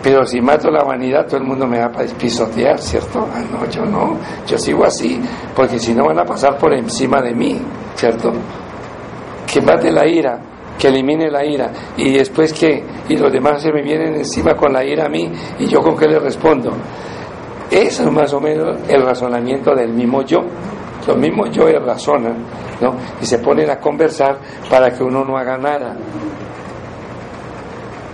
Pero 0.00 0.24
si 0.24 0.40
mato 0.40 0.70
la 0.70 0.84
vanidad, 0.84 1.26
todo 1.26 1.38
el 1.38 1.42
mundo 1.42 1.66
me 1.66 1.80
va 1.80 1.86
a 1.86 1.90
pisotear, 1.90 2.78
¿cierto? 2.78 3.26
Ah, 3.34 3.42
no, 3.50 3.68
yo 3.68 3.84
no, 3.84 4.16
yo 4.46 4.56
sigo 4.56 4.84
así, 4.84 5.20
porque 5.56 5.80
si 5.80 5.92
no 5.92 6.06
van 6.06 6.20
a 6.20 6.24
pasar 6.24 6.56
por 6.56 6.72
encima 6.72 7.20
de 7.20 7.34
mí, 7.34 7.60
¿cierto? 7.96 8.32
Que 9.52 9.60
mate 9.60 9.90
la 9.90 10.06
ira, 10.06 10.38
que 10.78 10.86
elimine 10.86 11.28
la 11.32 11.44
ira, 11.44 11.72
y 11.96 12.12
después 12.12 12.52
que, 12.52 12.84
y 13.08 13.16
los 13.16 13.32
demás 13.32 13.60
se 13.60 13.72
me 13.72 13.82
vienen 13.82 14.14
encima 14.14 14.54
con 14.54 14.72
la 14.72 14.84
ira 14.84 15.06
a 15.06 15.08
mí, 15.08 15.32
y 15.58 15.66
yo 15.66 15.80
con 15.80 15.96
qué 15.96 16.06
le 16.06 16.20
respondo. 16.20 16.70
Eso 17.72 18.04
es 18.04 18.12
más 18.12 18.32
o 18.32 18.40
menos 18.40 18.78
el 18.88 19.02
razonamiento 19.02 19.74
del 19.74 19.92
mismo 19.92 20.22
yo. 20.22 20.42
Los 21.06 21.16
mismos 21.16 21.50
yo 21.50 21.66
razonan, 21.66 22.44
¿no? 22.80 22.94
Y 23.20 23.24
se 23.24 23.38
ponen 23.38 23.70
a 23.70 23.78
conversar 23.78 24.38
para 24.68 24.90
que 24.90 25.02
uno 25.02 25.24
no 25.24 25.36
haga 25.36 25.56
nada. 25.56 25.96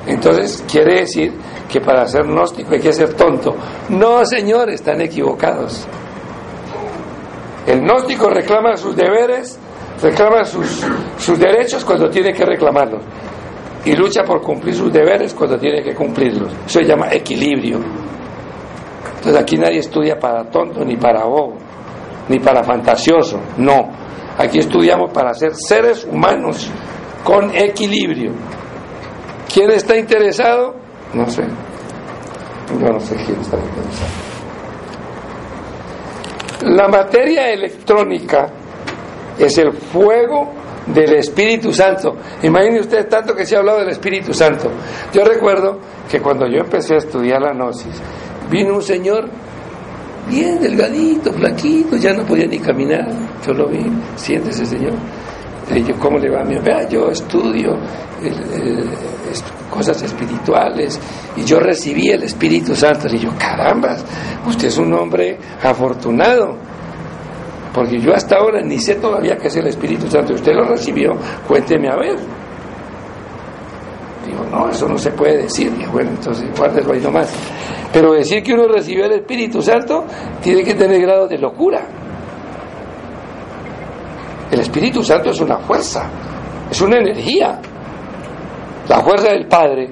Entonces, 0.06 0.64
quiere 0.70 1.00
decir 1.00 1.32
que 1.68 1.80
para 1.80 2.06
ser 2.06 2.24
gnóstico 2.24 2.72
hay 2.72 2.80
que 2.80 2.92
ser 2.92 3.14
tonto. 3.14 3.56
No, 3.88 4.24
señores, 4.24 4.76
están 4.76 5.00
equivocados. 5.00 5.86
El 7.66 7.80
gnóstico 7.80 8.30
reclama 8.30 8.76
sus 8.76 8.94
deberes, 8.94 9.58
reclama 10.00 10.44
sus, 10.44 10.86
sus 11.18 11.38
derechos 11.38 11.84
cuando 11.84 12.08
tiene 12.08 12.32
que 12.32 12.44
reclamarlos. 12.44 13.02
Y 13.84 13.92
lucha 13.94 14.22
por 14.22 14.40
cumplir 14.40 14.74
sus 14.74 14.92
deberes 14.92 15.34
cuando 15.34 15.58
tiene 15.58 15.82
que 15.82 15.94
cumplirlos. 15.94 16.52
Eso 16.66 16.78
se 16.80 16.86
llama 16.86 17.12
equilibrio. 17.12 17.80
Entonces 19.16 19.42
aquí 19.42 19.56
nadie 19.56 19.80
estudia 19.80 20.18
para 20.18 20.44
tonto, 20.44 20.84
ni 20.84 20.96
para 20.96 21.24
bobo, 21.24 21.56
ni 22.28 22.38
para 22.38 22.62
fantasioso, 22.62 23.40
no. 23.58 23.88
Aquí 24.38 24.58
estudiamos 24.58 25.10
para 25.12 25.32
ser 25.34 25.54
seres 25.54 26.04
humanos 26.04 26.70
con 27.24 27.54
equilibrio. 27.54 28.32
¿Quién 29.52 29.70
está 29.70 29.96
interesado? 29.96 30.74
No 31.14 31.26
sé. 31.28 31.42
Yo 32.78 32.88
no 32.88 33.00
sé 33.00 33.14
quién 33.16 33.40
está 33.40 33.56
interesado. 33.56 34.10
La 36.62 36.88
materia 36.88 37.50
electrónica 37.50 38.48
es 39.38 39.56
el 39.58 39.72
fuego 39.72 40.52
del 40.86 41.14
Espíritu 41.14 41.72
Santo. 41.72 42.16
Imagine 42.42 42.80
usted 42.80 43.08
tanto 43.08 43.34
que 43.34 43.46
se 43.46 43.56
ha 43.56 43.60
hablado 43.60 43.78
del 43.78 43.90
Espíritu 43.90 44.34
Santo. 44.34 44.70
Yo 45.12 45.24
recuerdo 45.24 45.78
que 46.10 46.20
cuando 46.20 46.46
yo 46.46 46.58
empecé 46.58 46.94
a 46.94 46.98
estudiar 46.98 47.40
la 47.40 47.52
gnosis, 47.52 48.02
Vino 48.50 48.74
un 48.74 48.82
señor 48.82 49.28
bien 50.28 50.60
delgadito, 50.60 51.32
flaquito, 51.32 51.96
ya 51.96 52.12
no 52.12 52.24
podía 52.24 52.46
ni 52.46 52.58
caminar. 52.58 53.06
Yo 53.46 53.52
lo 53.52 53.68
vi, 53.68 53.84
siéntese 54.16 54.66
señor. 54.66 54.94
Le 55.70 55.76
dije, 55.76 55.94
¿cómo 55.94 56.18
le 56.18 56.30
va 56.30 56.42
a 56.42 56.44
mí? 56.44 56.56
Vea, 56.62 56.88
yo 56.88 57.10
estudio 57.10 57.76
cosas 59.70 60.02
espirituales 60.02 60.98
y 61.36 61.44
yo 61.44 61.58
recibí 61.60 62.08
el 62.08 62.22
Espíritu 62.22 62.74
Santo. 62.74 63.08
Y 63.08 63.18
yo, 63.18 63.30
caramba, 63.38 63.96
usted 64.46 64.68
es 64.68 64.78
un 64.78 64.92
hombre 64.94 65.38
afortunado. 65.62 66.56
Porque 67.74 68.00
yo 68.00 68.14
hasta 68.14 68.36
ahora 68.36 68.62
ni 68.62 68.78
sé 68.78 68.94
todavía 68.94 69.36
qué 69.36 69.48
es 69.48 69.56
el 69.56 69.66
Espíritu 69.66 70.08
Santo. 70.08 70.34
Usted 70.34 70.52
lo 70.54 70.64
recibió, 70.64 71.12
cuénteme 71.46 71.88
a 71.88 71.96
ver. 71.96 72.16
No, 74.50 74.68
eso 74.68 74.88
no 74.88 74.98
se 74.98 75.10
puede 75.10 75.42
decir. 75.42 75.72
Y 75.78 75.86
bueno, 75.86 76.10
entonces 76.10 76.48
guárdelo 76.58 76.92
ahí 76.92 77.00
nomás. 77.00 77.34
Pero 77.92 78.12
decir 78.12 78.42
que 78.42 78.52
uno 78.52 78.68
recibió 78.68 79.06
el 79.06 79.12
Espíritu 79.12 79.62
Santo 79.62 80.04
tiene 80.42 80.62
que 80.62 80.74
tener 80.74 81.00
grado 81.00 81.26
de 81.26 81.38
locura. 81.38 81.86
El 84.50 84.60
Espíritu 84.60 85.02
Santo 85.02 85.30
es 85.30 85.40
una 85.40 85.58
fuerza, 85.58 86.08
es 86.70 86.80
una 86.80 86.98
energía. 86.98 87.58
La 88.88 89.00
fuerza 89.00 89.30
del 89.30 89.46
Padre 89.46 89.90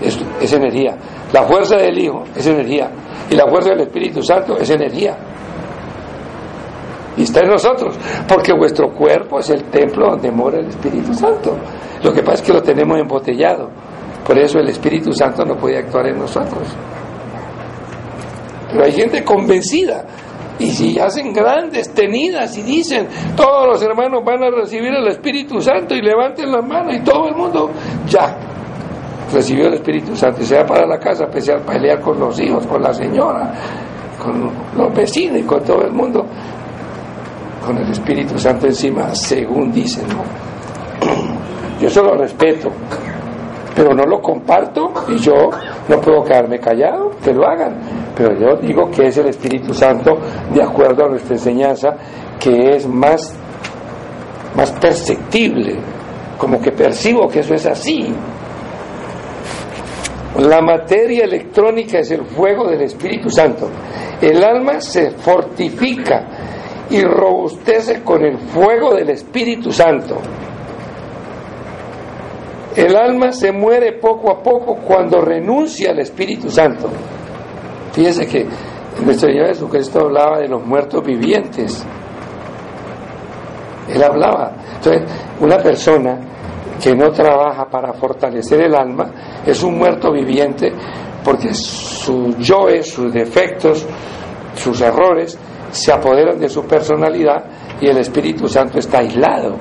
es 0.00 0.52
energía, 0.52 0.94
la 1.32 1.44
fuerza 1.44 1.76
del 1.76 1.98
Hijo 1.98 2.24
es 2.36 2.46
energía 2.46 2.90
y 3.30 3.34
la 3.34 3.46
fuerza 3.48 3.70
del 3.70 3.80
Espíritu 3.80 4.22
Santo 4.22 4.56
es 4.58 4.68
energía. 4.70 5.16
Y 7.16 7.22
está 7.22 7.40
en 7.40 7.48
nosotros, 7.48 7.98
porque 8.28 8.52
vuestro 8.52 8.92
cuerpo 8.92 9.38
es 9.38 9.50
el 9.50 9.64
templo 9.64 10.10
donde 10.10 10.30
mora 10.30 10.58
el 10.58 10.66
Espíritu 10.66 11.14
Santo. 11.14 11.56
Lo 12.02 12.12
que 12.12 12.22
pasa 12.22 12.34
es 12.34 12.42
que 12.42 12.52
lo 12.52 12.62
tenemos 12.62 12.98
embotellado. 12.98 13.70
Por 14.26 14.38
eso 14.38 14.58
el 14.58 14.68
Espíritu 14.68 15.12
Santo 15.12 15.44
no 15.44 15.56
puede 15.56 15.78
actuar 15.78 16.08
en 16.08 16.18
nosotros. 16.18 16.68
Pero 18.70 18.84
hay 18.84 18.92
gente 18.92 19.24
convencida. 19.24 20.04
Y 20.58 20.70
si 20.70 20.98
hacen 20.98 21.32
grandes 21.32 21.92
tenidas 21.92 22.56
y 22.56 22.62
dicen, 22.62 23.06
todos 23.36 23.66
los 23.66 23.82
hermanos 23.82 24.22
van 24.24 24.42
a 24.42 24.50
recibir 24.50 24.92
el 24.92 25.06
Espíritu 25.08 25.60
Santo 25.60 25.94
y 25.94 26.00
levanten 26.00 26.50
las 26.50 26.66
manos 26.66 26.96
y 26.96 27.00
todo 27.00 27.28
el 27.28 27.34
mundo, 27.34 27.70
ya, 28.08 28.36
recibió 29.32 29.66
el 29.66 29.74
Espíritu 29.74 30.16
Santo 30.16 30.40
y 30.40 30.44
se 30.44 30.56
va 30.56 30.64
para 30.64 30.86
la 30.86 30.98
casa 30.98 31.24
a 31.24 31.28
pelear 31.28 32.00
con 32.00 32.18
los 32.18 32.40
hijos, 32.40 32.66
con 32.66 32.82
la 32.82 32.92
señora, 32.94 33.52
con 34.22 34.50
los 34.76 34.94
vecinos 34.94 35.38
y 35.38 35.42
con 35.42 35.62
todo 35.62 35.82
el 35.82 35.92
mundo, 35.92 36.24
con 37.64 37.78
el 37.78 37.90
Espíritu 37.90 38.38
Santo 38.38 38.66
encima, 38.66 39.14
según 39.14 39.72
dicen. 39.72 40.06
Yo 41.80 41.90
solo 41.90 42.16
respeto, 42.16 42.70
pero 43.74 43.94
no 43.94 44.04
lo 44.04 44.20
comparto 44.20 44.92
y 45.08 45.18
yo 45.18 45.50
no 45.86 46.00
puedo 46.00 46.24
quedarme 46.24 46.58
callado, 46.58 47.10
que 47.22 47.34
lo 47.34 47.46
hagan. 47.46 47.78
Pero 48.16 48.34
yo 48.38 48.56
digo 48.56 48.90
que 48.90 49.08
es 49.08 49.18
el 49.18 49.26
Espíritu 49.26 49.74
Santo, 49.74 50.12
de 50.54 50.62
acuerdo 50.62 51.04
a 51.04 51.08
nuestra 51.10 51.34
enseñanza, 51.34 51.90
que 52.40 52.76
es 52.76 52.88
más, 52.88 53.38
más 54.56 54.72
perceptible, 54.72 55.76
como 56.38 56.58
que 56.62 56.72
percibo 56.72 57.28
que 57.28 57.40
eso 57.40 57.52
es 57.52 57.66
así. 57.66 58.14
La 60.38 60.62
materia 60.62 61.24
electrónica 61.24 61.98
es 61.98 62.10
el 62.10 62.24
fuego 62.24 62.68
del 62.68 62.80
Espíritu 62.82 63.28
Santo. 63.28 63.68
El 64.20 64.42
alma 64.42 64.80
se 64.80 65.10
fortifica 65.10 66.26
y 66.90 67.02
robustece 67.02 68.02
con 68.02 68.24
el 68.24 68.38
fuego 68.38 68.94
del 68.94 69.10
Espíritu 69.10 69.72
Santo. 69.72 70.16
El 72.76 72.94
alma 72.94 73.32
se 73.32 73.52
muere 73.52 73.94
poco 73.94 74.30
a 74.30 74.42
poco 74.42 74.76
cuando 74.76 75.20
renuncia 75.20 75.90
al 75.90 75.98
Espíritu 76.00 76.50
Santo. 76.50 76.88
Fíjese 77.92 78.26
que 78.26 78.46
nuestro 79.02 79.30
Señor 79.30 79.48
Jesucristo 79.48 80.00
hablaba 80.00 80.40
de 80.40 80.48
los 80.48 80.64
muertos 80.64 81.02
vivientes. 81.04 81.84
Él 83.88 84.02
hablaba. 84.02 84.52
Entonces, 84.76 85.02
una 85.40 85.56
persona 85.56 86.18
que 86.82 86.94
no 86.94 87.10
trabaja 87.10 87.64
para 87.70 87.94
fortalecer 87.94 88.60
el 88.60 88.74
alma 88.74 89.10
es 89.46 89.62
un 89.62 89.78
muerto 89.78 90.12
viviente 90.12 90.72
porque 91.24 91.54
sus 91.54 92.36
yoes, 92.38 92.90
sus 92.90 93.12
defectos, 93.12 93.86
sus 94.54 94.80
errores 94.80 95.38
se 95.70 95.92
apoderan 95.92 96.38
de 96.38 96.48
su 96.48 96.64
personalidad 96.64 97.44
y 97.80 97.88
el 97.88 97.98
Espíritu 97.98 98.48
Santo 98.48 98.78
está 98.78 98.98
aislado 98.98 99.56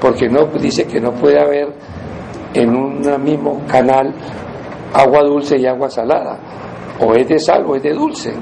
porque 0.00 0.28
no 0.28 0.46
dice 0.58 0.86
que 0.86 1.00
no 1.00 1.12
puede 1.12 1.40
haber 1.40 1.68
en 2.54 2.74
un 2.74 3.22
mismo 3.22 3.62
canal 3.68 4.12
agua 4.94 5.22
dulce 5.22 5.56
y 5.58 5.66
agua 5.66 5.88
salada, 5.88 6.38
o 6.98 7.14
es 7.14 7.28
de 7.28 7.38
sal 7.38 7.64
o 7.66 7.76
es 7.76 7.82
de 7.82 7.92
dulce. 7.92 8.32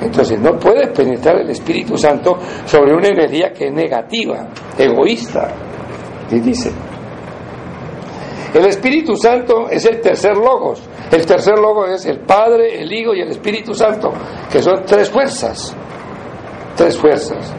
Entonces 0.00 0.40
no 0.40 0.58
puede 0.58 0.88
penetrar 0.88 1.36
el 1.36 1.50
Espíritu 1.50 1.96
Santo 1.96 2.36
sobre 2.64 2.92
una 2.92 3.08
energía 3.08 3.52
que 3.52 3.66
es 3.66 3.72
negativa, 3.72 4.48
egoísta, 4.76 5.48
y 6.30 6.40
dice. 6.40 6.72
El 8.52 8.66
Espíritu 8.66 9.16
Santo 9.16 9.68
es 9.70 9.86
el 9.86 10.00
tercer 10.00 10.36
logos. 10.36 10.82
El 11.10 11.24
tercer 11.24 11.58
logos 11.58 11.90
es 11.90 12.06
el 12.06 12.20
Padre, 12.20 12.82
el 12.82 12.92
Hijo 12.92 13.14
y 13.14 13.20
el 13.20 13.28
Espíritu 13.28 13.72
Santo, 13.72 14.12
que 14.50 14.60
son 14.60 14.82
tres 14.84 15.08
fuerzas. 15.08 15.74
Tres 16.76 16.96
fuerzas. 16.96 17.52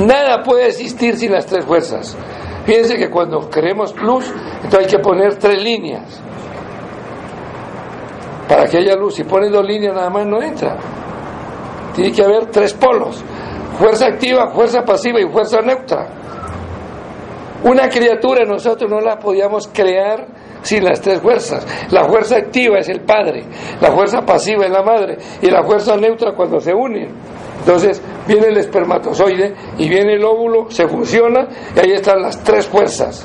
Nada 0.00 0.42
puede 0.42 0.66
existir 0.66 1.16
sin 1.16 1.32
las 1.32 1.46
tres 1.46 1.64
fuerzas. 1.64 2.16
Fíjense 2.64 2.96
que 2.96 3.10
cuando 3.10 3.48
queremos 3.50 3.94
luz, 4.00 4.32
entonces 4.62 4.78
hay 4.80 4.86
que 4.86 4.98
poner 4.98 5.36
tres 5.36 5.62
líneas. 5.62 6.20
Para 8.48 8.66
que 8.66 8.78
haya 8.78 8.94
luz, 8.96 9.14
si 9.14 9.24
pones 9.24 9.50
dos 9.50 9.66
líneas 9.66 9.94
nada 9.94 10.10
más 10.10 10.26
no 10.26 10.42
entra. 10.42 10.76
Tiene 11.94 12.12
que 12.12 12.22
haber 12.22 12.46
tres 12.46 12.72
polos. 12.74 13.22
Fuerza 13.78 14.06
activa, 14.06 14.50
fuerza 14.50 14.82
pasiva 14.82 15.20
y 15.20 15.28
fuerza 15.28 15.60
neutra. 15.60 16.08
Una 17.64 17.88
criatura 17.88 18.44
nosotros 18.44 18.90
no 18.90 19.00
la 19.00 19.18
podíamos 19.18 19.68
crear 19.68 20.26
sin 20.62 20.84
las 20.84 21.00
tres 21.00 21.20
fuerzas. 21.20 21.66
La 21.90 22.04
fuerza 22.04 22.36
activa 22.36 22.78
es 22.78 22.88
el 22.88 23.02
padre, 23.02 23.44
la 23.80 23.92
fuerza 23.92 24.20
pasiva 24.22 24.64
es 24.64 24.70
la 24.70 24.82
madre 24.82 25.18
y 25.40 25.50
la 25.50 25.62
fuerza 25.62 25.96
neutra 25.96 26.32
cuando 26.34 26.60
se 26.60 26.74
unen. 26.74 27.10
Entonces 27.62 28.02
viene 28.26 28.48
el 28.48 28.56
espermatozoide 28.56 29.54
y 29.78 29.88
viene 29.88 30.14
el 30.14 30.24
óvulo, 30.24 30.68
se 30.68 30.88
fusiona 30.88 31.46
y 31.76 31.78
ahí 31.78 31.92
están 31.92 32.20
las 32.20 32.42
tres 32.42 32.66
fuerzas 32.66 33.24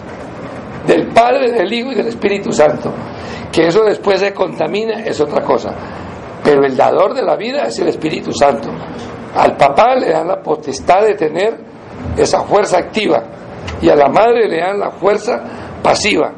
del 0.85 1.07
Padre, 1.07 1.51
del 1.51 1.73
Hijo 1.73 1.91
y 1.91 1.95
del 1.95 2.07
Espíritu 2.07 2.51
Santo. 2.51 2.93
Que 3.51 3.67
eso 3.67 3.83
después 3.83 4.19
se 4.19 4.33
contamina 4.35 5.03
es 5.03 5.19
otra 5.19 5.43
cosa. 5.43 5.73
Pero 6.43 6.63
el 6.63 6.77
dador 6.77 7.15
de 7.15 7.23
la 7.23 7.35
vida 7.35 7.63
es 7.63 7.79
el 7.79 7.87
Espíritu 7.87 8.31
Santo. 8.31 8.69
Al 9.35 9.57
papá 9.57 9.95
le 9.95 10.11
dan 10.11 10.27
la 10.27 10.39
potestad 10.39 11.01
de 11.01 11.15
tener 11.15 11.57
esa 12.15 12.41
fuerza 12.43 12.77
activa 12.77 13.23
y 13.81 13.89
a 13.89 13.95
la 13.95 14.07
madre 14.07 14.47
le 14.47 14.59
dan 14.59 14.79
la 14.79 14.91
fuerza 14.91 15.41
pasiva. 15.81 16.31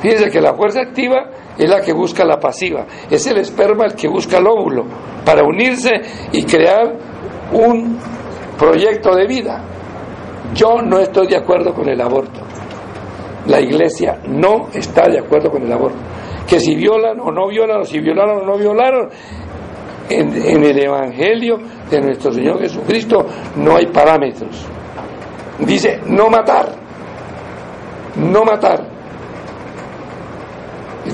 Fíjense 0.00 0.30
que 0.30 0.40
la 0.40 0.54
fuerza 0.54 0.80
activa 0.80 1.30
es 1.58 1.68
la 1.68 1.80
que 1.80 1.92
busca 1.92 2.24
la 2.24 2.38
pasiva, 2.38 2.86
es 3.10 3.26
el 3.26 3.38
esperma 3.38 3.86
el 3.86 3.94
que 3.94 4.08
busca 4.08 4.38
el 4.38 4.46
óvulo 4.46 4.84
para 5.24 5.42
unirse 5.42 5.90
y 6.32 6.44
crear 6.44 6.96
un 7.52 7.98
proyecto 8.58 9.14
de 9.14 9.26
vida. 9.26 9.62
Yo 10.54 10.80
no 10.82 10.98
estoy 10.98 11.26
de 11.26 11.36
acuerdo 11.36 11.74
con 11.74 11.88
el 11.88 12.00
aborto. 12.00 12.40
La 13.46 13.60
iglesia 13.60 14.18
no 14.28 14.68
está 14.72 15.08
de 15.08 15.18
acuerdo 15.18 15.50
con 15.50 15.62
el 15.62 15.72
aborto. 15.72 15.98
Que 16.46 16.60
si 16.60 16.74
violan 16.74 17.20
o 17.20 17.30
no 17.30 17.48
violan, 17.48 17.80
o 17.80 17.84
si 17.84 18.00
violaron 18.00 18.42
o 18.42 18.46
no 18.46 18.56
violaron, 18.56 19.10
en, 20.08 20.34
en 20.34 20.64
el 20.64 20.78
Evangelio 20.78 21.58
de 21.90 22.00
nuestro 22.00 22.32
Señor 22.32 22.58
Jesucristo 22.60 23.26
no 23.56 23.76
hay 23.76 23.86
parámetros. 23.86 24.66
Dice 25.58 26.00
no 26.06 26.30
matar, 26.30 26.68
no 28.16 28.44
matar. 28.44 28.87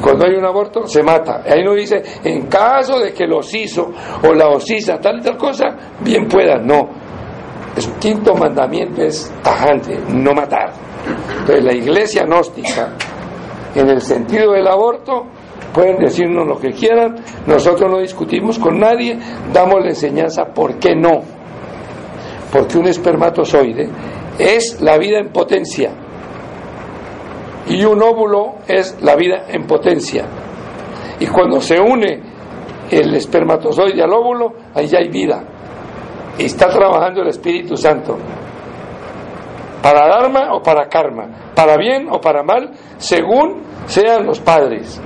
Cuando 0.01 0.27
hay 0.27 0.35
un 0.35 0.45
aborto, 0.45 0.87
se 0.87 1.03
mata. 1.03 1.43
Ahí 1.47 1.63
no 1.65 1.75
dice, 1.75 2.03
en 2.23 2.47
caso 2.47 2.99
de 2.99 3.13
que 3.13 3.27
los 3.27 3.53
hizo 3.55 3.91
o 4.23 4.35
la 4.35 4.49
osisa, 4.49 4.99
tal 4.99 5.19
y 5.19 5.23
tal 5.23 5.37
cosa, 5.37 5.67
bien 6.01 6.27
pueda. 6.27 6.59
No. 6.59 6.89
El 7.77 7.99
quinto 7.99 8.35
mandamiento 8.35 9.03
es 9.03 9.33
tajante, 9.43 9.99
no 10.09 10.33
matar. 10.33 10.73
Entonces 11.41 11.65
la 11.65 11.75
iglesia 11.75 12.25
gnóstica, 12.25 12.93
en 13.75 13.89
el 13.91 14.01
sentido 14.01 14.53
del 14.53 14.67
aborto, 14.69 15.27
pueden 15.73 15.99
decirnos 15.99 16.47
lo 16.47 16.59
que 16.59 16.71
quieran, 16.71 17.17
nosotros 17.47 17.91
no 17.91 17.99
discutimos 17.99 18.59
con 18.59 18.79
nadie, 18.79 19.19
damos 19.53 19.81
la 19.81 19.89
enseñanza 19.89 20.45
por 20.55 20.79
qué 20.79 20.95
no. 20.95 21.23
Porque 22.53 22.79
un 22.79 22.87
espermatozoide 22.87 23.89
es 24.39 24.81
la 24.81 24.97
vida 24.97 25.19
en 25.19 25.31
potencia 25.31 26.04
y 27.69 27.85
un 27.85 28.03
óvulo 28.03 28.57
es 28.67 28.97
la 29.03 29.17
vida 29.17 29.47
en 29.49 29.67
potencia. 29.67 30.27
Y 31.19 31.27
cuando 31.27 31.61
se 31.61 31.81
une 31.81 32.21
el 32.91 33.15
espermatozoide 33.15 34.03
al 34.03 34.13
óvulo, 34.13 34.53
ahí 34.75 34.87
ya 34.87 34.99
hay 34.99 35.09
vida. 35.09 35.43
Y 36.39 36.45
está 36.45 36.69
trabajando 36.69 37.23
el 37.23 37.29
Espíritu 37.29 37.77
Santo. 37.77 38.19
Para 39.83 40.07
Dharma 40.09 40.55
o 40.55 40.63
para 40.63 40.89
karma, 40.89 41.53
para 41.55 41.77
bien 41.77 42.09
o 42.11 42.21
para 42.21 42.43
mal, 42.43 42.71
según 42.99 43.63
sean 43.87 44.27
los 44.27 44.41
padres. 44.41 45.01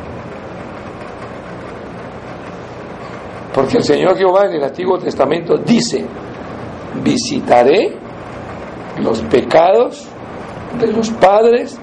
Porque 3.52 3.78
el 3.78 3.84
Señor 3.84 4.16
Jehová 4.16 4.46
en 4.46 4.52
el 4.52 4.64
Antiguo 4.64 4.98
Testamento 4.98 5.56
dice, 5.58 6.04
visitaré 7.02 7.92
los 9.00 9.20
pecados 9.22 10.08
de 10.78 10.92
los 10.92 11.10
padres 11.10 11.78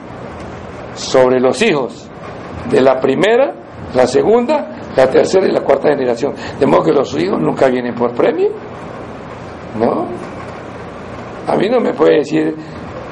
sobre 0.96 1.40
los 1.40 1.62
hijos 1.62 2.10
de 2.70 2.82
la 2.82 3.00
primera, 3.00 3.54
la 3.94 4.08
segunda, 4.08 4.76
la 4.96 5.10
tercera 5.10 5.48
y 5.48 5.52
la 5.52 5.62
cuarta 5.62 5.90
generación. 5.90 6.34
De 6.60 6.66
modo 6.66 6.84
que 6.84 6.92
los 6.92 7.16
hijos 7.18 7.40
nunca 7.42 7.68
vienen 7.68 7.94
por 7.94 8.14
premio. 8.14 8.50
¿No? 9.80 10.08
A 11.48 11.56
mí 11.58 11.70
no 11.70 11.80
me 11.80 11.94
puede 11.94 12.18
decir 12.20 12.56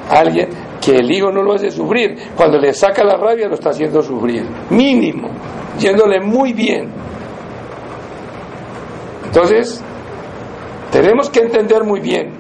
alguien 0.10 0.50
que 0.82 0.96
el 0.96 1.12
hijo 1.12 1.32
no 1.32 1.44
lo 1.44 1.54
hace 1.54 1.72
sufrir. 1.72 2.18
Cuando 2.36 2.58
le 2.58 2.74
saca 2.74 3.04
la 3.04 3.16
rabia 3.16 3.48
lo 3.48 3.56
está 3.56 3.70
haciendo 3.70 4.02
sufrir. 4.02 4.46
Mínimo. 4.70 5.30
Yéndole 5.80 6.20
muy 6.20 6.54
bien. 6.54 6.90
Entonces, 9.26 9.84
tenemos 10.92 11.30
que 11.30 11.42
entender 11.42 11.84
muy 11.84 12.00
bien 12.00 12.32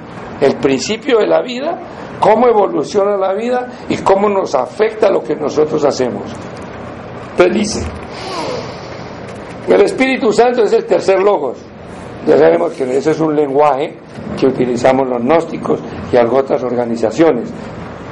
el 0.42 0.56
principio 0.58 1.20
de 1.20 1.28
la 1.28 1.42
vida 1.42 1.80
cómo 2.24 2.48
evoluciona 2.48 3.18
la 3.18 3.34
vida 3.34 3.68
y 3.90 3.98
cómo 3.98 4.30
nos 4.30 4.56
afecta 4.56 5.12
lo 5.12 5.22
que 5.22 5.36
nosotros 5.36 5.84
hacemos. 5.84 6.24
Entonces 7.32 7.54
dice, 7.54 7.88
el 9.68 9.82
Espíritu 9.82 10.32
Santo 10.32 10.64
es 10.64 10.72
el 10.72 10.86
tercer 10.86 11.20
logos. 11.20 11.58
Ya 12.26 12.38
sabemos 12.38 12.72
que 12.72 12.84
ese 12.98 13.12
es 13.12 13.20
un 13.20 13.36
lenguaje 13.36 13.98
que 14.40 14.48
utilizamos 14.48 15.10
los 15.10 15.22
gnósticos 15.22 15.82
y 16.14 16.16
otras 16.16 16.64
organizaciones. 16.64 17.52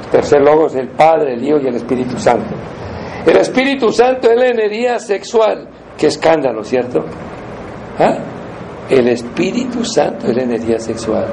El 0.04 0.10
tercer 0.10 0.42
logos 0.42 0.74
es 0.74 0.80
el 0.80 0.88
Padre, 0.88 1.32
el 1.32 1.42
Hijo 1.42 1.58
y 1.60 1.68
el 1.68 1.76
Espíritu 1.76 2.18
Santo. 2.18 2.54
El 3.24 3.38
Espíritu 3.38 3.90
Santo 3.90 4.30
es 4.30 4.36
la 4.36 4.48
energía 4.48 4.98
sexual. 4.98 5.66
Qué 5.96 6.08
escándalo, 6.08 6.62
¿cierto? 6.62 7.02
¿Ah? 7.98 8.18
El 8.90 9.08
Espíritu 9.08 9.82
Santo 9.86 10.26
es 10.26 10.36
la 10.36 10.42
energía 10.42 10.78
sexual. 10.78 11.32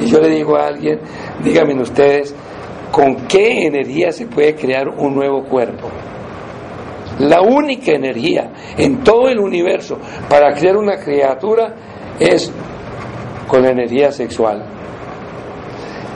Y 0.00 0.06
yo 0.06 0.18
le 0.20 0.28
digo 0.28 0.56
a 0.56 0.68
alguien, 0.68 0.98
díganme 1.42 1.80
ustedes, 1.80 2.34
¿con 2.90 3.26
qué 3.26 3.66
energía 3.66 4.12
se 4.12 4.26
puede 4.26 4.54
crear 4.54 4.88
un 4.88 5.14
nuevo 5.14 5.44
cuerpo? 5.44 5.88
La 7.18 7.42
única 7.42 7.92
energía 7.92 8.50
en 8.78 9.02
todo 9.04 9.28
el 9.28 9.38
universo 9.38 9.98
para 10.28 10.54
crear 10.54 10.76
una 10.76 10.96
criatura 10.96 11.74
es 12.18 12.52
con 13.46 13.62
la 13.62 13.70
energía 13.70 14.10
sexual. 14.10 14.64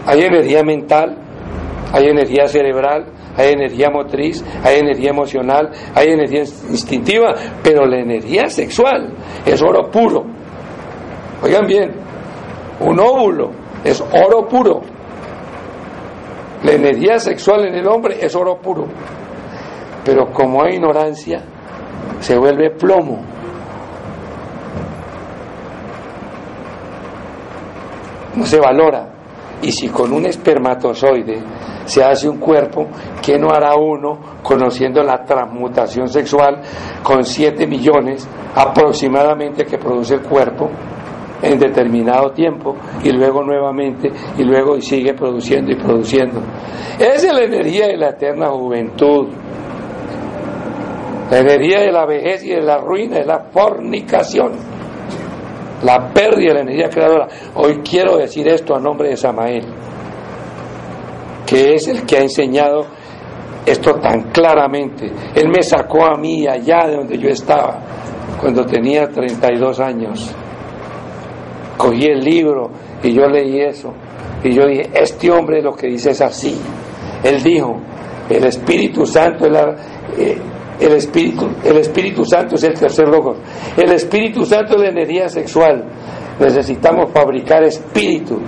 Hay 0.06 0.22
energía 0.22 0.62
mental, 0.62 1.16
hay 1.92 2.06
energía 2.06 2.46
cerebral, 2.46 3.06
hay 3.36 3.52
energía 3.52 3.90
motriz, 3.90 4.44
hay 4.62 4.78
energía 4.78 5.10
emocional, 5.10 5.70
hay 5.94 6.08
energía 6.08 6.40
instintiva, 6.40 7.34
pero 7.62 7.86
la 7.86 7.98
energía 7.98 8.48
sexual 8.48 9.12
es 9.44 9.60
oro 9.62 9.90
puro. 9.90 10.24
Oigan 11.42 11.66
bien, 11.66 11.90
un 12.80 12.98
óvulo 12.98 13.50
es 13.84 14.00
oro 14.00 14.48
puro. 14.48 14.80
La 16.64 16.72
energía 16.72 17.18
sexual 17.18 17.66
en 17.66 17.74
el 17.74 17.86
hombre 17.86 18.16
es 18.24 18.34
oro 18.34 18.56
puro. 18.56 18.86
Pero 20.02 20.32
como 20.32 20.62
hay 20.62 20.76
ignorancia, 20.76 21.42
se 22.20 22.38
vuelve 22.38 22.70
plomo. 22.70 23.20
No 28.34 28.46
se 28.46 28.58
valora. 28.58 29.10
Y 29.60 29.72
si 29.72 29.88
con 29.88 30.10
un 30.12 30.24
espermatozoide 30.24 31.42
se 31.84 32.02
hace 32.02 32.30
un 32.30 32.38
cuerpo, 32.38 32.86
¿qué 33.22 33.38
no 33.38 33.50
hará 33.50 33.76
uno 33.76 34.18
conociendo 34.42 35.02
la 35.02 35.22
transmutación 35.22 36.08
sexual 36.08 36.62
con 37.02 37.24
7 37.24 37.66
millones 37.66 38.26
aproximadamente 38.54 39.66
que 39.66 39.76
produce 39.76 40.14
el 40.14 40.22
cuerpo? 40.22 40.70
En 41.44 41.58
determinado 41.58 42.30
tiempo 42.32 42.74
y 43.02 43.10
luego 43.10 43.42
nuevamente 43.42 44.10
y 44.38 44.42
luego 44.42 44.80
sigue 44.80 45.14
produciendo 45.14 45.72
y 45.72 45.76
produciendo. 45.76 46.40
Esa 46.98 47.28
es 47.28 47.32
la 47.32 47.44
energía 47.44 47.88
de 47.88 47.96
la 47.96 48.10
eterna 48.10 48.48
juventud. 48.48 49.28
La 51.30 51.38
energía 51.38 51.80
de 51.80 51.92
la 51.92 52.06
vejez 52.06 52.44
y 52.44 52.50
de 52.50 52.62
la 52.62 52.78
ruina 52.78 53.18
es 53.18 53.26
la 53.26 53.40
fornicación. 53.50 54.52
La 55.82 56.12
pérdida 56.12 56.48
de 56.48 56.54
la 56.54 56.60
energía 56.60 56.88
creadora. 56.88 57.28
Hoy 57.54 57.80
quiero 57.88 58.16
decir 58.16 58.48
esto 58.48 58.74
a 58.74 58.80
nombre 58.80 59.10
de 59.10 59.16
Samael, 59.16 59.64
que 61.46 61.74
es 61.74 61.88
el 61.88 62.06
que 62.06 62.16
ha 62.16 62.22
enseñado 62.22 62.86
esto 63.66 63.94
tan 63.96 64.30
claramente. 64.30 65.10
Él 65.34 65.48
me 65.48 65.62
sacó 65.62 66.06
a 66.06 66.16
mí 66.16 66.46
allá 66.46 66.86
de 66.86 66.96
donde 66.96 67.18
yo 67.18 67.28
estaba, 67.28 67.80
cuando 68.40 68.64
tenía 68.64 69.08
32 69.08 69.80
años 69.80 70.34
cogí 71.76 72.06
el 72.06 72.20
libro 72.20 72.70
y 73.02 73.12
yo 73.12 73.26
leí 73.26 73.60
eso. 73.60 73.92
Y 74.42 74.52
yo 74.52 74.66
dije, 74.66 74.90
este 74.94 75.30
hombre 75.30 75.62
lo 75.62 75.74
que 75.74 75.88
dice 75.88 76.10
es 76.10 76.20
así. 76.20 76.58
Él 77.22 77.42
dijo, 77.42 77.76
El 78.28 78.44
Espíritu 78.44 79.06
Santo 79.06 79.46
es 79.46 79.52
eh, 80.18 80.38
el 80.80 80.92
Espíritu, 80.92 81.48
el 81.64 81.78
Espíritu 81.78 82.24
Santo 82.24 82.56
es 82.56 82.64
el 82.64 82.74
tercer 82.74 83.08
logos. 83.08 83.38
El 83.76 83.92
Espíritu 83.92 84.44
Santo 84.44 84.74
es 84.74 84.80
la 84.82 84.88
energía 84.88 85.28
sexual. 85.28 85.84
Necesitamos 86.38 87.10
fabricar 87.12 87.62
espíritu. 87.62 88.40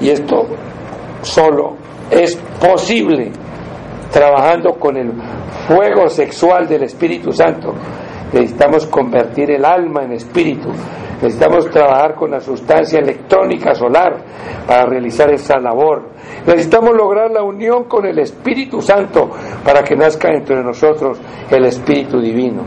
Y 0.00 0.10
esto 0.10 0.46
solo 1.22 1.76
es 2.10 2.36
posible 2.60 3.32
trabajando 4.12 4.74
con 4.78 4.96
el 4.96 5.12
fuego 5.68 6.08
sexual 6.08 6.68
del 6.68 6.84
Espíritu 6.84 7.32
Santo. 7.32 7.72
Necesitamos 8.32 8.86
convertir 8.86 9.50
el 9.50 9.64
alma 9.64 10.04
en 10.04 10.12
espíritu. 10.12 10.68
Necesitamos 11.22 11.68
trabajar 11.68 12.14
con 12.14 12.30
la 12.30 12.40
sustancia 12.40 12.98
electrónica 12.98 13.74
solar 13.74 14.16
para 14.66 14.86
realizar 14.86 15.30
esa 15.32 15.58
labor. 15.58 16.08
Necesitamos 16.46 16.96
lograr 16.96 17.30
la 17.30 17.42
unión 17.42 17.84
con 17.84 18.06
el 18.06 18.18
Espíritu 18.18 18.80
Santo 18.80 19.28
para 19.62 19.82
que 19.82 19.96
nazca 19.96 20.28
entre 20.32 20.62
nosotros 20.62 21.20
el 21.50 21.66
Espíritu 21.66 22.20
Divino. 22.20 22.62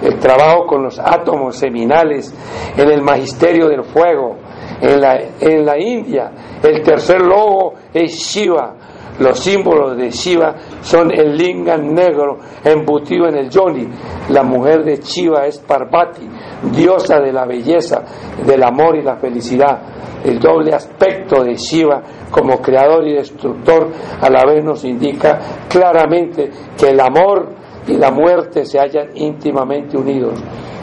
El 0.00 0.18
trabajo 0.18 0.66
con 0.66 0.82
los 0.82 0.98
átomos 0.98 1.56
seminales 1.56 2.32
en 2.76 2.90
el 2.90 3.02
magisterio 3.02 3.68
del 3.68 3.84
fuego, 3.84 4.36
en 4.80 5.64
la, 5.64 5.78
India, 5.78 6.32
el 6.62 6.82
tercer 6.82 7.20
logo 7.20 7.74
es 7.94 8.12
Shiva, 8.12 8.74
los 9.18 9.38
símbolos 9.38 9.96
de 9.96 10.10
Shiva 10.10 10.54
son 10.80 11.12
el 11.12 11.36
lingam 11.36 11.92
negro 11.92 12.38
embutido 12.64 13.28
en 13.28 13.36
el 13.36 13.50
yoni. 13.50 13.86
La 14.30 14.42
mujer 14.42 14.84
de 14.84 14.96
Shiva 14.96 15.46
es 15.46 15.58
Parvati, 15.58 16.28
diosa 16.74 17.20
de 17.20 17.32
la 17.32 17.44
belleza, 17.44 18.02
del 18.44 18.62
amor 18.62 18.96
y 18.96 19.02
la 19.02 19.16
felicidad. 19.16 19.80
El 20.24 20.38
doble 20.38 20.72
aspecto 20.72 21.42
de 21.44 21.56
Shiva 21.56 22.00
como 22.30 22.60
creador 22.62 23.06
y 23.06 23.14
destructor 23.14 23.88
a 24.20 24.30
la 24.30 24.44
vez 24.44 24.64
nos 24.64 24.84
indica 24.84 25.38
claramente 25.68 26.50
que 26.78 26.90
el 26.90 27.00
amor 27.00 27.50
y 27.86 27.94
la 27.96 28.10
muerte 28.10 28.64
se 28.64 28.78
hallan 28.78 29.08
íntimamente 29.14 29.96
unidos. 29.96 30.42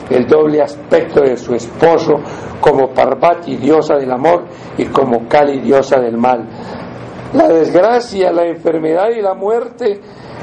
El 0.10 0.28
doble 0.28 0.62
aspecto 0.62 1.22
de 1.22 1.38
su 1.38 1.54
esposo 1.54 2.16
como 2.60 2.90
Parvati, 2.90 3.56
diosa 3.58 3.96
del 3.96 4.12
amor, 4.12 4.44
y 4.78 4.86
como 4.86 5.28
Kali, 5.28 5.60
diosa 5.62 6.00
del 6.00 6.18
mal. 6.18 6.48
La 7.34 7.48
desgracia, 7.48 8.32
la 8.32 8.48
enfermedad 8.48 9.10
y 9.16 9.22
la 9.22 9.36
muerte 9.36 10.00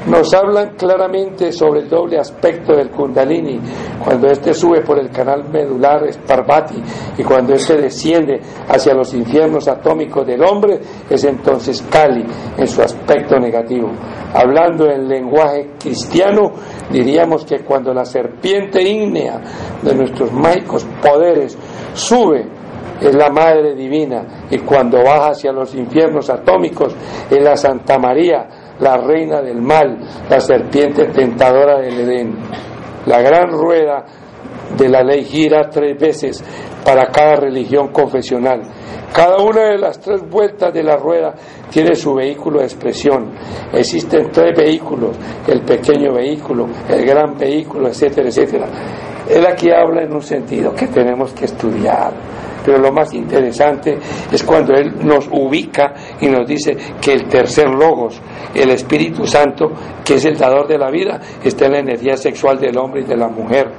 nos 0.07 0.33
hablan 0.33 0.75
claramente 0.75 1.51
sobre 1.51 1.81
el 1.81 1.89
doble 1.89 2.17
aspecto 2.17 2.73
del 2.73 2.89
Kundalini. 2.89 3.59
Cuando 4.01 4.27
éste 4.27 4.53
sube 4.53 4.81
por 4.81 4.97
el 4.97 5.09
canal 5.09 5.49
medular 5.49 6.05
es 6.07 6.17
Parvati 6.17 6.81
y 7.17 7.23
cuando 7.23 7.53
éste 7.53 7.75
desciende 7.75 8.39
hacia 8.69 8.93
los 8.93 9.13
infiernos 9.13 9.67
atómicos 9.67 10.25
del 10.25 10.41
hombre 10.43 10.79
es 11.09 11.25
entonces 11.25 11.85
Kali 11.91 12.25
en 12.57 12.67
su 12.67 12.81
aspecto 12.81 13.37
negativo. 13.37 13.91
Hablando 14.33 14.89
en 14.89 15.09
lenguaje 15.09 15.71
cristiano, 15.77 16.53
diríamos 16.89 17.43
que 17.43 17.65
cuando 17.65 17.93
la 17.93 18.05
serpiente 18.05 18.81
ígnea 18.81 19.41
de 19.81 19.93
nuestros 19.93 20.31
mágicos 20.31 20.87
poderes 21.01 21.57
sube 21.93 22.56
es 23.01 23.15
la 23.15 23.29
Madre 23.29 23.75
Divina 23.75 24.47
y 24.49 24.59
cuando 24.59 25.03
baja 25.03 25.29
hacia 25.29 25.51
los 25.51 25.73
infiernos 25.75 26.29
atómicos 26.29 26.95
es 27.29 27.43
la 27.43 27.55
Santa 27.55 27.97
María, 27.99 28.47
la 28.79 28.97
Reina 28.97 29.41
del 29.41 29.61
Mal, 29.61 29.97
la 30.29 30.39
serpiente 30.39 31.05
tentadora 31.05 31.79
del 31.79 31.99
Edén. 31.99 32.37
La 33.05 33.21
gran 33.21 33.51
rueda 33.51 34.05
de 34.77 34.89
la 34.89 35.01
ley 35.01 35.23
gira 35.23 35.69
tres 35.69 35.97
veces 35.97 36.43
para 36.83 37.07
cada 37.07 37.35
religión 37.37 37.89
confesional. 37.89 38.61
Cada 39.13 39.37
una 39.37 39.71
de 39.71 39.77
las 39.77 39.99
tres 39.99 40.21
vueltas 40.29 40.73
de 40.73 40.83
la 40.83 40.97
rueda 40.97 41.33
tiene 41.69 41.95
su 41.95 42.13
vehículo 42.13 42.59
de 42.59 42.65
expresión. 42.65 43.31
Existen 43.73 44.29
tres 44.31 44.57
vehículos, 44.57 45.15
el 45.47 45.61
pequeño 45.61 46.13
vehículo, 46.13 46.67
el 46.89 47.05
gran 47.05 47.37
vehículo, 47.37 47.87
etcétera, 47.87 48.27
etcétera. 48.27 48.67
Él 49.29 49.45
aquí 49.45 49.69
habla 49.71 50.03
en 50.03 50.13
un 50.13 50.21
sentido 50.21 50.73
que 50.73 50.87
tenemos 50.87 51.33
que 51.33 51.45
estudiar 51.45 52.13
pero 52.67 52.79
lo 52.79 52.91
más 52.91 53.13
interesante 53.13 53.97
es 54.29 54.43
cuando 54.43 54.73
Él 54.73 54.93
nos 55.01 55.29
ubica 55.31 55.93
y 56.19 56.27
nos 56.27 56.45
dice 56.45 56.75
que 56.99 57.13
el 57.13 57.25
tercer 57.29 57.69
logos, 57.69 58.21
el 58.53 58.71
Espíritu 58.71 59.25
Santo, 59.25 59.71
que 60.03 60.15
es 60.15 60.25
el 60.25 60.35
dador 60.35 60.67
de 60.67 60.77
la 60.77 60.91
vida, 60.91 61.17
está 61.41 61.67
en 61.67 61.71
la 61.71 61.79
energía 61.79 62.17
sexual 62.17 62.59
del 62.59 62.77
hombre 62.77 63.03
y 63.03 63.05
de 63.05 63.15
la 63.15 63.29
mujer. 63.29 63.71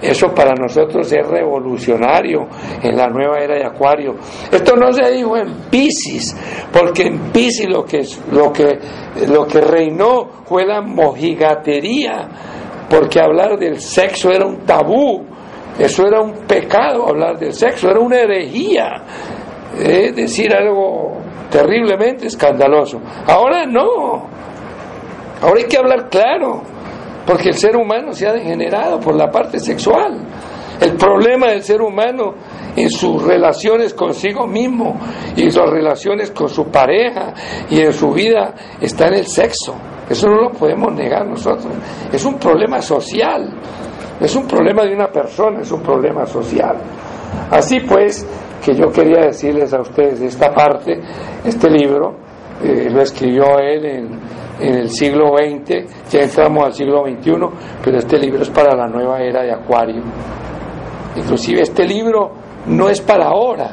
Eso 0.00 0.28
para 0.34 0.54
nosotros 0.54 1.12
es 1.12 1.26
revolucionario 1.26 2.48
en 2.82 2.96
la 2.96 3.08
nueva 3.08 3.40
era 3.40 3.56
de 3.56 3.66
Acuario. 3.66 4.14
Esto 4.50 4.74
no 4.74 4.90
se 4.90 5.10
dijo 5.10 5.36
en 5.36 5.52
Pisces, 5.70 6.34
porque 6.72 7.08
en 7.08 7.18
Pisces 7.30 7.68
lo 7.68 7.84
que, 7.84 8.06
lo 8.32 8.50
que, 8.50 8.78
lo 9.28 9.46
que 9.46 9.60
reinó 9.60 10.30
fue 10.46 10.64
la 10.64 10.80
mojigatería, 10.80 12.26
porque 12.88 13.20
hablar 13.20 13.58
del 13.58 13.78
sexo 13.78 14.30
era 14.30 14.46
un 14.46 14.60
tabú 14.64 15.26
eso 15.80 16.06
era 16.06 16.20
un 16.20 16.46
pecado 16.46 17.08
hablar 17.08 17.38
del 17.38 17.54
sexo, 17.54 17.88
era 17.90 18.00
una 18.00 18.20
herejía, 18.20 19.02
es 19.78 20.14
decir 20.14 20.54
algo 20.54 21.18
terriblemente 21.50 22.26
escandaloso. 22.26 23.00
Ahora 23.26 23.64
no, 23.64 24.28
ahora 25.40 25.56
hay 25.56 25.64
que 25.64 25.78
hablar 25.78 26.10
claro, 26.10 26.62
porque 27.26 27.48
el 27.48 27.54
ser 27.54 27.76
humano 27.76 28.12
se 28.12 28.28
ha 28.28 28.32
degenerado 28.34 29.00
por 29.00 29.16
la 29.16 29.30
parte 29.30 29.58
sexual. 29.58 30.20
El 30.80 30.96
problema 30.96 31.48
del 31.48 31.62
ser 31.62 31.80
humano 31.80 32.34
en 32.76 32.90
sus 32.90 33.22
relaciones 33.22 33.94
consigo 33.94 34.46
mismo 34.46 34.98
y 35.36 35.50
sus 35.50 35.68
relaciones 35.68 36.30
con 36.30 36.48
su 36.48 36.66
pareja 36.66 37.32
y 37.70 37.80
en 37.80 37.92
su 37.92 38.10
vida 38.12 38.54
está 38.80 39.08
en 39.08 39.14
el 39.14 39.26
sexo. 39.26 39.74
Eso 40.08 40.28
no 40.28 40.42
lo 40.42 40.50
podemos 40.50 40.92
negar 40.92 41.26
nosotros. 41.26 41.72
Es 42.12 42.24
un 42.24 42.38
problema 42.38 42.82
social. 42.82 43.48
Es 44.20 44.36
un 44.36 44.46
problema 44.46 44.84
de 44.84 44.94
una 44.94 45.06
persona, 45.06 45.60
es 45.60 45.72
un 45.72 45.82
problema 45.82 46.26
social. 46.26 46.76
Así 47.50 47.80
pues, 47.80 48.26
que 48.62 48.74
yo 48.74 48.92
quería 48.92 49.26
decirles 49.26 49.72
a 49.72 49.80
ustedes 49.80 50.20
de 50.20 50.26
esta 50.26 50.52
parte, 50.52 51.00
este 51.44 51.70
libro 51.70 52.16
eh, 52.62 52.88
lo 52.90 53.00
escribió 53.00 53.58
él 53.58 53.84
en, 53.86 54.20
en, 54.60 54.74
el 54.74 54.90
siglo 54.90 55.32
XX, 55.38 56.10
ya 56.10 56.20
entramos 56.20 56.64
al 56.64 56.72
siglo 56.74 57.04
XXI, 57.06 57.32
pero 57.82 57.98
este 57.98 58.18
libro 58.18 58.42
es 58.42 58.50
para 58.50 58.76
la 58.76 58.86
nueva 58.86 59.20
era 59.20 59.42
de 59.42 59.52
Acuario. 59.52 60.02
Inclusive 61.16 61.62
este 61.62 61.86
libro 61.86 62.30
no 62.66 62.90
es 62.90 63.00
para 63.00 63.28
ahora, 63.28 63.70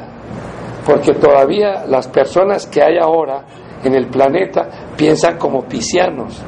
porque 0.86 1.12
todavía 1.12 1.84
las 1.86 2.08
personas 2.08 2.66
que 2.66 2.82
hay 2.82 2.96
ahora 2.96 3.44
en 3.84 3.94
el 3.94 4.06
planeta 4.06 4.68
piensan 4.96 5.36
como 5.36 5.62
piscianos 5.64 6.42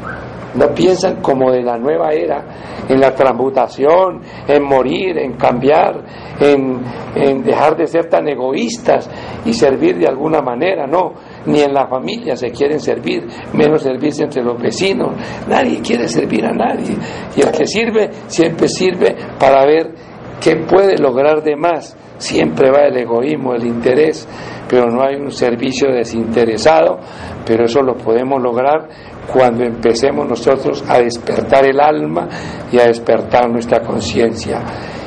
no 0.55 0.69
piensan 0.75 1.21
como 1.23 1.51
de 1.51 1.63
la 1.63 1.79
nueva 1.79 2.11
era, 2.13 2.45
en 2.89 3.01
la 3.01 3.15
transmutación, 3.15 4.21
en 4.49 4.63
morir, 4.63 5.19
en 5.19 5.35
cambiar, 5.35 6.03
en, 6.41 7.43
dejar 7.43 7.77
de 7.77 7.87
ser 7.87 8.07
tan 8.07 8.29
egoístas 8.29 9.09
y 9.45 9.53
servir 9.53 9.99
de 9.99 10.07
alguna 10.07 10.41
manera, 10.41 10.87
no, 10.87 11.13
ni 11.47 11.61
en 11.61 11.73
la 11.73 11.87
familia 11.87 12.37
se 12.37 12.51
quieren 12.51 12.81
servir, 12.81 13.27
menos 13.53 13.83
servirse 13.83 14.25
entre 14.25 14.43
los 14.43 14.61
vecinos, 14.61 15.13
nadie 15.49 15.81
quiere 15.81 16.09
servir 16.09 16.45
a 16.45 16.53
nadie, 16.53 16.97
y 17.37 17.41
el 17.41 17.53
que 17.53 17.67
sirve 17.67 18.11
siempre 18.27 18.69
sirve 18.69 19.17
para 19.39 19.65
ver 19.65 19.95
qué 20.41 20.57
puede 20.57 20.97
lograr 20.99 21.43
de 21.43 21.57
más, 21.57 21.97
siempre 22.19 22.71
va 22.71 22.83
el 22.87 22.97
egoísmo, 22.97 23.55
el 23.55 23.67
interés, 23.67 24.29
pero 24.69 24.91
no 24.91 25.03
hay 25.03 25.17
un 25.17 25.31
servicio 25.31 25.91
desinteresado, 25.91 26.99
pero 27.45 27.65
eso 27.65 27.83
lo 27.83 27.95
podemos 27.95 28.41
lograr 28.41 28.89
cuando 29.33 29.65
empecemos 29.65 30.29
nosotros 30.29 30.85
a 30.89 30.99
despertar 30.99 31.67
el 31.67 31.81
alma 31.81 32.29
y 32.71 32.79
a 32.79 32.87
despertar 32.87 33.49
nuestra 33.51 33.81
conciencia. 33.81 34.63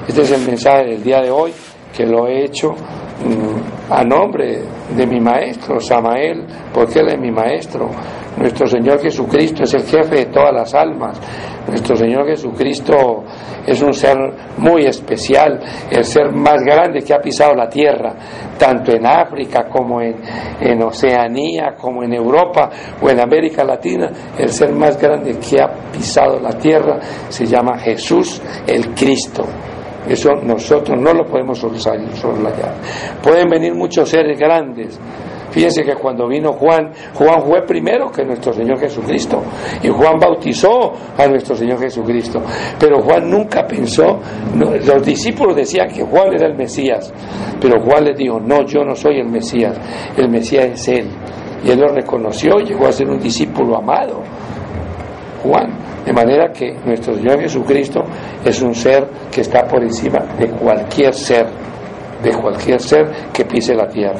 Este 0.08 0.22
es 0.22 0.32
el 0.32 0.46
mensaje 0.46 0.86
del 0.86 1.04
día 1.04 1.22
de 1.22 1.32
hoy, 1.32 1.52
que 1.96 2.06
lo 2.06 2.28
he 2.28 2.46
hecho 2.46 2.72
mm, 2.72 3.92
a 3.92 4.04
nombre 4.04 4.62
de 4.96 5.08
mi 5.08 5.20
maestro, 5.20 5.80
Samael, 5.80 6.46
porque 6.74 7.00
él 7.00 7.10
es 7.10 7.20
mi 7.20 7.32
maestro. 7.32 7.90
Nuestro 8.38 8.66
Señor 8.66 9.00
Jesucristo 9.00 9.64
es 9.64 9.74
el 9.76 9.84
jefe 9.84 10.16
de 10.16 10.26
todas 10.26 10.54
las 10.54 10.74
almas. 10.74 11.20
Nuestro 11.68 11.96
Señor 11.96 12.26
Jesucristo 12.28 13.24
es 13.66 13.82
un 13.82 13.94
ser 13.94 14.18
muy 14.58 14.86
especial, 14.86 15.60
el 15.90 16.04
ser 16.04 16.32
más 16.32 16.62
grande 16.64 17.02
que 17.02 17.14
ha 17.14 17.20
pisado 17.20 17.54
la 17.54 17.70
tierra, 17.70 18.16
tanto 18.58 18.92
en 18.92 19.06
África 19.06 19.68
como 19.70 20.02
en, 20.02 20.84
Oceanía, 20.84 21.76
como 21.80 22.04
en 22.04 22.14
Europa 22.14 22.70
o 23.02 23.10
en 23.10 23.20
América 23.20 23.64
Latina. 23.64 24.10
El 24.38 24.50
ser 24.50 24.72
más 24.74 25.00
grande 25.00 25.38
que 25.38 25.62
ha 25.62 25.70
pisado 25.92 26.40
la 26.40 26.58
tierra 26.58 27.00
se 27.30 27.46
llama 27.46 27.78
Jesús 27.78 28.42
el 28.68 28.94
Cristo. 28.94 29.46
Eso 30.08 30.32
nosotros 30.44 31.00
no 31.00 31.14
lo 31.14 31.26
podemos 31.26 31.60
soslayar. 31.60 32.74
Pueden 33.22 33.48
venir 33.48 33.74
muchos 33.74 34.10
seres 34.10 34.38
grandes, 34.38 35.00
Fíjense 35.54 35.84
que 35.84 35.94
cuando 35.94 36.28
vino 36.28 36.52
Juan, 36.54 36.92
Juan 37.14 37.44
fue 37.44 37.62
primero 37.62 38.10
que 38.12 38.26
nuestro 38.26 38.52
Señor 38.54 38.80
Jesucristo. 38.80 39.40
Y 39.84 39.90
Juan 39.90 40.18
bautizó 40.20 40.94
a 41.16 41.28
nuestro 41.28 41.56
Señor 41.56 41.80
Jesucristo. 41.80 42.42
Pero 42.80 43.04
Juan 43.04 43.30
nunca 43.30 43.64
pensó, 43.68 44.20
los 44.56 45.06
discípulos 45.06 45.56
decían 45.56 45.90
que 45.90 46.02
Juan 46.02 46.34
era 46.34 46.48
el 46.48 46.56
Mesías. 46.56 47.14
Pero 47.62 47.80
Juan 47.84 48.06
les 48.06 48.18
dijo, 48.18 48.40
no, 48.40 48.66
yo 48.66 48.84
no 48.84 48.96
soy 48.96 49.20
el 49.20 49.30
Mesías, 49.30 49.80
el 50.18 50.28
Mesías 50.28 50.66
es 50.66 50.88
Él. 50.88 51.08
Y 51.64 51.70
Él 51.70 51.80
lo 51.80 51.90
reconoció 51.90 52.60
y 52.60 52.66
llegó 52.66 52.88
a 52.88 52.92
ser 52.92 53.08
un 53.08 53.20
discípulo 53.20 53.78
amado. 53.78 54.24
Juan. 55.44 55.84
De 56.04 56.12
manera 56.12 56.52
que 56.52 56.74
nuestro 56.84 57.14
Señor 57.14 57.40
Jesucristo 57.40 58.02
es 58.44 58.62
un 58.62 58.74
ser 58.76 59.08
que 59.32 59.42
está 59.42 59.66
por 59.66 59.82
encima 59.84 60.20
de 60.38 60.50
cualquier 60.50 61.14
ser, 61.14 61.46
de 62.22 62.32
cualquier 62.32 62.82
ser 62.82 63.10
que 63.32 63.46
pise 63.46 63.74
la 63.74 63.88
tierra. 63.88 64.20